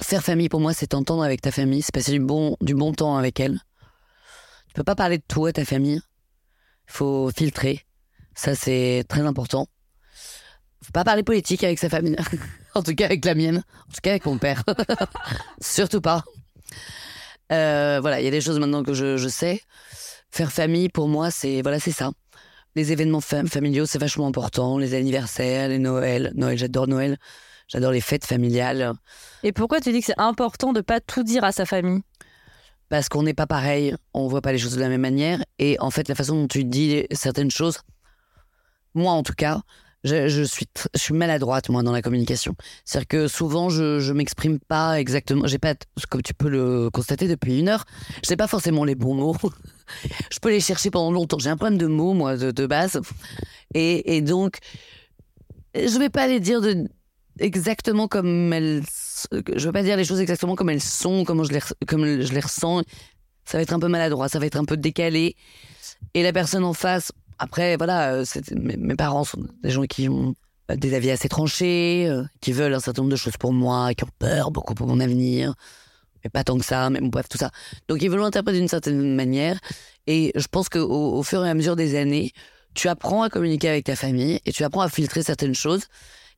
Faire 0.01 0.23
famille, 0.23 0.49
pour 0.49 0.59
moi, 0.59 0.73
c'est 0.73 0.87
t'entendre 0.87 1.23
avec 1.23 1.41
ta 1.41 1.51
famille, 1.51 1.81
c'est 1.81 1.93
passer 1.93 2.11
du 2.11 2.19
bon, 2.19 2.57
du 2.61 2.73
bon 2.73 2.93
temps 2.93 3.17
avec 3.17 3.39
elle. 3.39 3.59
Tu 4.67 4.73
peux 4.73 4.83
pas 4.83 4.95
parler 4.95 5.19
de 5.19 5.23
toi, 5.27 5.53
ta 5.53 5.65
famille. 5.65 6.01
Il 6.87 6.93
faut 6.93 7.31
filtrer. 7.35 7.85
Ça, 8.35 8.55
c'est 8.55 9.05
très 9.07 9.21
important. 9.21 9.67
Faut 10.83 10.91
pas 10.91 11.03
parler 11.03 11.23
politique 11.23 11.63
avec 11.63 11.79
sa 11.79 11.89
famille. 11.89 12.15
en 12.75 12.83
tout 12.83 12.93
cas, 12.93 13.05
avec 13.05 13.23
la 13.25 13.35
mienne. 13.35 13.57
En 13.89 13.93
tout 13.93 14.01
cas, 14.01 14.11
avec 14.11 14.25
mon 14.25 14.37
père. 14.37 14.63
Surtout 15.61 16.01
pas. 16.01 16.23
Euh, 17.51 17.99
voilà, 18.01 18.19
il 18.21 18.25
y 18.25 18.27
a 18.27 18.31
des 18.31 18.41
choses 18.41 18.59
maintenant 18.59 18.83
que 18.83 18.93
je, 18.93 19.17
je 19.17 19.27
sais. 19.29 19.61
Faire 20.31 20.51
famille, 20.51 20.89
pour 20.89 21.07
moi, 21.07 21.31
c'est 21.31 21.61
voilà, 21.61 21.79
c'est 21.79 21.91
ça. 21.91 22.11
Les 22.75 22.91
événements 22.91 23.19
fam- 23.19 23.47
familiaux, 23.47 23.85
c'est 23.85 23.99
vachement 23.99 24.27
important. 24.27 24.77
Les 24.77 24.95
anniversaires, 24.95 25.69
les 25.69 25.77
Noëls. 25.79 26.31
Noël, 26.35 26.57
j'adore 26.57 26.87
Noël. 26.87 27.17
J'adore 27.67 27.91
les 27.91 28.01
fêtes 28.01 28.25
familiales. 28.25 28.93
Et 29.43 29.51
pourquoi 29.51 29.79
tu 29.79 29.91
dis 29.91 29.99
que 29.99 30.07
c'est 30.07 30.19
important 30.19 30.73
de 30.73 30.81
pas 30.81 30.99
tout 30.99 31.23
dire 31.23 31.43
à 31.43 31.51
sa 31.51 31.65
famille? 31.65 32.01
Parce 32.89 33.09
qu'on 33.09 33.23
n'est 33.23 33.33
pas 33.33 33.47
pareil. 33.47 33.95
On 34.13 34.27
voit 34.27 34.41
pas 34.41 34.51
les 34.51 34.57
choses 34.57 34.75
de 34.75 34.79
la 34.81 34.89
même 34.89 35.01
manière. 35.01 35.43
Et 35.59 35.77
en 35.79 35.91
fait, 35.91 36.07
la 36.09 36.15
façon 36.15 36.35
dont 36.35 36.47
tu 36.47 36.65
dis 36.65 37.05
certaines 37.11 37.51
choses, 37.51 37.79
moi 38.95 39.13
en 39.13 39.23
tout 39.23 39.33
cas, 39.33 39.61
je, 40.03 40.43
suis, 40.43 41.13
maladroite, 41.13 41.69
moi, 41.69 41.83
dans 41.83 41.91
la 41.91 42.01
communication. 42.01 42.55
C'est-à-dire 42.83 43.07
que 43.07 43.27
souvent, 43.27 43.69
je, 43.69 43.99
je 43.99 44.13
m'exprime 44.13 44.59
pas 44.59 44.99
exactement. 44.99 45.47
J'ai 45.47 45.59
pas, 45.59 45.75
comme 46.09 46.21
tu 46.21 46.33
peux 46.33 46.49
le 46.49 46.89
constater 46.89 47.27
depuis 47.27 47.59
une 47.59 47.69
heure, 47.69 47.85
je 48.21 48.27
sais 48.27 48.35
pas 48.35 48.47
forcément 48.47 48.83
les 48.83 48.95
bons 48.95 49.15
mots. 49.15 49.37
je 50.31 50.39
peux 50.39 50.49
les 50.49 50.59
chercher 50.59 50.91
pendant 50.91 51.11
longtemps. 51.11 51.39
J'ai 51.39 51.49
un 51.49 51.57
problème 51.57 51.77
de 51.77 51.87
mots, 51.87 52.13
moi, 52.13 52.35
de, 52.35 52.65
base. 52.65 52.99
Et, 53.73 54.17
et 54.17 54.21
donc, 54.21 54.57
je 55.75 55.97
vais 55.97 56.09
pas 56.09 56.27
les 56.27 56.39
dire 56.39 56.61
de, 56.61 56.85
exactement 57.39 58.07
comme 58.07 58.51
elles. 58.53 58.83
Je 59.31 59.65
veux 59.65 59.71
pas 59.71 59.83
dire 59.83 59.97
les 59.97 60.05
choses 60.05 60.19
exactement 60.19 60.55
comme 60.55 60.69
elles 60.69 60.81
sont, 60.81 61.23
comment 61.23 61.43
je 61.43 61.53
les, 61.53 61.59
comme 61.87 62.05
je 62.05 62.33
les 62.33 62.39
ressens. 62.39 62.83
Ça 63.45 63.57
va 63.57 63.61
être 63.61 63.73
un 63.73 63.79
peu 63.79 63.87
maladroit, 63.87 64.29
ça 64.29 64.39
va 64.39 64.45
être 64.45 64.57
un 64.57 64.65
peu 64.65 64.77
décalé. 64.77 65.35
Et 66.13 66.23
la 66.23 66.33
personne 66.33 66.63
en 66.63 66.73
face, 66.73 67.11
après, 67.39 67.77
voilà, 67.77 68.13
euh, 68.13 68.25
mes, 68.55 68.95
parents 68.95 69.23
sont 69.23 69.45
des 69.63 69.69
gens 69.69 69.83
qui 69.83 70.09
ont 70.09 70.35
euh, 70.71 70.75
des 70.75 70.93
avis 70.93 71.11
assez 71.11 71.29
tranchés, 71.29 72.07
euh, 72.07 72.23
qui 72.41 72.51
veulent 72.51 72.73
un 72.73 72.79
certain 72.79 73.01
nombre 73.01 73.11
de 73.11 73.17
choses 73.17 73.37
pour 73.37 73.53
moi, 73.53 73.93
qui 73.93 74.03
ont 74.03 74.09
peur 74.19 74.51
beaucoup 74.51 74.73
pour 74.73 74.87
mon 74.87 74.99
avenir. 74.99 75.53
Mais 76.23 76.29
pas 76.29 76.43
tant 76.43 76.57
que 76.57 76.65
ça, 76.65 76.89
mais 76.89 77.01
bon, 77.01 77.07
bref, 77.07 77.27
tout 77.29 77.37
ça. 77.37 77.51
Donc 77.87 78.01
ils 78.01 78.09
veulent 78.09 78.21
l'interpréter 78.21 78.59
d'une 78.59 78.67
certaine 78.67 79.15
manière. 79.15 79.59
Et 80.07 80.31
je 80.35 80.47
pense 80.47 80.69
qu'au 80.69 81.17
au 81.17 81.23
fur 81.23 81.45
et 81.45 81.49
à 81.49 81.53
mesure 81.53 81.75
des 81.75 81.97
années, 81.97 82.31
tu 82.73 82.87
apprends 82.87 83.23
à 83.23 83.29
communiquer 83.29 83.69
avec 83.69 83.85
ta 83.85 83.95
famille 83.95 84.39
et 84.45 84.51
tu 84.51 84.63
apprends 84.63 84.81
à 84.81 84.89
filtrer 84.89 85.23
certaines 85.23 85.55
choses, 85.55 85.87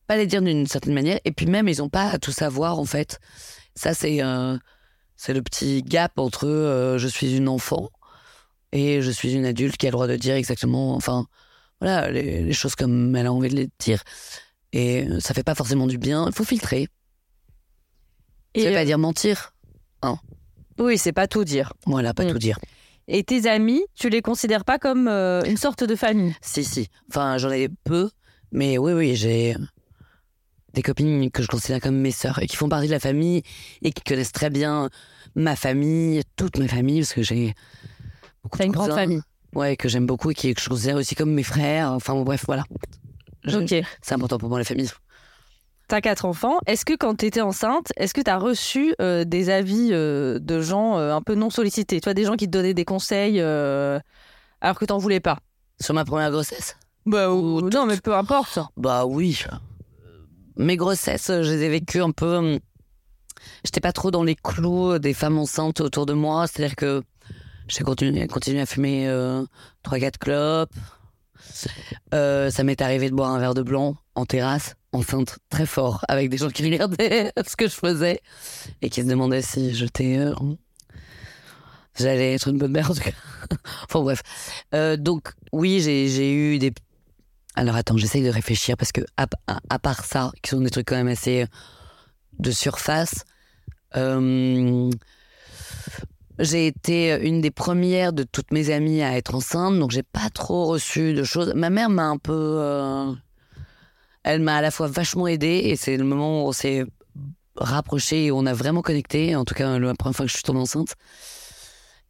pas 0.08 0.18
les 0.18 0.28
dire 0.28 0.42
d'une 0.42 0.68
certaine 0.68 0.94
manière. 0.94 1.20
Et 1.26 1.32
puis 1.32 1.46
même, 1.46 1.68
ils 1.68 1.80
n'ont 1.80 1.90
pas 1.90 2.10
à 2.10 2.18
tout 2.20 2.32
savoir, 2.32 2.80
en 2.80 2.86
fait. 2.86 3.20
Ça, 3.76 3.94
c'est 3.94 4.18
le 4.22 5.42
petit 5.42 5.84
gap 5.84 6.18
entre 6.18 6.96
je 6.98 7.08
suis 7.08 7.38
une 7.38 7.48
enfant 7.48 7.90
et 8.72 9.02
je 9.02 9.12
suis 9.12 9.34
une 9.34 9.46
adulte 9.46 9.78
qui 9.78 9.88
a 9.88 9.90
le 9.90 9.94
droit 9.94 10.08
de 10.08 10.16
dire 10.16 10.36
exactement, 10.36 10.96
enfin, 10.96 11.26
voilà, 11.82 12.12
les, 12.12 12.44
les 12.44 12.54
choses 12.54 12.76
comme 12.76 13.16
elle 13.16 13.26
a 13.28 13.34
envie 13.34 13.50
de 13.50 13.56
les 13.56 13.70
dire. 13.80 14.04
Et 14.74 15.08
ça 15.20 15.34
fait 15.34 15.44
pas 15.44 15.56
forcément 15.56 15.88
du 15.88 15.98
bien. 15.98 16.28
Il 16.28 16.34
faut 16.34 16.44
filtrer. 16.44 16.88
Et 18.54 18.62
ça 18.62 18.70
veut 18.70 18.76
euh, 18.76 18.80
pas 18.80 18.86
dire 18.86 18.98
mentir. 18.98 19.54
Oui, 20.78 20.98
c'est 20.98 21.14
pas 21.14 21.28
tout 21.28 21.44
dire. 21.46 21.72
Voilà, 21.86 22.14
pas 22.14 22.26
Mm. 22.26 22.32
tout 22.32 22.38
dire. 22.40 22.60
Et 23.08 23.24
tes 23.24 23.48
amis, 23.48 23.84
tu 23.96 24.10
les 24.10 24.22
considères 24.22 24.66
pas 24.66 24.78
comme 24.80 25.08
euh, 25.08 25.42
une 25.44 25.58
sorte 25.58 25.84
de 25.84 25.96
famille? 25.96 26.36
Si, 26.42 26.64
si. 26.64 26.90
Enfin, 27.10 27.38
j'en 27.38 27.52
ai 27.52 27.70
peu, 27.84 28.10
mais 28.52 28.78
oui, 28.78 28.94
oui, 28.94 29.16
j'ai 29.16 29.56
des 30.74 30.82
copines 30.82 31.32
que 31.32 31.42
je 31.42 31.48
considère 31.48 31.80
comme 31.80 31.96
mes 31.98 32.12
sœurs 32.12 32.40
et 32.42 32.48
qui 32.48 32.58
font 32.58 32.68
partie 32.68 32.88
de 32.88 32.92
la 32.92 33.00
famille 33.00 33.44
et 33.82 33.92
qui 33.92 34.04
connaissent 34.04 34.34
très 34.34 34.50
bien 34.50 34.90
ma 35.36 35.56
famille, 35.56 36.22
toute 36.36 36.58
ma 36.58 36.68
famille, 36.68 37.00
parce 37.00 37.14
que 37.14 37.24
j'ai 37.24 37.54
beaucoup 38.46 38.58
T'as 38.58 38.66
une 38.66 38.72
grande 38.72 38.92
famille. 38.94 39.22
Ouais, 39.54 39.76
que 39.76 39.88
j'aime 39.90 40.06
beaucoup 40.06 40.32
et 40.32 40.34
qui, 40.34 40.54
que 40.54 40.62
je 40.62 40.70
considère 40.70 40.96
aussi 40.98 41.16
comme 41.16 41.32
mes 41.34 41.44
frères. 41.44 41.92
Enfin, 41.92 42.14
bon, 42.14 42.24
bref, 42.24 42.44
voilà. 42.46 42.64
Je- 43.44 43.58
Ok. 43.58 43.86
C'est 44.02 44.14
important 44.16 44.38
pour 44.38 44.50
moi, 44.50 44.58
la 44.60 44.66
famille. 44.66 44.90
T'as 45.88 46.02
quatre 46.02 46.26
enfants. 46.26 46.58
Est-ce 46.66 46.84
que 46.84 46.96
quand 46.98 47.16
t'étais 47.16 47.42
enceinte, 47.42 47.92
est-ce 47.96 48.14
que 48.14 48.22
t'as 48.22 48.38
reçu 48.38 48.96
euh, 49.02 49.24
des 49.24 49.50
avis 49.52 49.90
euh, 49.92 50.40
de 50.40 50.60
gens 50.62 50.98
euh, 50.98 51.14
un 51.14 51.22
peu 51.22 51.36
non 51.36 51.50
sollicités? 51.50 52.00
Tu 52.02 52.06
vois, 52.06 52.14
des 52.16 52.26
gens 52.26 52.36
qui 52.36 52.48
te 52.48 52.52
donnaient 52.52 52.74
des 52.74 52.86
conseils 52.86 53.40
alors 53.40 54.80
que 54.80 54.86
t'en 54.86 54.98
voulais 54.98 55.20
pas? 55.20 55.38
Sur 55.80 55.94
ma 55.94 56.04
première 56.06 56.32
grossesse? 56.32 56.76
Bah 57.06 57.30
ou- 57.32 57.60
ou- 57.60 57.70
non, 57.70 57.86
mais 57.86 57.98
peu 57.98 58.16
importe. 58.16 58.58
Bah 58.78 59.06
oui. 59.06 59.44
Mes 60.58 60.76
grossesses, 60.78 61.28
je 61.28 61.52
les 61.52 61.64
ai 61.64 61.70
vécues 61.70 62.02
un 62.02 62.12
peu. 62.12 62.36
hum, 62.38 62.60
J'étais 63.64 63.82
pas 63.82 63.92
trop 63.94 64.10
dans 64.10 64.24
les 64.24 64.36
clous 64.36 64.98
des 65.00 65.14
femmes 65.14 65.38
enceintes 65.38 65.82
autour 65.82 66.06
de 66.08 66.14
moi. 66.14 66.48
C'est-à-dire 66.48 66.76
que 66.76 67.04
j'ai 67.68 67.84
continué, 67.84 68.28
à 68.62 68.66
fumer 68.66 69.08
euh, 69.08 69.44
3-4 69.84 70.18
clopes. 70.20 70.74
Euh, 72.14 72.50
ça 72.50 72.64
m'est 72.64 72.82
arrivé 72.82 73.10
de 73.10 73.16
boire 73.16 73.32
un 73.32 73.40
verre 73.40 73.54
de 73.54 73.62
blanc 73.62 73.96
en 74.16 74.26
terrasse, 74.26 74.76
enceinte 74.94 75.38
très 75.50 75.66
fort, 75.66 76.04
avec 76.08 76.30
des 76.30 76.38
gens 76.38 76.50
qui 76.50 76.64
regardaient 76.64 77.32
ce 77.48 77.56
que 77.56 77.68
je 77.68 77.74
faisais 77.76 78.22
et 78.82 78.90
qui 78.90 79.02
se 79.02 79.08
demandaient 79.08 79.42
si 79.42 79.74
j'étais. 79.76 80.18
euh, 80.18 80.34
J'allais 81.98 82.34
être 82.34 82.50
une 82.50 82.58
bonne 82.58 82.72
mère 82.72 82.92
en 82.92 82.94
tout 82.94 83.02
cas. 83.02 83.12
enfin 83.84 84.02
bref. 84.02 84.22
Donc 85.00 85.32
oui, 85.54 85.80
j'ai 85.82 86.10
j'ai 86.10 86.34
eu 86.34 86.60
des 86.60 86.74
Alors 87.56 87.76
attends, 87.76 87.96
j'essaye 87.98 88.24
de 88.24 88.30
réfléchir 88.30 88.76
parce 88.76 88.92
que 88.92 89.02
à, 89.18 89.28
à- 89.48 89.60
à 89.70 89.80
part 89.80 90.04
ça, 90.04 90.32
qui 90.42 90.50
sont 90.50 90.60
des 90.62 90.70
trucs 90.70 90.88
quand 90.88 90.98
même 90.98 91.08
assez 91.08 91.46
de 92.40 92.52
surface, 92.52 93.24
euh, 93.96 94.90
j'ai 96.40 96.68
été 96.68 97.18
une 97.26 97.42
des 97.42 97.52
premières 97.52 98.14
de 98.14 98.24
toutes 98.24 98.52
mes 98.52 98.70
amies 98.70 99.02
à 99.02 99.18
être 99.18 99.36
enceinte, 99.36 99.80
donc 99.80 99.92
j'ai 99.92 100.04
pas 100.04 100.30
trop 100.34 100.66
reçu 100.66 101.14
de 101.14 101.24
choses. 101.24 101.54
Ma 101.56 101.70
mère 101.70 101.90
m'a 101.90 102.06
un 102.06 102.18
peu, 102.18 102.34
euh, 102.34 103.12
elle 104.24 104.42
m'a 104.42 104.58
à 104.58 104.62
la 104.62 104.72
fois 104.72 104.88
vachement 104.88 105.28
aidée 105.28 105.62
et 105.66 105.76
c'est 105.76 105.96
le 105.96 106.04
moment 106.04 106.44
où 106.44 106.48
on 106.50 106.52
s'est 106.52 106.86
rapproché 107.56 108.26
et 108.26 108.32
on 108.32 108.46
a 108.46 108.54
vraiment 108.54 108.82
connecté. 108.82 109.36
En 109.36 109.46
tout 109.46 109.56
cas, 109.56 109.80
la 109.80 109.94
première 109.94 110.16
fois 110.16 110.26
que 110.26 110.32
je 110.32 110.36
suis 110.36 110.44
tombée 110.44 110.60
enceinte. 110.60 110.96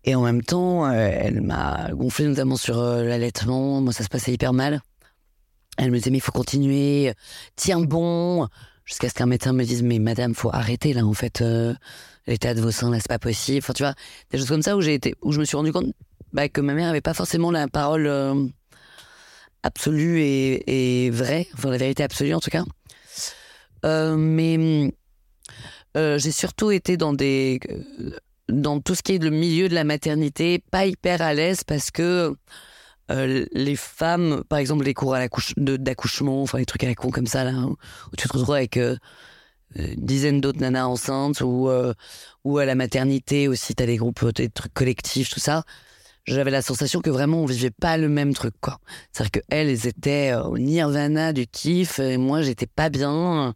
Et 0.04 0.14
en 0.14 0.22
même 0.22 0.44
temps, 0.44 0.86
euh, 0.86 0.92
elle 0.94 1.42
m'a 1.42 1.90
gonflé 1.94 2.28
notamment 2.28 2.58
sur 2.58 2.80
euh, 2.80 3.04
l'allaitement. 3.04 3.82
Moi, 3.82 3.92
ça 3.92 4.04
se 4.04 4.10
passait 4.10 4.32
hyper 4.32 4.54
mal. 4.54 4.82
Elle 5.78 5.92
me 5.92 5.98
disait, 5.98 6.12
mais 6.12 6.18
il 6.18 6.22
faut 6.22 6.32
continuer, 6.32 7.14
tiens 7.56 7.82
bon. 7.82 8.48
Jusqu'à 8.86 9.10
ce 9.10 9.16
qu'un 9.16 9.26
médecin 9.26 9.52
me 9.52 9.64
dise, 9.64 9.82
mais 9.82 9.98
madame, 9.98 10.36
faut 10.36 10.52
arrêter 10.54 10.94
là, 10.94 11.04
en 11.04 11.14
fait. 11.14 11.44
L'état 12.28 12.54
de 12.54 12.62
vos 12.62 12.72
seins, 12.72 12.90
là, 12.90 12.98
c'est 13.00 13.08
pas 13.08 13.20
possible. 13.20 13.60
Enfin, 13.60 13.74
tu 13.74 13.84
vois, 13.84 13.94
des 14.32 14.38
choses 14.38 14.48
comme 14.48 14.64
ça 14.64 14.76
où 14.76 14.82
j'ai 14.82 14.96
été, 14.96 15.16
où 15.22 15.32
je 15.32 15.40
me 15.40 15.46
suis 15.46 15.58
rendu 15.58 15.72
compte 15.72 15.94
bah, 16.36 16.50
que 16.50 16.60
ma 16.60 16.74
mère 16.74 16.90
avait 16.90 17.00
pas 17.00 17.14
forcément 17.14 17.50
la 17.50 17.70
parole 17.70 18.08
euh, 18.08 18.46
absolue 19.64 20.20
et, 20.20 21.06
et 21.06 21.10
vraie, 21.10 21.48
enfin 21.54 21.70
la 21.70 21.78
vérité 21.78 22.04
absolue 22.04 22.34
en 22.34 22.42
tout 22.42 22.50
cas. 22.50 22.66
Euh, 23.86 24.18
mais 24.18 24.92
euh, 25.96 26.20
j'ai 26.20 26.32
surtout 26.32 26.72
été 26.72 26.98
dans 26.98 27.14
des 27.14 27.62
dans 28.50 28.82
tout 28.82 28.96
ce 28.96 29.02
qui 29.02 29.16
est 29.16 29.24
le 29.24 29.30
milieu 29.30 29.70
de 29.70 29.76
la 29.76 29.86
maternité, 29.86 30.62
pas 30.72 30.86
hyper 30.86 31.22
à 31.22 31.34
l'aise 31.34 31.64
parce 31.64 31.90
que 31.90 32.36
les 33.08 33.76
femmes, 33.76 34.44
par 34.50 34.60
exemple, 34.60 34.84
les 34.84 34.96
cours 34.96 35.16
à 35.16 35.28
d'accouchement, 35.58 36.42
enfin 36.42 36.58
les 36.58 36.66
trucs 36.66 36.84
à 36.84 36.88
la 36.88 36.96
con 36.96 37.12
comme 37.12 37.28
ça, 37.28 37.44
là, 37.44 37.54
où 37.54 38.16
tu 38.18 38.28
te 38.28 38.34
retrouves 38.34 38.56
avec 38.56 38.78
une 39.76 40.06
dizaine 40.06 40.42
d'autres 40.42 40.60
nanas 40.60 40.86
enceintes, 40.88 41.42
ou, 41.42 41.70
euh, 41.70 41.94
ou 42.44 42.58
à 42.58 42.66
la 42.66 42.76
maternité 42.76 43.48
aussi, 43.48 43.76
t'as 43.76 43.86
des 43.86 43.98
groupes, 43.98 44.24
euh, 44.24 44.32
des 44.32 44.50
trucs 44.50 44.74
collectifs, 44.74 45.30
tout 45.30 45.40
ça. 45.40 45.64
J'avais 46.26 46.52
la 46.52 46.62
sensation 46.64 47.02
que 47.02 47.10
vraiment 47.12 47.40
on 47.44 47.46
vivait 47.46 47.72
pas 47.72 47.98
le 47.98 48.10
même 48.10 48.34
truc, 48.34 48.56
quoi. 48.62 48.80
C'est-à-dire 49.12 49.32
qu'elles, 49.32 49.70
elles 49.70 49.88
étaient 49.88 50.32
euh, 50.34 50.44
au 50.44 50.58
nirvana 50.58 51.34
du 51.34 51.48
kiff, 51.48 52.00
et 52.00 52.18
moi, 52.18 52.42
j'étais 52.42 52.68
pas 52.68 52.90
bien. 52.90 53.54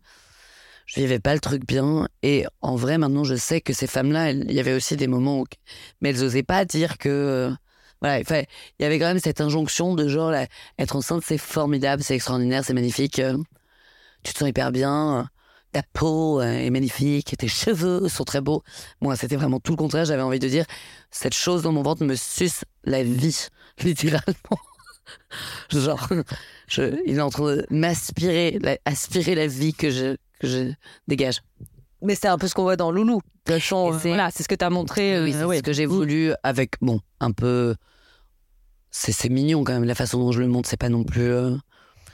Je 0.86 1.00
vivais 1.02 1.20
pas 1.20 1.34
le 1.34 1.40
truc 1.40 1.66
bien. 1.68 2.08
Et 2.24 2.46
en 2.62 2.76
vrai, 2.76 2.98
maintenant, 2.98 3.24
je 3.24 3.36
sais 3.36 3.62
que 3.62 3.74
ces 3.74 3.88
femmes-là, 3.88 4.32
elles- 4.32 4.46
il 4.50 4.54
y 4.56 4.60
avait 4.60 4.74
aussi 4.74 4.96
des 4.96 5.08
moments 5.08 5.40
où. 5.42 5.46
Mais 6.02 6.10
elles 6.10 6.24
osaient 6.24 6.44
pas 6.44 6.66
dire 6.66 6.98
que. 6.98 7.10
euh, 7.10 7.52
Voilà, 8.02 8.20
enfin, 8.22 8.44
il 8.80 8.84
y 8.84 8.86
avait 8.86 8.98
quand 9.00 9.08
même 9.08 9.20
cette 9.20 9.42
injonction 9.42 9.94
de 9.96 10.08
genre, 10.08 10.32
là, 10.32 10.48
être 10.78 10.96
enceinte, 10.96 11.22
c'est 11.26 11.38
formidable, 11.38 12.02
c'est 12.04 12.16
extraordinaire, 12.16 12.64
c'est 12.66 12.74
magnifique. 12.74 13.20
euh, 13.20 13.38
Tu 14.24 14.34
te 14.34 14.40
sens 14.40 14.50
hyper 14.50 14.72
bien. 14.72 15.30
Ta 15.72 15.84
peau 15.94 16.42
euh, 16.42 16.44
est 16.46 16.70
magnifique, 16.72 17.36
tes 17.38 17.48
cheveux 17.48 18.08
sont 18.10 18.24
très 18.24 18.42
beaux. 18.42 18.64
Moi, 19.02 19.16
c'était 19.16 19.36
vraiment 19.36 19.60
tout 19.60 19.74
le 19.74 19.78
contraire. 19.78 20.06
J'avais 20.06 20.24
envie 20.24 20.40
de 20.40 20.48
dire, 20.48 20.66
cette 21.12 21.36
chose 21.36 21.62
dans 21.62 21.72
mon 21.72 21.84
ventre 21.84 22.04
me 22.04 22.16
suce 22.16 22.64
la 22.86 23.04
vie, 23.04 23.48
littéralement. 23.84 24.58
Genre, 25.70 26.08
je, 26.68 27.00
il 27.06 27.18
est 27.18 27.22
en 27.22 27.30
train 27.30 27.56
de 27.58 27.66
m'aspirer, 27.70 28.58
la- 28.62 28.78
aspirer 28.86 29.36
la 29.36 29.48
vie 29.48 29.74
que 29.74 29.92
je, 29.92 30.16
que 30.40 30.48
je 30.48 30.72
dégage. 31.08 31.42
Mais 32.02 32.16
c'est 32.16 32.28
un 32.28 32.38
peu 32.38 32.48
ce 32.48 32.56
qu'on 32.56 32.64
voit 32.64 32.76
dans 32.78 32.92
Loulou. 32.92 33.22
Chant, 33.60 33.98
c'est- 34.00 34.08
voilà, 34.10 34.30
c'est 34.32 34.44
ce 34.44 34.48
que 34.48 34.56
tu 34.56 34.64
as 34.66 34.70
montré. 34.70 35.20
oui, 35.22 35.34
euh, 35.36 35.48
c'est 35.52 35.58
ce 35.58 35.64
que 35.64 35.74
j'ai 35.74 35.86
voulu 35.88 36.34
avec, 36.44 36.76
bon, 36.82 37.00
un 37.20 37.32
peu. 37.32 37.76
C'est 38.92 39.12
c'est 39.12 39.30
mignon 39.30 39.64
quand 39.64 39.74
même, 39.74 39.84
la 39.84 39.96
façon 39.96 40.20
dont 40.20 40.32
je 40.32 40.40
le 40.40 40.48
montre, 40.48 40.70
c'est 40.70 40.78
pas 40.78 40.90
non 40.90 41.04
plus. 41.04 41.22
euh, 41.32 41.56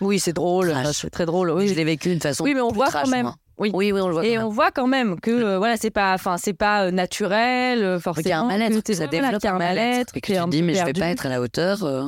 Oui, 0.02 0.20
c'est 0.20 0.34
drôle. 0.34 0.72
Trash. 0.72 1.02
C'est 1.02 1.10
très 1.10 1.26
drôle. 1.26 1.52
Oui, 1.52 1.68
Je 1.68 1.74
l'ai 1.74 1.84
vécu 1.86 2.10
d'une 2.10 2.20
façon. 2.22 2.44
Oui, 2.44 2.54
mais 2.54 2.62
on 2.62 2.72
voit 2.72 2.88
trash, 2.88 3.04
quand 3.06 3.10
même. 3.12 3.24
moi. 3.24 3.36
Oui. 3.58 3.72
Oui, 3.74 3.92
oui, 3.94 4.02
on 4.02 4.08
le 4.08 4.14
voit. 4.14 4.26
Et 4.26 4.38
on 4.38 4.50
voit 4.50 4.72
quand 4.72 4.88
même 4.88 5.20
que 5.20 5.32
euh, 5.32 5.58
voilà, 5.58 5.78
c'est 5.78 5.90
pas, 5.92 6.14
enfin, 6.14 6.38
c'est 6.38 6.54
pas 6.54 6.86
euh, 6.88 6.92
naturel 6.92 7.84
euh, 7.84 8.00
forcément. 8.00 8.22
qu'il 8.24 8.30
y 8.30 8.34
a 8.34 8.42
un 8.42 8.46
mal-être, 8.48 8.94
ça 8.94 9.06
voilà, 9.08 9.08
développe 9.08 9.46
a 9.46 9.54
un 9.54 9.58
mal-être, 9.58 10.18
Et 10.18 10.22
que 10.22 10.34
tu 10.34 10.38
te 10.38 10.50
dis, 10.50 10.62
mais 10.62 10.74
je 10.74 10.80
vais 10.80 10.86
perdu. 10.86 11.00
pas 11.00 11.08
être 11.08 11.26
à 11.26 11.30
la 11.30 11.42
hauteur. 11.42 11.84
euh. 11.84 12.04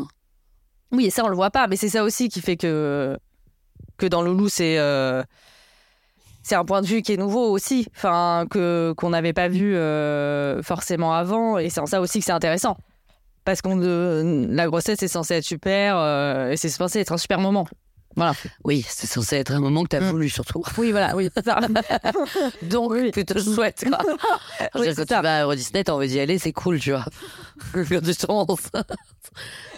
Oui, 0.92 1.06
et 1.06 1.10
ça 1.10 1.24
on 1.26 1.30
le 1.30 1.36
voit 1.36 1.52
pas, 1.52 1.68
mais 1.68 1.76
c'est 1.76 1.90
ça 1.90 2.04
aussi 2.04 2.30
qui 2.30 2.42
fait 2.42 2.58
que 2.58 3.18
que 3.98 4.06
dans 4.06 4.22
Loulou 4.22 4.48
c'est 4.50 4.78
euh, 4.78 5.24
c'est 6.44 6.56
un 6.56 6.64
point 6.64 6.82
de 6.82 6.88
vue 6.88 7.02
qui 7.02 7.12
est 7.14 7.18
nouveau 7.18 7.50
aussi, 7.52 7.88
enfin 7.96 8.46
que 8.50 8.94
qu'on 8.96 9.10
n'avait 9.10 9.34
pas 9.34 9.48
vu 9.50 9.76
euh, 9.76 10.62
forcément 10.64 11.14
avant, 11.14 11.58
et 11.58 11.70
c'est 11.70 11.80
en 11.82 11.86
ça 11.88 12.00
aussi 12.02 12.20
que 12.20 12.26
c'est 12.26 12.32
intéressant. 12.32 12.78
Parce 13.44 13.62
qu'on 13.62 13.82
euh, 13.82 14.46
la 14.50 14.68
grossesse 14.68 15.02
est 15.04 15.08
censée 15.08 15.36
être 15.36 15.44
super 15.46 15.96
euh, 15.98 16.52
et 16.52 16.58
c'est 16.58 16.70
censé 16.70 17.00
être 17.00 17.12
un 17.14 17.18
super 17.18 17.40
moment. 17.40 17.68
Voilà. 18.18 18.34
Oui, 18.66 18.86
c'est 18.90 19.08
censé 19.08 19.38
être 19.38 19.54
un 19.54 19.60
moment 19.62 19.84
que 19.84 19.90
tu 19.90 19.96
as 19.96 20.02
Mm. 20.02 20.10
voulu, 20.10 20.30
surtout. 20.30 20.62
Oui, 20.78 20.92
voilà, 20.92 21.16
oui, 21.16 21.30
ça. 21.46 21.60
Donc, 22.64 23.12
plutôt 23.12 23.40
chouette. 23.40 23.86
quoi. 23.88 24.00
Je 24.04 24.10
veux 24.12 24.70
Oui, 24.76 24.82
dire, 24.88 24.96
quand 24.96 25.08
ça. 25.08 25.18
tu 25.18 25.24
vas 25.24 25.38
à 25.38 25.44
Euro 25.44 25.56
Disney, 25.56 25.84
t'as 25.84 25.94
envie 25.94 26.08
d'y 26.10 26.20
aller, 26.20 26.38
c'est 26.40 26.52
cool, 26.52 26.80
tu 26.80 26.92
vois. 26.92 27.06
quand 27.74 27.84
tu 28.04 28.16
tombes 28.16 28.50
enceinte, 28.52 28.92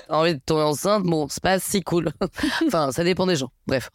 t'as 0.07 0.15
envie 0.15 0.33
de 0.35 0.39
tomber 0.39 0.63
enceinte, 0.63 1.03
bon, 1.03 1.27
c'est 1.29 1.43
pas 1.43 1.59
si 1.59 1.81
cool. 1.83 2.11
enfin, 2.67 2.91
ça 2.91 3.03
dépend 3.03 3.27
des 3.27 3.35
gens. 3.35 3.51
Bref. 3.67 3.89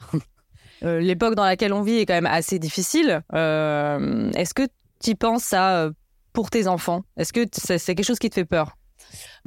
Euh, 0.82 1.01
l'époque 1.01 1.34
dans 1.34 1.45
laquelle 1.45 1.72
on 1.72 1.82
vit 1.82 1.97
est 1.99 2.07
quand 2.07 2.14
même 2.14 2.26
assez 2.26 2.59
difficile. 2.59 3.22
Euh, 3.32 4.30
Est-ce 4.32 4.53
que 4.55 4.68
tu 5.03 5.14
penses 5.16 5.45
ça 5.45 5.78
euh, 5.78 5.90
pour 6.34 6.51
tes 6.51 6.66
enfants? 6.66 7.03
Est-ce 7.16 7.32
que 7.32 7.47
c'est 7.53 7.78
quelque 7.95 8.05
chose 8.05 8.18
qui 8.18 8.28
te 8.28 8.34
fait 8.34 8.45
peur? 8.45 8.76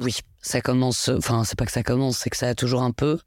Oui, 0.00 0.16
ça 0.40 0.60
commence. 0.60 1.08
Enfin, 1.08 1.44
c'est 1.44 1.56
pas 1.58 1.66
que 1.66 1.72
ça 1.72 1.82
commence, 1.84 2.18
c'est 2.18 2.30
que 2.30 2.36
ça 2.36 2.48
a 2.48 2.54
toujours 2.54 2.82
un 2.82 2.90
peu. 2.90 3.18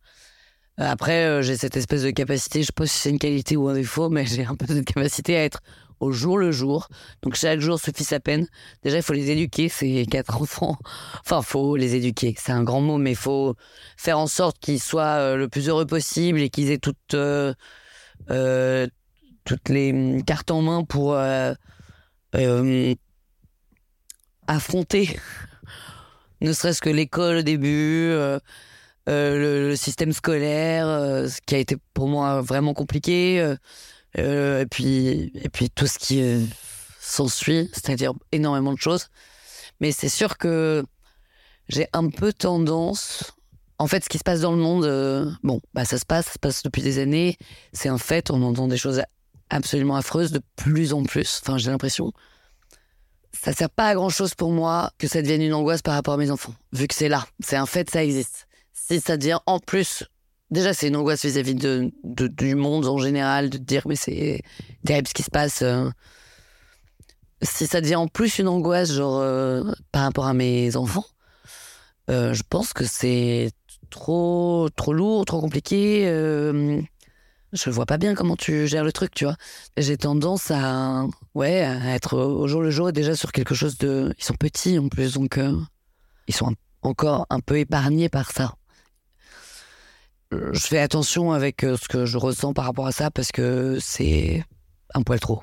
Euh, 0.79 0.85
Après, 0.89 1.25
euh, 1.25 1.41
j'ai 1.41 1.57
cette 1.57 1.75
espèce 1.75 2.03
de 2.03 2.11
capacité, 2.11 2.61
je 2.61 2.67
sais 2.67 2.73
pas 2.73 2.85
si 2.85 2.97
c'est 2.97 3.09
une 3.09 3.19
qualité 3.19 3.57
ou 3.57 3.67
un 3.67 3.73
défaut, 3.73 4.09
mais 4.09 4.25
j'ai 4.25 4.45
un 4.45 4.55
peu 4.55 4.65
cette 4.67 4.85
capacité 4.85 5.35
à 5.35 5.43
être 5.43 5.61
au 5.99 6.11
jour 6.11 6.37
le 6.37 6.51
jour. 6.51 6.87
Donc 7.21 7.35
chaque 7.35 7.59
jour 7.59 7.79
suffit 7.79 8.03
sa 8.03 8.19
peine. 8.19 8.47
Déjà, 8.81 8.97
il 8.97 9.03
faut 9.03 9.13
les 9.13 9.29
éduquer, 9.29 9.69
ces 9.69 10.05
quatre 10.05 10.41
enfants. 10.41 10.77
Enfin, 11.19 11.41
faut 11.41 11.75
les 11.75 11.95
éduquer, 11.95 12.35
c'est 12.37 12.53
un 12.53 12.63
grand 12.63 12.81
mot, 12.81 12.97
mais 12.97 13.15
faut 13.15 13.55
faire 13.97 14.17
en 14.17 14.27
sorte 14.27 14.57
qu'ils 14.59 14.81
soient 14.81 15.17
euh, 15.19 15.35
le 15.35 15.47
plus 15.47 15.67
heureux 15.69 15.85
possible 15.85 16.39
et 16.39 16.49
qu'ils 16.49 16.71
aient 16.71 16.79
toutes, 16.79 17.15
toutes 19.43 19.69
les 19.69 19.91
hum, 19.91 20.23
cartes 20.23 20.51
en 20.51 20.61
main 20.61 20.83
pour 20.83 21.17
affronter 24.47 25.19
ne 26.41 26.53
serait-ce 26.53 26.81
que 26.81 26.89
l'école 26.89 27.37
au 27.37 27.41
début, 27.43 28.15
le, 29.07 29.69
le 29.69 29.75
système 29.75 30.13
scolaire, 30.13 30.87
euh, 30.87 31.27
ce 31.27 31.39
qui 31.45 31.55
a 31.55 31.57
été 31.57 31.75
pour 31.93 32.07
moi 32.07 32.41
vraiment 32.41 32.73
compliqué, 32.73 33.39
euh, 33.39 33.55
euh, 34.17 34.61
et, 34.61 34.65
puis, 34.65 35.31
et 35.35 35.49
puis 35.49 35.69
tout 35.69 35.87
ce 35.87 35.97
qui 35.97 36.21
euh, 36.21 36.43
s'ensuit, 36.99 37.69
c'est-à-dire 37.73 38.13
énormément 38.31 38.73
de 38.73 38.79
choses. 38.79 39.07
Mais 39.79 39.91
c'est 39.91 40.09
sûr 40.09 40.37
que 40.37 40.83
j'ai 41.69 41.87
un 41.93 42.09
peu 42.09 42.33
tendance. 42.33 43.33
En 43.79 43.87
fait, 43.87 44.03
ce 44.03 44.09
qui 44.09 44.19
se 44.19 44.23
passe 44.23 44.41
dans 44.41 44.51
le 44.51 44.57
monde, 44.57 44.85
euh, 44.85 45.31
bon, 45.43 45.59
bah 45.73 45.85
ça 45.85 45.97
se 45.97 46.05
passe, 46.05 46.25
ça 46.27 46.33
se 46.33 46.39
passe 46.39 46.63
depuis 46.63 46.83
des 46.83 46.99
années. 46.99 47.37
C'est 47.73 47.89
un 47.89 47.97
fait, 47.97 48.29
on 48.29 48.43
entend 48.43 48.67
des 48.67 48.77
choses 48.77 49.01
absolument 49.49 49.95
affreuses 49.95 50.31
de 50.31 50.41
plus 50.55 50.93
en 50.93 51.03
plus. 51.03 51.41
Enfin, 51.43 51.57
j'ai 51.57 51.71
l'impression 51.71 52.13
ça 53.33 53.53
sert 53.53 53.69
pas 53.69 53.87
à 53.87 53.95
grand 53.95 54.09
chose 54.09 54.35
pour 54.35 54.51
moi 54.51 54.91
que 54.97 55.07
ça 55.07 55.21
devienne 55.21 55.41
une 55.41 55.53
angoisse 55.53 55.81
par 55.81 55.93
rapport 55.93 56.13
à 56.13 56.17
mes 56.17 56.31
enfants, 56.31 56.53
vu 56.73 56.87
que 56.87 56.93
c'est 56.93 57.09
là, 57.09 57.25
c'est 57.39 57.55
un 57.55 57.65
fait, 57.65 57.89
ça 57.89 58.03
existe. 58.03 58.47
Devient 58.91 59.39
en 59.45 59.59
plus, 59.59 60.03
déjà 60.49 60.73
c'est 60.73 60.89
une 60.89 60.97
angoisse 60.97 61.23
vis-à-vis 61.23 61.55
de, 61.55 61.91
du 62.03 62.55
monde 62.55 62.85
en 62.85 62.97
général, 62.97 63.49
de 63.49 63.57
dire 63.57 63.83
mais 63.87 63.95
c'est 63.95 64.41
terrible 64.85 65.07
ce 65.07 65.13
qui 65.13 65.23
se 65.23 65.31
passe. 65.31 65.63
Si 67.41 67.67
ça 67.67 67.79
devient 67.79 67.95
en 67.95 68.07
plus 68.07 68.37
une 68.39 68.47
angoisse, 68.49 68.91
genre 68.91 69.19
euh, 69.19 69.63
par 69.91 70.03
rapport 70.03 70.27
à 70.27 70.33
mes 70.33 70.75
enfants, 70.75 71.05
euh, 72.09 72.33
je 72.33 72.43
pense 72.47 72.73
que 72.73 72.83
c'est 72.83 73.51
trop 73.89 74.69
trop 74.75 74.93
lourd, 74.93 75.23
trop 75.25 75.39
compliqué. 75.39 76.03
euh, 76.07 76.81
je 77.53 77.69
vois 77.69 77.85
pas 77.85 77.97
bien 77.97 78.15
comment 78.15 78.35
tu 78.35 78.67
gères 78.67 78.83
le 78.83 78.91
truc, 78.91 79.13
tu 79.13 79.25
vois. 79.25 79.35
J'ai 79.77 79.97
tendance 79.97 80.51
à, 80.51 81.05
ouais, 81.33 81.61
à 81.61 81.95
être 81.95 82.17
au 82.17 82.47
jour 82.47 82.61
le 82.61 82.71
jour 82.71 82.91
déjà 82.91 83.15
sur 83.15 83.31
quelque 83.31 83.55
chose 83.55 83.77
de. 83.77 84.13
Ils 84.17 84.23
sont 84.23 84.35
petits 84.35 84.77
en 84.79 84.87
plus, 84.89 85.13
donc 85.13 85.37
euh, 85.37 85.57
ils 86.27 86.35
sont 86.35 86.53
encore 86.81 87.25
un 87.29 87.39
peu 87.39 87.57
épargnés 87.57 88.09
par 88.09 88.31
ça. 88.31 88.55
Euh, 90.33 90.51
Je 90.53 90.67
fais 90.67 90.79
attention 90.79 91.31
avec 91.31 91.63
euh, 91.63 91.77
ce 91.77 91.87
que 91.87 92.05
je 92.05 92.17
ressens 92.17 92.53
par 92.53 92.65
rapport 92.65 92.87
à 92.87 92.91
ça 92.91 93.11
parce 93.11 93.31
que 93.31 93.77
c'est 93.79 94.43
un 94.93 95.01
poil 95.03 95.19
trop. 95.19 95.41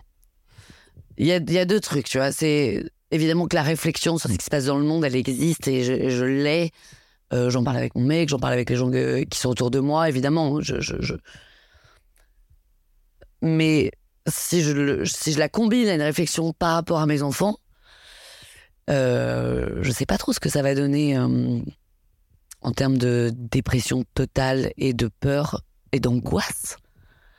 Il 1.17 1.27
y 1.27 1.33
a, 1.33 1.65
deux 1.65 1.81
trucs, 1.81 2.09
tu 2.09 2.19
vois. 2.19 2.31
C'est 2.31 2.85
évidemment 3.11 3.49
que 3.49 3.57
la 3.57 3.63
réflexion 3.63 4.19
sur 4.19 4.31
ce 4.31 4.37
qui 4.37 4.45
se 4.45 4.51
passe 4.51 4.67
dans 4.67 4.79
le 4.79 4.85
monde, 4.85 5.05
elle 5.05 5.17
existe 5.17 5.67
et 5.67 5.83
je, 5.83 6.25
l'ai. 6.25 6.71
Euh, 7.33 7.51
j'en 7.51 7.65
parle 7.65 7.77
avec 7.77 7.97
mon 7.97 8.03
mec, 8.03 8.29
j'en 8.29 8.39
parle 8.39 8.53
avec 8.53 8.71
les 8.71 8.77
gens 8.77 8.89
qui 8.91 9.39
sont 9.39 9.49
autour 9.49 9.73
de 9.73 9.81
moi, 9.81 10.09
évidemment. 10.09 10.61
Mais 13.43 13.91
si 14.29 14.63
je, 14.63 15.39
la 15.39 15.49
combine 15.49 15.89
à 15.89 15.95
une 15.95 16.03
réflexion 16.03 16.53
par 16.53 16.75
rapport 16.75 17.01
à 17.01 17.07
mes 17.07 17.23
enfants, 17.23 17.59
euh, 18.89 19.81
je 19.83 19.91
sais 19.91 20.07
pas 20.07 20.19
trop 20.19 20.33
ce 20.33 20.39
que 20.39 20.49
ça 20.49 20.63
va 20.63 20.77
donner 20.77 21.19
en 22.61 22.73
termes 22.73 22.99
de 22.99 23.31
dépression 23.35 24.05
totale 24.15 24.73
et 24.77 24.93
de 24.93 25.09
peur 25.21 25.63
et 25.93 26.01
d'angoisse. 26.01 26.77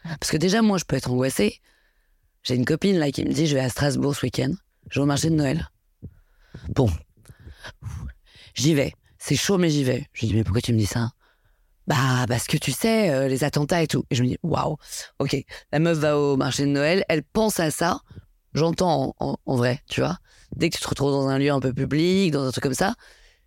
Parce 0.04 0.32
que 0.32 0.38
déjà, 0.38 0.62
moi, 0.62 0.78
je 0.78 0.86
peux 0.86 0.96
être 0.96 1.12
angoissée. 1.12 1.60
J'ai 2.44 2.56
une 2.56 2.66
copine 2.66 2.98
là 2.98 3.12
qui 3.12 3.26
me 3.26 3.34
dit 3.34 3.48
je 3.48 3.56
vais 3.56 3.62
à 3.62 3.70
Strasbourg 3.70 4.16
ce 4.16 4.26
week-end. 4.26 4.52
Je 4.90 5.00
vais 5.00 5.04
au 5.04 5.08
marché 5.08 5.30
de 5.30 5.36
Noël. 5.36 5.70
Bon, 6.70 6.90
j'y 8.56 8.74
vais. 8.74 8.94
C'est 9.18 9.36
chaud, 9.36 9.58
mais 9.58 9.70
j'y 9.70 9.84
vais. 9.84 10.08
Je 10.14 10.22
lui 10.22 10.28
dis 10.30 10.36
mais 10.36 10.44
pourquoi 10.44 10.62
tu 10.62 10.74
me 10.74 10.78
dis 10.78 10.86
ça? 10.86 11.12
Bah 11.86 12.26
parce 12.28 12.46
que 12.46 12.56
tu 12.56 12.72
sais 12.72 13.10
euh, 13.10 13.28
les 13.28 13.44
attentats 13.44 13.82
et 13.82 13.88
tout. 13.88 14.06
Et 14.10 14.16
je 14.16 14.24
me 14.24 14.28
dis 14.28 14.38
waouh, 14.44 14.78
ok. 15.20 15.36
La 15.72 15.80
meuf 15.80 15.98
va 15.98 16.18
au 16.18 16.38
marché 16.38 16.64
de 16.64 16.70
Noël, 16.70 17.04
elle 17.10 17.24
pense 17.24 17.60
à 17.60 17.72
ça. 17.72 18.02
J'entends 18.54 19.16
en, 19.20 19.56
vrai, 19.56 19.82
tu 19.90 20.02
vois. 20.02 20.18
Dès 20.56 20.70
que 20.70 20.78
tu 20.78 20.82
te 20.82 20.88
retrouves 20.88 21.12
dans 21.12 21.28
un 21.28 21.38
lieu 21.38 21.52
un 21.52 21.60
peu 21.60 21.74
public, 21.74 22.32
dans 22.32 22.48
un 22.48 22.52
truc 22.52 22.64
comme 22.64 22.74
ça, 22.74 22.96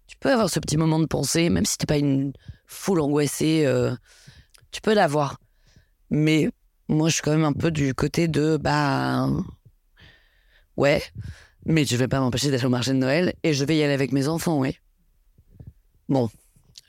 tu 0.07 0.17
peux 0.19 0.31
avoir 0.31 0.51
ce 0.51 0.61
petit 0.61 0.77
moment 0.77 0.99
de 0.99 1.07
pensée, 1.07 1.49
même 1.51 1.65
si 1.65 1.79
t'es 1.79 1.87
pas 1.87 1.97
une 1.97 2.33
foule 2.67 3.01
angoissée, 3.01 3.65
euh, 3.67 3.95
tu 4.71 4.81
peux 4.81 4.95
l'avoir. 4.95 5.39
Mais 6.11 6.51
moi, 6.89 7.09
je 7.09 7.15
suis 7.15 7.23
quand 7.23 7.33
même 7.33 7.45
un 7.45 7.53
peu 7.53 7.71
du 7.71 7.95
côté 7.95 8.29
de 8.29 8.57
bah 8.57 9.29
ouais, 10.77 11.03
mais 11.65 11.85
je 11.85 11.97
vais 11.97 12.09
pas 12.09 12.21
m'empêcher 12.21 12.51
d'aller 12.51 12.65
au 12.65 12.71
marché 12.71 12.91
de 12.93 12.97
Noël 12.97 13.35
et 13.43 13.55
je 13.55 13.65
vais 13.65 13.77
y 13.77 13.83
aller 13.83 13.95
avec 13.95 14.13
mes 14.13 14.29
enfants, 14.29 14.59
oui. 14.59 14.79
Bon, 16.09 16.29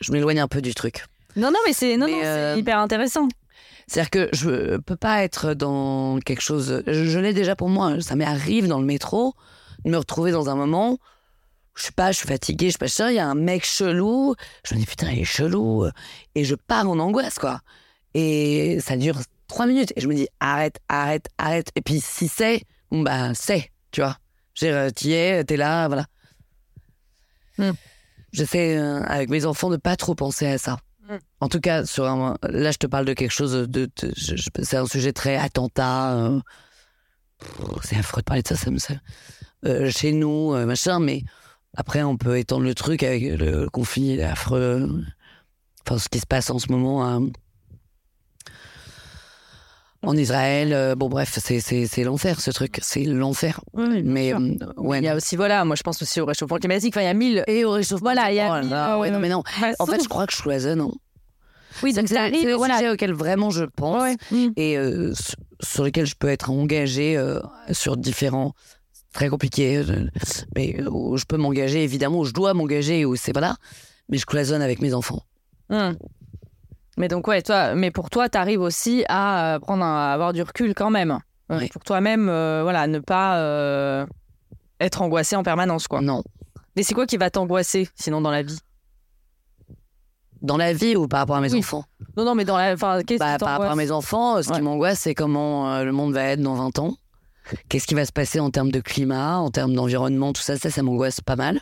je 0.02 0.12
m'éloigne 0.12 0.40
un 0.40 0.48
peu 0.48 0.62
du 0.62 0.74
truc. 0.74 1.06
Non, 1.36 1.50
non, 1.52 1.60
mais 1.66 1.74
c'est 1.74 1.98
non, 1.98 2.08
non, 2.08 2.18
c'est 2.22 2.28
euh, 2.28 2.56
hyper 2.58 2.78
intéressant. 2.80 3.28
C'est-à-dire 3.88 4.10
que 4.10 4.30
je 4.34 4.78
peux 4.78 4.96
pas 4.96 5.24
être 5.24 5.54
dans 5.54 6.20
quelque 6.20 6.42
chose. 6.42 6.84
Je, 6.88 7.06
je 7.06 7.20
l'ai 7.20 7.34
déjà 7.34 7.56
pour 7.56 7.70
moi. 7.70 8.00
Ça 8.02 8.16
m'arrive 8.16 8.68
dans 8.68 8.80
le 8.80 8.86
métro 8.86 9.34
de 9.86 9.92
me 9.92 9.98
retrouver 9.98 10.32
dans 10.32 10.50
un 10.50 10.56
moment. 10.56 10.98
Je 11.76 11.84
sais 11.84 11.92
pas, 11.92 12.12
je 12.12 12.18
suis 12.20 12.28
fatiguée, 12.28 12.68
je 12.68 12.74
sais 12.74 12.78
pas, 12.78 12.86
je 12.88 12.92
sais, 12.92 13.14
il 13.14 13.16
y 13.16 13.20
a 13.20 13.28
un 13.28 13.36
mec 13.36 13.66
chelou. 13.66 14.36
Je 14.64 14.76
me 14.76 14.80
dis 14.80 14.86
putain, 14.86 15.12
il 15.12 15.20
est 15.20 15.26
chelou. 15.26 15.86
Et 16.36 16.44
je 16.46 16.56
pars 16.56 16.88
en 16.90 17.00
angoisse, 17.00 17.40
quoi. 17.40 17.62
Et 18.14 18.80
ça 18.80 18.96
dure 18.96 19.18
trois 19.48 19.66
minutes. 19.66 19.92
Et 19.96 20.02
je 20.02 20.08
me 20.08 20.14
dis 20.14 20.28
arrête, 20.40 20.78
arrête, 20.88 21.28
arrête. 21.40 21.70
Et 21.76 21.82
puis 21.82 22.00
si 22.00 22.28
c'est, 22.28 22.62
bon, 22.92 23.02
bah 23.02 23.34
c'est, 23.34 23.72
tu 23.92 24.02
vois. 24.02 24.18
J'ai, 24.54 24.90
t'y 24.94 25.14
es, 25.14 25.44
t'es 25.44 25.58
là, 25.58 25.88
voilà. 25.88 26.06
Hmm. 27.58 27.72
J'essaie 28.32 28.78
euh, 28.78 29.02
avec 29.04 29.30
mes 29.30 29.46
enfants 29.46 29.70
de 29.70 29.78
pas 29.78 29.96
trop 29.96 30.14
penser 30.16 30.46
à 30.48 30.58
ça. 30.58 30.78
En 31.42 31.50
tout 31.50 31.60
cas, 31.60 31.86
sur 31.86 32.06
un- 32.08 32.38
là, 32.44 32.72
je 32.72 32.78
te 32.78 32.88
parle 32.88 33.06
de 33.06 33.14
quelque 33.14 33.32
chose 33.32 33.52
de. 33.68 33.90
c'est 34.64 34.78
un 34.78 34.86
sujet 34.86 35.12
très 35.12 35.36
attentat. 35.38 36.14
euh, 36.16 36.40
c'est 37.84 37.98
affreux 37.98 38.22
de 38.22 38.26
parler 38.26 38.42
de 38.42 38.48
ça, 38.48 38.56
ça 38.56 38.72
me. 38.72 38.78
ça- 38.78 38.94
euh, 39.66 39.90
chez 39.92 40.12
nous, 40.14 40.54
euh, 40.54 40.66
machin, 40.66 41.00
mais 41.00 41.24
après, 41.76 42.04
on 42.04 42.18
peut 42.18 42.38
étendre 42.38 42.64
le 42.64 42.76
truc 42.76 43.04
avec 43.04 43.24
le 43.24 43.70
conflit 43.70 44.22
affreux. 44.22 45.04
Enfin, 45.88 45.98
ce 46.00 46.08
qui 46.10 46.20
se 46.20 46.26
passe 46.26 46.50
en 46.50 46.60
ce 46.60 46.72
moment 46.72 47.06
hein, 47.06 47.28
en 50.02 50.16
Israël. 50.18 50.74
euh, 50.74 50.96
bon, 50.96 51.08
bref, 51.10 51.38
c'est, 51.42 52.04
l'enfer, 52.04 52.42
ce 52.42 52.52
truc. 52.52 52.80
C'est 52.82 53.04
l'enfer. 53.06 53.62
mais, 53.74 54.34
euh, 54.34 54.40
ouais. 54.78 55.00
Il 55.00 55.06
y 55.06 55.08
a 55.08 55.16
aussi, 55.16 55.36
voilà, 55.36 55.64
moi 55.66 55.76
je 55.76 55.84
pense 55.84 56.02
aussi 56.02 56.20
au 56.20 56.26
réchauffement 56.26 56.58
climatique. 56.58 56.94
Enfin, 56.96 57.02
il 57.04 57.08
y 57.08 57.10
a 57.10 57.14
mille. 57.14 57.44
Et 57.48 57.64
au 57.66 57.72
réchauffement. 57.72 58.12
Voilà, 58.12 58.32
il 58.32 58.36
y 58.36 58.40
a 58.40 58.60
Oh 58.60 58.64
mille- 58.64 59.00
ouais, 59.02 59.12
non, 59.12 59.20
mais 59.20 59.30
non. 59.30 59.44
Ouais, 59.62 59.74
En 59.80 59.86
fait, 59.86 60.04
je 60.04 60.10
crois 60.10 60.28
que 60.28 60.34
je 60.36 60.42
cloisonne. 60.42 60.82
hein. 60.82 60.92
oui, 61.84 61.94
donc 61.94 62.08
C'est 62.08 62.30
le 62.46 62.54
Voilà. 62.56 62.78
sujet 62.78 62.90
auquel 62.92 63.14
vraiment 63.14 63.50
je 63.50 63.64
pense 63.64 64.02
Ouais. 64.04 64.16
Et 64.58 64.78
euh, 64.78 65.14
sur- 65.62 65.84
lequel 65.86 66.06
je 66.06 66.16
peux 66.16 66.28
être 66.30 66.50
engagé 66.50 67.16
euh, 67.18 67.40
sur 67.72 67.96
différents 67.98 68.54
très 69.14 69.30
compliqué 69.30 69.78
euh, 69.78 70.08
mais 70.56 70.76
euh, 70.82 70.90
où 70.90 71.16
je 71.18 71.26
peux 71.26 71.38
m'engager 71.38 71.84
évidemment 71.84 72.20
où 72.20 72.26
je 72.26 72.34
dois 72.34 72.54
m'engager 72.54 73.06
où 73.06 73.16
c'est 73.16 73.32
voilà 73.32 73.56
mais 74.10 74.18
je 74.18 74.26
cloisonne 74.26 74.62
avec 74.62 74.82
mes 74.82 74.94
enfants 74.94 75.22
Hmm. 75.70 75.94
Mais 76.98 77.08
donc, 77.08 77.28
ouais, 77.28 77.42
toi, 77.42 77.74
mais 77.74 77.90
pour 77.90 78.10
toi, 78.12 78.30
tu 78.30 78.38
arrives 78.38 78.62
aussi 78.62 79.04
à 79.10 79.56
euh, 79.56 79.60
prendre 79.60 79.84
un- 79.84 80.10
à 80.10 80.14
avoir 80.14 80.34
du 80.34 80.42
recul 80.44 80.76
quand 80.76 80.92
même. 80.92 81.18
Euh, 81.52 81.58
Oui. 81.58 81.70
Pour 81.70 81.84
toi-même, 81.84 82.28
euh, 82.30 82.60
voilà, 82.62 82.86
ne 82.86 83.00
pas 83.00 83.40
euh, 83.40 84.06
être 84.80 85.02
angoissé 85.02 85.36
en 85.36 85.42
permanence, 85.42 85.88
quoi. 85.88 86.02
non 86.02 86.22
Mais 86.76 86.84
c'est 86.84 86.94
quoi 86.94 87.08
qui 87.08 87.18
va 87.18 87.32
t'angoisser, 87.32 87.90
sinon, 87.96 88.22
dans 88.22 88.30
la 88.30 88.44
vie? 88.44 88.60
Dans 90.42 90.58
la 90.58 90.74
vie 90.74 90.96
ou 90.98 91.08
par 91.08 91.22
rapport 91.22 91.38
à 91.38 91.42
mes 91.42 91.52
Oui. 91.54 91.60
enfants? 91.60 91.86
Non, 92.18 92.26
non, 92.26 92.36
mais 92.36 92.44
dans 92.46 92.58
la. 92.58 92.74
Enfin, 92.74 93.02
qu'est-ce 93.02 93.20
Bah, 93.20 93.34
qui 93.34 93.40
par 93.40 93.50
rapport 93.52 93.72
à 93.72 93.76
mes 93.76 93.90
enfants 93.92 94.38
euh, 94.38 94.42
ce 94.42 94.50
Ouais. 94.50 94.56
qui 94.58 94.62
m'angoisse 94.62 95.00
c'est 95.00 95.16
comment 95.16 95.72
euh, 95.74 95.84
le 95.86 95.94
monde 95.94 96.14
va 96.14 96.24
être 96.26 96.42
dans 96.42 96.56
20 96.56 96.78
ans 96.80 96.96
qu'est-ce 97.70 97.88
qui 97.88 97.94
va 97.96 98.06
se 98.06 98.12
passer 98.12 98.40
en 98.40 98.50
termes 98.52 98.72
de 98.72 98.80
climat 98.80 99.38
en 99.38 99.50
termes 99.52 99.74
d'environnement 99.74 100.34
tout 100.34 100.42
ça 100.42 100.58
ça 100.58 100.70
ça 100.70 100.82
m'angoisse 100.84 101.22
pas 101.22 101.36
mal 101.36 101.62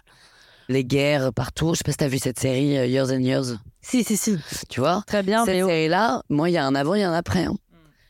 les 0.69 0.85
guerres 0.85 1.33
partout 1.33 1.73
je 1.73 1.79
sais 1.79 1.83
pas 1.83 1.91
si 1.91 1.97
t'as 1.97 2.07
vu 2.07 2.19
cette 2.19 2.39
série 2.39 2.77
euh, 2.77 2.85
Years 2.85 3.11
and 3.11 3.19
Years 3.21 3.57
Si, 3.81 4.03
si, 4.03 4.15
si. 4.17 4.37
tu 4.69 4.79
vois? 4.79 5.03
Très 5.07 5.23
bien, 5.23 5.43
cette 5.45 5.65
série-là, 5.65 6.21
moi, 6.29 6.49
il 6.49 6.53
y 6.53 6.57
a 6.57 6.65
un 6.65 6.75
avant, 6.75 6.93
il 6.93 7.01
y 7.01 7.03
a 7.03 7.09
un 7.09 7.13
après. 7.17 7.45
hein. 7.45 7.55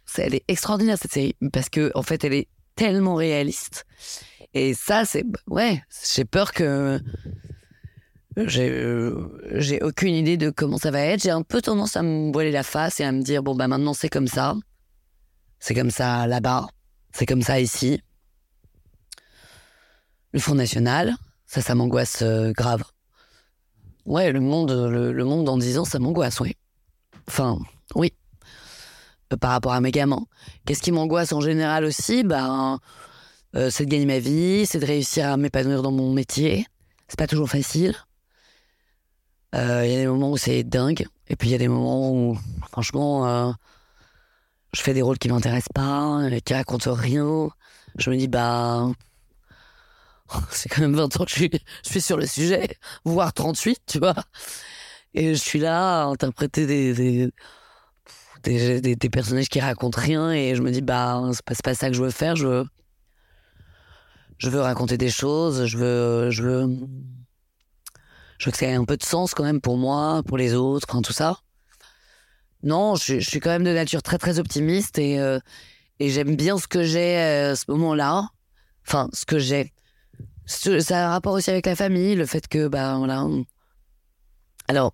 C'est- 0.06 0.24
Elle 0.24 0.36
est 0.36 0.44
extraordinaire, 0.50 0.98
cette 1.02 1.14
série, 1.14 1.34
parce 1.54 1.70
que 1.70 1.92
en 1.96 2.04
fait, 2.04 2.24
elle 2.26 2.34
est 2.34 2.50
tellement 2.76 3.16
réaliste. 3.16 3.86
Et 4.54 4.74
ça, 4.74 5.06
c'est... 5.06 5.24
Ouais, 5.48 5.82
j'ai 6.14 6.26
peur 6.26 6.52
que... 6.52 7.00
J'ai 8.38 8.70
euh, 8.70 9.28
j'ai 9.56 9.82
aucune 9.82 10.14
idée 10.14 10.38
de 10.38 10.50
comment 10.50 10.78
ça 10.78 10.92
va 10.92 11.00
être. 11.02 11.22
J'ai 11.24 11.32
un 11.32 11.42
peu 11.44 11.62
tendance 11.62 11.96
à 11.98 12.02
me 12.04 12.32
voiler 12.32 12.52
la 12.52 12.64
face 12.64 13.00
et 13.00 13.04
à 13.06 13.12
me 13.14 13.22
dire, 13.22 13.44
bon, 13.44 13.56
bah 13.56 13.68
maintenant, 13.70 13.94
c'est 13.94 14.10
comme 14.10 14.28
ça. 14.28 14.56
C'est 15.60 15.74
comme 15.74 15.92
ça 15.92 16.28
là-bas. 16.28 16.68
C'est 17.14 17.26
comme 17.26 17.42
ça 17.42 17.60
ici. 17.60 18.02
Le 20.34 20.40
Front 20.40 20.56
National, 20.56 21.16
ça, 21.46 21.62
ça 21.62 21.76
m'angoisse 21.76 22.22
euh, 22.22 22.52
grave. 22.54 22.84
Ouais, 24.06 24.32
le 24.32 24.40
monde, 24.40 24.72
le, 24.72 25.12
le 25.12 25.26
monde 25.26 25.46
dans 25.46 25.58
10 25.58 25.78
ans, 25.80 25.86
ça 25.86 26.00
m'angoisse, 26.00 26.40
oui. 26.40 26.56
Enfin, 27.28 27.60
oui. 27.96 28.14
Euh, 29.32 29.38
par 29.38 29.52
rapport 29.52 29.74
à 29.74 29.82
mes 29.82 29.92
gamins. 29.92 30.26
Qu'est-ce 30.66 30.82
qui 30.82 30.92
m'angoisse 30.92 31.34
en 31.34 31.42
général 31.42 31.86
aussi? 31.86 32.24
Ben, 32.24 32.80
euh, 33.56 33.70
c'est 33.70 33.86
de 33.86 33.92
gagner 33.92 34.06
ma 34.06 34.20
vie, 34.20 34.66
c'est 34.66 34.80
de 34.80 34.86
réussir 34.86 35.28
à 35.28 35.38
m'épanouir 35.38 35.82
dans 35.82 35.92
mon 35.92 36.14
métier. 36.14 36.66
C'est 37.08 37.18
pas 37.20 37.28
toujours 37.28 37.50
facile. 37.50 37.96
Euh, 39.56 39.86
Il 39.86 39.92
y 39.92 39.96
a 39.96 40.00
des 40.00 40.08
moments 40.08 40.32
où 40.32 40.38
c'est 40.38 40.64
dingue, 40.64 41.06
et 41.28 41.36
puis 41.36 41.50
il 41.50 41.52
y 41.52 41.56
a 41.56 41.58
des 41.58 41.68
moments 41.68 42.12
où, 42.12 42.38
franchement, 42.70 43.28
euh, 43.28 43.52
je 44.74 44.82
fais 44.82 44.94
des 44.94 45.02
rôles 45.02 45.18
qui 45.18 45.30
m'intéressent 45.30 45.74
pas, 45.74 46.22
qui 46.44 46.54
racontent 46.54 46.94
rien. 46.94 47.50
Je 47.98 48.10
me 48.10 48.18
dis, 48.18 48.28
bah, 48.28 48.90
c'est 50.52 50.70
quand 50.70 50.82
même 50.82 50.96
20 50.96 51.20
ans 51.20 51.26
que 51.26 51.32
je 51.32 51.36
suis, 51.84 52.02
sur 52.02 52.18
le 52.18 52.26
sujet, 52.26 52.78
voire 53.04 53.34
38, 53.34 53.82
tu 53.88 54.00
vois. 54.00 54.16
Et 55.14 55.36
je 55.36 55.40
suis 55.40 55.60
là 55.60 56.04
à 56.04 56.06
interpréter 56.06 56.66
des, 56.66 57.32
des, 58.44 59.10
personnages 59.10 59.50
qui 59.50 59.60
racontent 59.60 60.00
rien, 60.00 60.32
et 60.32 60.56
je 60.56 60.62
me 60.62 60.72
dis, 60.72 60.82
bah, 60.82 61.22
c'est 61.32 61.62
pas, 61.64 61.74
ça 61.74 61.90
que 61.90 61.96
je 61.96 62.04
veux 62.04 62.12
faire, 62.12 62.36
je 62.36 62.48
veux, 62.48 62.66
je 64.38 64.50
veux 64.50 64.62
raconter 64.62 64.98
des 64.98 65.10
choses, 65.10 65.66
je 65.66 65.78
veux, 65.78 66.32
je 66.32 66.44
veux, 66.44 66.68
que 68.40 68.58
ça 68.58 68.68
ait 68.68 68.74
un 68.74 68.86
peu 68.86 68.98
de 68.98 69.04
sens 69.04 69.34
quand 69.34 69.44
même 69.44 69.62
pour 69.62 69.78
moi, 69.78 70.24
pour 70.26 70.38
les 70.38 70.54
autres, 70.56 70.88
tout 71.02 71.14
ça. 71.14 71.40
Non, 72.64 72.96
je, 72.96 73.20
suis 73.20 73.40
quand 73.40 73.50
même 73.50 73.64
de 73.64 73.74
nature 73.74 74.04
très 74.04 74.18
très 74.18 74.40
optimiste 74.40 75.00
et, 75.00 75.20
euh, 75.20 75.40
et 76.00 76.10
j'aime 76.10 76.36
bien 76.36 76.58
ce 76.58 76.68
que 76.68 76.84
j'ai 76.84 77.18
euh, 77.18 77.52
à 77.52 77.56
ce 77.56 77.70
moment-là. 77.72 78.30
Enfin, 78.88 79.10
ce 79.14 79.26
que 79.26 79.40
j'ai. 79.40 79.74
Ça 80.46 80.72
a 80.74 81.08
un 81.08 81.10
rapport 81.12 81.34
aussi 81.34 81.50
avec 81.50 81.66
la 81.66 81.76
famille, 81.76 82.16
le 82.16 82.26
fait 82.26 82.48
que, 82.48 82.68
bah 82.68 82.98
voilà. 82.98 83.26
Alors, 84.68 84.94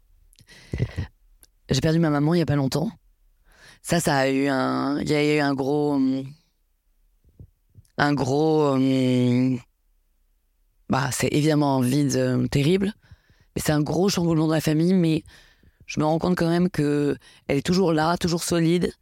j'ai 1.70 1.82
perdu 1.82 2.00
ma 2.00 2.10
maman 2.10 2.34
il 2.34 2.40
y 2.40 2.42
a 2.42 2.46
pas 2.46 2.56
longtemps. 2.56 2.92
Ça, 3.82 4.00
ça 4.00 4.18
a 4.18 4.30
eu 4.30 4.48
un. 4.48 5.00
Il 5.00 5.10
y 5.10 5.16
a 5.16 5.36
eu 5.36 5.40
un 5.40 5.54
gros. 5.54 5.94
hum, 5.94 6.26
Un 7.98 8.14
gros. 8.14 8.78
Bah, 10.90 11.10
c'est 11.12 11.28
évidemment 11.34 11.78
un 11.78 11.82
vide 11.82 12.16
euh, 12.16 12.48
terrible. 12.48 12.94
Mais 13.56 13.62
c'est 13.66 13.72
un 13.72 13.82
gros 13.82 14.10
chamboulement 14.10 14.48
dans 14.48 14.54
la 14.54 14.62
famille, 14.62 14.94
mais 14.94 15.24
je 15.88 16.00
me 16.00 16.06
rends 16.06 16.20
compte 16.20 16.36
quand 16.38 16.50
même 16.50 16.70
que 16.70 17.18
elle 17.48 17.58
est 17.58 17.66
toujours 17.66 17.92
là, 17.94 18.18
toujours 18.18 18.44
solide. 18.44 18.94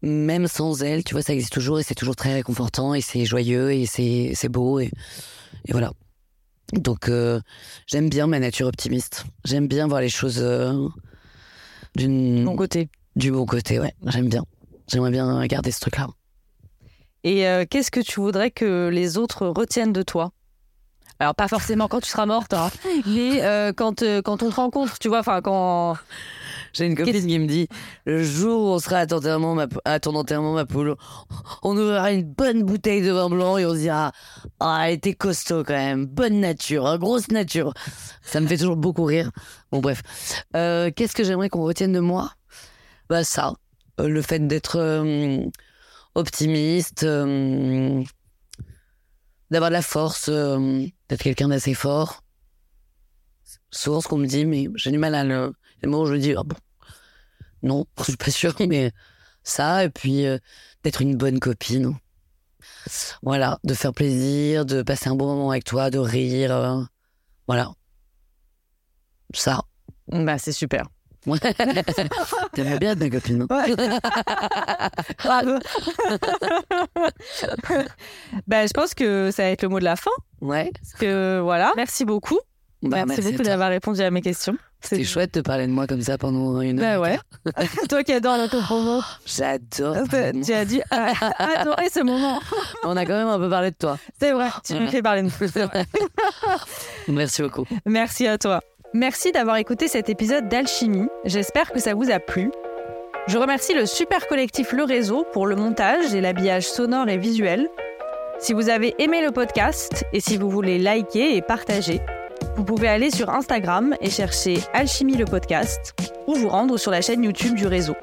Même 0.00 0.46
sans 0.46 0.80
elle, 0.84 1.02
tu 1.02 1.14
vois, 1.14 1.22
ça 1.22 1.32
existe 1.32 1.52
toujours 1.52 1.80
et 1.80 1.82
c'est 1.82 1.96
toujours 1.96 2.14
très 2.14 2.32
réconfortant 2.32 2.94
et 2.94 3.00
c'est 3.00 3.24
joyeux 3.24 3.72
et 3.72 3.84
c'est 3.86 4.48
beau 4.48 4.78
et, 4.78 4.92
et 5.64 5.72
voilà. 5.72 5.90
Donc 6.72 7.08
euh, 7.08 7.40
j'aime 7.86 8.08
bien 8.08 8.28
ma 8.28 8.38
nature 8.38 8.68
optimiste. 8.68 9.24
J'aime 9.44 9.66
bien 9.66 9.88
voir 9.88 10.00
les 10.00 10.08
choses 10.08 10.38
euh, 10.40 10.86
d'une 11.96 12.44
Mon 12.44 12.54
côté. 12.54 12.90
du 13.16 13.32
bon 13.32 13.44
côté, 13.46 13.80
ouais. 13.80 13.94
J'aime 14.06 14.28
bien. 14.28 14.44
J'aimerais 14.86 15.10
bien 15.10 15.44
garder 15.46 15.72
ce 15.72 15.80
truc-là. 15.80 16.06
Et 17.24 17.46
euh, 17.48 17.64
qu'est-ce 17.68 17.90
que 17.90 18.00
tu 18.00 18.20
voudrais 18.20 18.50
que 18.52 18.88
les 18.92 19.18
autres 19.18 19.46
retiennent 19.48 19.92
de 19.92 20.02
toi? 20.02 20.30
Alors, 21.20 21.34
pas 21.34 21.48
forcément 21.48 21.88
quand 21.88 22.00
tu 22.00 22.08
seras 22.10 22.26
morte, 22.26 22.54
hein, 22.54 22.70
mais 23.06 23.42
euh, 23.42 23.72
quand, 23.76 24.02
euh, 24.02 24.22
quand 24.22 24.42
on 24.44 24.50
te 24.50 24.54
rencontre, 24.54 24.98
tu 25.00 25.08
vois, 25.08 25.18
enfin, 25.20 25.40
quand. 25.42 25.96
J'ai 26.74 26.84
une 26.84 26.94
copine 26.94 27.26
qui 27.26 27.38
me 27.38 27.46
dit 27.46 27.66
le 28.04 28.22
jour 28.22 28.62
où 28.62 28.66
on 28.74 28.78
sera 28.78 28.98
à 28.98 29.06
ton 29.06 29.16
enterrement, 29.16 29.54
ma, 29.54 29.66
à 29.84 29.98
ton 29.98 30.14
enterrement, 30.14 30.52
ma 30.52 30.66
poule, 30.66 30.94
on 31.62 31.76
ouvrira 31.76 32.12
une 32.12 32.22
bonne 32.24 32.62
bouteille 32.62 33.02
de 33.02 33.10
vin 33.10 33.28
blanc 33.30 33.56
et 33.56 33.64
on 33.64 33.72
se 33.72 33.78
dira 33.78 34.12
ah 34.60 34.82
elle 34.86 34.94
était 34.94 35.14
costaud 35.14 35.64
quand 35.64 35.72
même, 35.72 36.04
bonne 36.06 36.40
nature, 36.40 36.86
hein, 36.86 36.98
grosse 36.98 37.30
nature. 37.30 37.72
Ça 38.22 38.40
me 38.40 38.46
fait 38.46 38.58
toujours 38.58 38.76
beaucoup 38.76 39.04
rire. 39.04 39.30
Bon 39.72 39.80
bref, 39.80 40.02
Euh, 40.54 40.90
qu'est-ce 40.94 41.14
que 41.14 41.24
j'aimerais 41.24 41.48
qu'on 41.48 41.62
retienne 41.62 41.92
de 41.94 42.00
moi? 42.00 42.32
Bah 43.08 43.24
ça, 43.24 43.54
euh, 43.98 44.06
le 44.08 44.20
fait 44.20 44.46
d'être 44.46 44.76
euh, 44.78 45.38
optimiste, 46.14 47.02
euh, 47.04 48.04
d'avoir 49.50 49.70
de 49.70 49.74
la 49.74 49.82
force, 49.82 50.28
euh, 50.28 50.84
d'être 51.08 51.22
quelqu'un 51.22 51.48
d'assez 51.48 51.74
fort. 51.74 52.22
Souvent 53.70 54.00
ce 54.00 54.08
qu'on 54.08 54.18
me 54.18 54.26
dit, 54.26 54.44
mais 54.44 54.68
j'ai 54.74 54.90
du 54.90 54.98
mal 54.98 55.14
à 55.14 55.24
le... 55.24 55.52
Les 55.82 55.88
mots 55.88 56.02
où 56.02 56.06
je 56.06 56.14
dis, 56.16 56.34
ah 56.36 56.42
bon, 56.44 56.56
non, 57.62 57.86
je 57.98 58.04
suis 58.04 58.16
pas 58.16 58.30
sûre, 58.30 58.54
mais 58.68 58.92
ça, 59.42 59.84
et 59.84 59.90
puis 59.90 60.26
euh, 60.26 60.38
d'être 60.82 61.02
une 61.02 61.16
bonne 61.16 61.38
copine. 61.40 61.96
Voilà, 63.22 63.58
de 63.64 63.74
faire 63.74 63.92
plaisir, 63.92 64.66
de 64.66 64.82
passer 64.82 65.08
un 65.08 65.14
bon 65.14 65.26
moment 65.26 65.50
avec 65.50 65.64
toi, 65.64 65.90
de 65.90 65.98
rire. 65.98 66.52
euh, 66.54 66.82
voilà. 67.46 67.72
Ça. 69.34 69.62
Bah, 70.08 70.38
c'est 70.38 70.52
super. 70.52 70.88
T'aimes 72.54 72.78
bien 72.78 72.96
ta 72.96 73.10
copine. 73.10 73.46
hein 73.50 73.64
bah, 78.46 78.66
je 78.66 78.72
pense 78.72 78.94
que 78.94 79.30
ça 79.30 79.44
va 79.44 79.48
être 79.50 79.62
le 79.62 79.68
mot 79.68 79.78
de 79.78 79.84
la 79.84 79.96
fin. 79.96 80.10
Ouais. 80.40 80.70
Parce 80.80 80.94
que 81.00 81.40
voilà. 81.40 81.72
Merci 81.76 82.04
beaucoup. 82.04 82.38
Bah, 82.80 83.04
merci, 83.06 83.32
beaucoup 83.32 83.42
d'avoir 83.42 83.70
répondu 83.70 84.00
à 84.02 84.10
mes 84.12 84.20
questions. 84.22 84.56
C'était 84.80 85.02
chouette 85.02 85.34
de 85.34 85.40
parler 85.40 85.66
de 85.66 85.72
moi 85.72 85.88
comme 85.88 86.00
ça 86.00 86.16
pendant 86.16 86.60
une 86.60 86.78
Bah 86.78 86.94
heure. 86.94 87.00
ouais. 87.02 87.18
Toi 87.88 88.04
qui 88.04 88.12
adores 88.12 88.36
l'autopromo. 88.38 89.00
J'adore. 89.26 89.96
Tu 90.44 90.52
as 90.52 90.64
dû 90.64 90.80
adorer 90.90 91.88
ce 91.92 92.04
moment. 92.04 92.38
On 92.84 92.96
a 92.96 93.04
quand 93.04 93.14
même 93.14 93.26
un 93.26 93.38
peu 93.40 93.50
parlé 93.50 93.72
de 93.72 93.76
toi. 93.76 93.98
C'est 94.20 94.30
vrai, 94.30 94.48
tu 94.64 94.74
me 94.74 94.86
fais 94.86 95.02
parler 95.02 95.22
de 95.22 95.26
nous. 95.26 95.32
Merci 97.08 97.42
beaucoup. 97.42 97.64
Merci 97.84 98.28
à 98.28 98.38
toi. 98.38 98.60
Merci 98.94 99.32
d'avoir 99.32 99.56
écouté 99.56 99.86
cet 99.86 100.08
épisode 100.08 100.48
d'Alchimie. 100.48 101.08
J'espère 101.24 101.72
que 101.72 101.78
ça 101.78 101.92
vous 101.92 102.10
a 102.10 102.18
plu. 102.20 102.50
Je 103.26 103.36
remercie 103.36 103.74
le 103.74 103.84
super 103.84 104.26
collectif 104.26 104.72
Le 104.72 104.84
Réseau 104.84 105.26
pour 105.32 105.46
le 105.46 105.56
montage 105.56 106.14
et 106.14 106.22
l'habillage 106.22 106.66
sonore 106.66 107.08
et 107.10 107.18
visuel. 107.18 107.68
Si 108.38 108.54
vous 108.54 108.70
avez 108.70 108.94
aimé 108.98 109.20
le 109.20 109.30
podcast 109.30 110.06
et 110.14 110.20
si 110.20 110.38
vous 110.38 110.48
voulez 110.48 110.78
liker 110.78 111.36
et 111.36 111.42
partager, 111.42 112.00
vous 112.56 112.64
pouvez 112.64 112.88
aller 112.88 113.10
sur 113.10 113.28
Instagram 113.28 113.94
et 114.00 114.08
chercher 114.08 114.58
Alchimie 114.72 115.16
le 115.16 115.26
podcast 115.26 115.94
ou 116.26 116.34
vous 116.34 116.48
rendre 116.48 116.78
sur 116.78 116.90
la 116.90 117.02
chaîne 117.02 117.24
YouTube 117.24 117.56
du 117.56 117.66
réseau. 117.66 117.96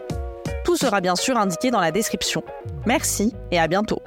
Tout 0.65 0.77
sera 0.77 1.01
bien 1.01 1.15
sûr 1.15 1.35
indiqué 1.35 1.71
dans 1.71 1.81
la 1.81 1.91
description. 1.91 2.43
Merci 2.85 3.33
et 3.49 3.57
à 3.57 3.67
bientôt. 3.67 4.01